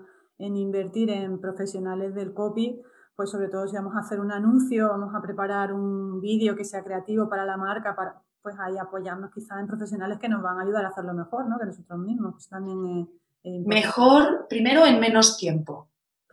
en 0.41 0.57
invertir 0.57 1.09
en 1.09 1.39
profesionales 1.39 2.13
del 2.15 2.33
copy 2.33 2.81
pues 3.21 3.29
sobre 3.29 3.49
todo 3.49 3.67
si 3.67 3.75
vamos 3.75 3.93
a 3.95 3.99
hacer 3.99 4.19
un 4.19 4.31
anuncio, 4.31 4.87
vamos 4.89 5.13
a 5.13 5.21
preparar 5.21 5.73
un 5.73 6.19
vídeo 6.21 6.55
que 6.55 6.65
sea 6.65 6.83
creativo 6.83 7.29
para 7.29 7.45
la 7.45 7.55
marca, 7.55 7.95
para 7.95 8.19
pues 8.41 8.55
ahí 8.59 8.79
apoyarnos 8.79 9.31
quizás 9.31 9.59
en 9.59 9.67
profesionales 9.67 10.17
que 10.19 10.27
nos 10.27 10.41
van 10.41 10.57
a 10.57 10.63
ayudar 10.63 10.85
a 10.85 10.87
hacerlo 10.87 11.13
mejor, 11.13 11.47
¿no? 11.47 11.59
Que 11.59 11.67
nosotros 11.67 11.99
mismos. 11.99 12.33
Pues 12.33 12.49
también 12.49 13.07
mejor, 13.43 14.47
primero, 14.49 14.87
en 14.87 14.99
menos 14.99 15.37
tiempo. 15.37 15.89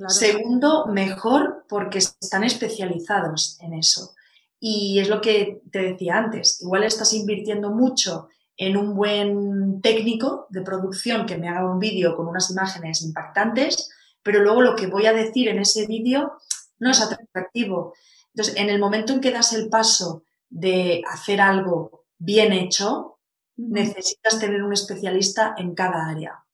Segundo, 0.07 0.87
mejor 0.87 1.67
porque 1.69 1.99
están 1.99 2.45
especializados 2.45 3.59
en 3.61 3.75
eso. 3.75 4.15
Y 4.59 4.99
es 5.01 5.11
lo 5.11 5.21
que 5.21 5.61
te 5.71 5.81
decía 5.81 6.17
antes, 6.17 6.63
igual 6.63 6.85
estás 6.85 7.13
invirtiendo 7.13 7.71
mucho 7.71 8.29
en 8.57 8.79
un 8.79 8.95
buen 8.95 9.83
técnico 9.83 10.47
de 10.49 10.63
producción 10.63 11.27
que 11.27 11.37
me 11.37 11.49
haga 11.49 11.71
un 11.71 11.79
vídeo 11.79 12.17
con 12.17 12.29
unas 12.29 12.51
imágenes 12.51 13.03
impactantes, 13.03 13.91
pero 14.29 14.43
luego 14.43 14.61
lo 14.61 14.77
que 14.77 14.89
voy 14.89 15.07
a 15.07 15.15
decir 15.15 15.49
en 15.49 15.59
ese 15.59 15.87
vídeo 15.87 16.35
no 16.81 16.91
es 16.91 17.01
atractivo. 17.01 17.95
Entonces, 18.35 18.57
en 18.59 18.69
el 18.69 18.79
momento 18.79 19.15
en 19.15 19.23
que 19.23 19.33
das 19.33 19.55
el 19.55 19.71
paso 19.71 20.23
de 20.51 21.03
hacer 21.11 21.41
algo 21.41 22.05
bien 22.19 22.53
hecho, 22.53 23.21
necesitas 23.57 24.39
tener 24.39 24.63
un 24.63 24.75
especialista 24.75 25.55
en 25.57 25.75
cada 25.75 26.11
área. 26.11 26.45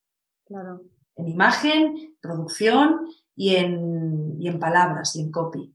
Claro. 0.46 0.82
En 1.16 1.26
imagen, 1.26 2.16
producción 2.20 3.08
y 3.34 3.56
en, 3.56 4.38
en 4.40 4.58
palabras 4.60 5.16
y 5.16 5.22
en 5.22 5.32
copy. 5.32 5.74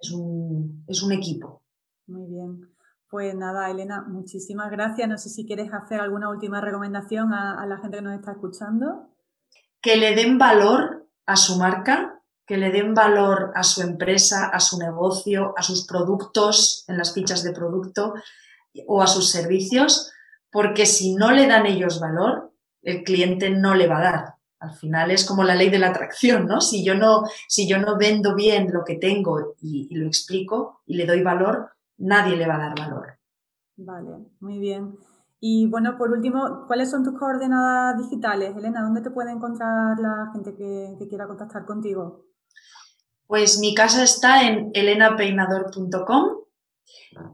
es, 0.00 0.10
un, 0.10 0.84
es 0.88 1.00
un 1.00 1.12
equipo. 1.12 1.62
Muy 2.08 2.26
bien. 2.26 2.74
Pues 3.08 3.36
nada, 3.36 3.70
Elena, 3.70 4.02
muchísimas 4.02 4.68
gracias. 4.72 5.08
No 5.08 5.16
sé 5.16 5.28
si 5.28 5.46
quieres 5.46 5.72
hacer 5.72 6.00
alguna 6.00 6.28
última 6.28 6.60
recomendación 6.60 7.32
a, 7.32 7.62
a, 7.62 7.66
la 7.66 7.76
gente 7.76 7.98
que 7.98 8.02
nos 8.02 8.14
está 8.14 8.32
escuchando. 8.32 9.14
Que 9.80 9.96
le 9.96 10.14
den 10.14 10.38
valor 10.38 11.06
a 11.26 11.36
su 11.36 11.56
marca 11.56 12.18
que 12.48 12.56
le 12.56 12.72
den 12.72 12.94
valor 12.94 13.52
a 13.54 13.62
su 13.62 13.82
empresa, 13.82 14.48
a 14.48 14.58
su 14.58 14.78
negocio, 14.78 15.52
a 15.56 15.62
sus 15.62 15.86
productos 15.86 16.82
en 16.88 16.96
las 16.96 17.12
fichas 17.12 17.42
de 17.42 17.52
producto 17.52 18.14
o 18.86 19.02
a 19.02 19.06
sus 19.06 19.30
servicios, 19.30 20.10
porque 20.50 20.86
si 20.86 21.14
no 21.14 21.30
le 21.30 21.46
dan 21.46 21.66
ellos 21.66 22.00
valor, 22.00 22.54
el 22.80 23.04
cliente 23.04 23.50
no 23.50 23.74
le 23.74 23.86
va 23.86 23.98
a 23.98 24.02
dar. 24.02 24.34
Al 24.60 24.72
final 24.72 25.10
es 25.10 25.26
como 25.26 25.44
la 25.44 25.54
ley 25.54 25.68
de 25.68 25.78
la 25.78 25.88
atracción, 25.88 26.46
¿no? 26.46 26.62
Si 26.62 26.82
yo 26.82 26.94
no, 26.94 27.24
si 27.48 27.68
yo 27.68 27.78
no 27.78 27.98
vendo 27.98 28.34
bien 28.34 28.72
lo 28.72 28.82
que 28.82 28.96
tengo 28.96 29.54
y, 29.60 29.94
lo 29.94 30.06
explico 30.06 30.80
y 30.86 30.96
le 30.96 31.04
doy 31.04 31.22
valor, 31.22 31.72
nadie 31.98 32.34
le 32.34 32.48
va 32.48 32.54
a 32.54 32.60
dar 32.60 32.78
valor. 32.78 33.18
Vale, 33.76 34.24
muy 34.40 34.58
bien. 34.58 34.96
Y 35.40 35.66
bueno, 35.66 35.96
por 35.96 36.10
último, 36.10 36.64
¿cuáles 36.66 36.90
son 36.90 37.04
tus 37.04 37.18
coordenadas 37.18 37.96
digitales, 37.98 38.56
Elena? 38.56 38.82
¿Dónde 38.82 39.02
te 39.02 39.10
puede 39.10 39.30
encontrar 39.30 39.98
la 40.00 40.30
gente 40.32 40.54
que 40.56 41.06
quiera 41.08 41.28
contactar 41.28 41.64
contigo? 41.64 42.24
Pues 43.28 43.58
mi 43.60 43.74
casa 43.74 44.02
está 44.02 44.48
en 44.48 44.70
elenapeinador.com 44.72 46.38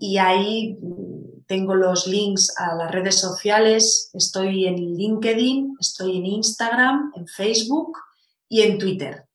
y 0.00 0.18
ahí 0.18 0.76
mm, 0.82 1.44
tengo 1.46 1.76
los 1.76 2.08
links 2.08 2.52
a 2.58 2.74
las 2.74 2.90
redes 2.90 3.20
sociales. 3.20 4.10
Estoy 4.12 4.66
en 4.66 4.74
LinkedIn, 4.74 5.76
estoy 5.80 6.18
en 6.18 6.26
Instagram, 6.26 7.12
en 7.14 7.28
Facebook 7.28 7.96
y 8.48 8.62
en 8.62 8.78
Twitter. 8.78 9.28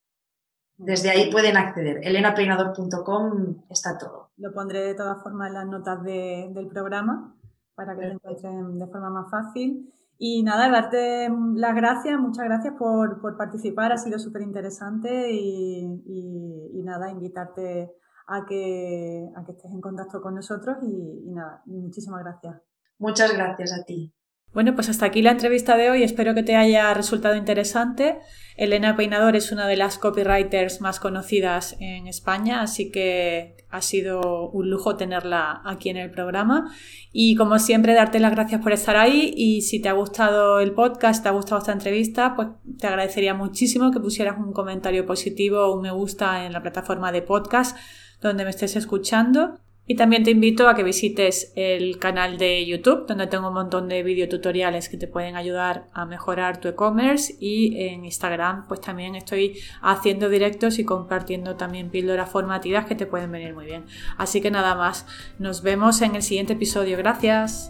Desde 0.76 1.10
ahí 1.10 1.32
pueden 1.32 1.58
acceder. 1.58 2.02
elenapeinador.com 2.04 3.64
está 3.70 3.98
todo. 3.98 4.32
Lo 4.38 4.54
pondré 4.54 4.82
de 4.82 4.96
todas 4.96 5.24
formas 5.24 5.48
en 5.48 5.54
las 5.54 5.68
notas 5.68 6.04
del 6.04 6.68
programa 6.68 7.39
para 7.80 7.96
que 7.96 8.08
lo 8.08 8.14
encuentren 8.16 8.78
de 8.78 8.88
forma 8.88 9.10
más 9.10 9.32
fácil. 9.32 9.90
Y 10.18 10.44
nada, 10.44 10.70
darte 10.70 11.30
las 11.56 11.74
gracias, 11.74 12.20
muchas 12.20 12.44
gracias 12.44 12.74
por, 12.78 13.38
participar, 13.38 13.94
ha 13.94 13.98
sido 13.98 14.20
súper 14.20 14.42
interesante 14.42 15.32
y, 15.32 16.82
nada, 16.84 17.10
invitarte 17.10 17.96
a 18.28 18.46
que, 18.46 19.30
a 19.34 19.46
que 19.46 19.52
estés 19.54 19.72
en 19.72 19.80
contacto 19.80 20.22
con 20.22 20.36
nosotros 20.36 20.78
y 20.82 21.32
nada, 21.32 21.62
muchísimas 21.66 22.22
gracias. 22.22 22.62
Muchas 22.98 23.32
gracias 23.32 23.72
a 23.72 23.86
ti. 23.86 24.14
Bueno, 24.54 24.74
pues 24.74 24.90
hasta 24.90 25.06
aquí 25.06 25.22
la 25.22 25.32
entrevista 25.32 25.78
de 25.78 25.90
hoy. 25.92 26.04
Espero 26.04 26.34
que 26.34 26.44
te 26.44 26.56
haya 26.56 26.94
resultado 26.94 27.36
interesante. 27.36 28.18
Elena 28.58 28.98
Peinador 28.98 29.36
es 29.36 29.52
una 29.52 29.68
de 29.68 29.78
las 29.78 29.98
copywriters 29.98 30.82
más 30.82 31.00
conocidas 31.00 31.78
en 31.80 32.08
España, 32.08 32.62
así 32.62 32.92
que 32.92 33.56
ha 33.70 33.82
sido 33.82 34.50
un 34.50 34.70
lujo 34.70 34.98
tenerla 34.98 35.62
aquí 35.64 35.90
en 35.90 35.98
el 35.98 36.10
programa. 36.10 36.74
Y 37.14 37.36
como 37.36 37.60
siempre, 37.60 37.94
darte 37.94 38.20
las 38.20 38.32
gracias 38.32 38.62
por 38.62 38.74
estar 38.74 38.98
ahí. 38.98 39.32
Y 39.38 39.62
si 39.62 39.80
te 39.80 39.88
ha 39.88 39.94
gustado 39.94 40.60
el 40.60 40.74
podcast, 40.74 41.22
te 41.24 41.30
ha 41.30 41.32
gustado 41.32 41.60
esta 41.60 41.72
entrevista, 41.72 42.36
pues 42.36 42.50
te 42.80 42.88
agradecería 42.88 43.36
muchísimo 43.36 43.92
que 43.92 44.00
pusieras 44.00 44.38
un 44.40 44.52
comentario 44.52 45.06
positivo 45.06 45.60
o 45.60 45.76
un 45.76 45.84
me 45.84 45.92
gusta 45.92 46.46
en 46.46 46.54
la 46.54 46.62
plataforma 46.62 47.12
de 47.12 47.22
podcast 47.22 47.78
donde 48.22 48.44
me 48.44 48.50
estés 48.50 48.76
escuchando. 48.76 49.60
Y 49.92 49.96
también 49.96 50.24
te 50.24 50.30
invito 50.30 50.70
a 50.70 50.76
que 50.76 50.84
visites 50.84 51.52
el 51.56 51.98
canal 51.98 52.38
de 52.38 52.64
YouTube, 52.64 53.08
donde 53.08 53.26
tengo 53.26 53.48
un 53.48 53.56
montón 53.56 53.90
de 53.90 54.04
videotutoriales 54.04 54.88
que 54.88 54.98
te 54.98 55.08
pueden 55.08 55.36
ayudar 55.36 55.88
a 55.94 56.06
mejorar 56.06 56.62
tu 56.62 56.68
e-commerce. 56.68 57.34
Y 57.40 57.76
en 57.88 58.06
Instagram, 58.06 58.68
pues 58.68 58.82
también 58.82 59.16
estoy 59.16 59.58
haciendo 59.82 60.30
directos 60.30 60.78
y 60.78 60.84
compartiendo 60.84 61.56
también 61.56 61.90
píldoras 61.90 62.30
formativas 62.30 62.86
que 62.86 62.94
te 62.94 63.08
pueden 63.08 63.32
venir 63.32 63.56
muy 63.56 63.66
bien. 63.66 63.86
Así 64.16 64.42
que 64.42 64.52
nada 64.52 64.76
más, 64.76 65.08
nos 65.40 65.64
vemos 65.64 66.04
en 66.04 66.16
el 66.16 66.22
siguiente 66.22 66.54
episodio. 66.54 66.96
Gracias. 66.96 67.70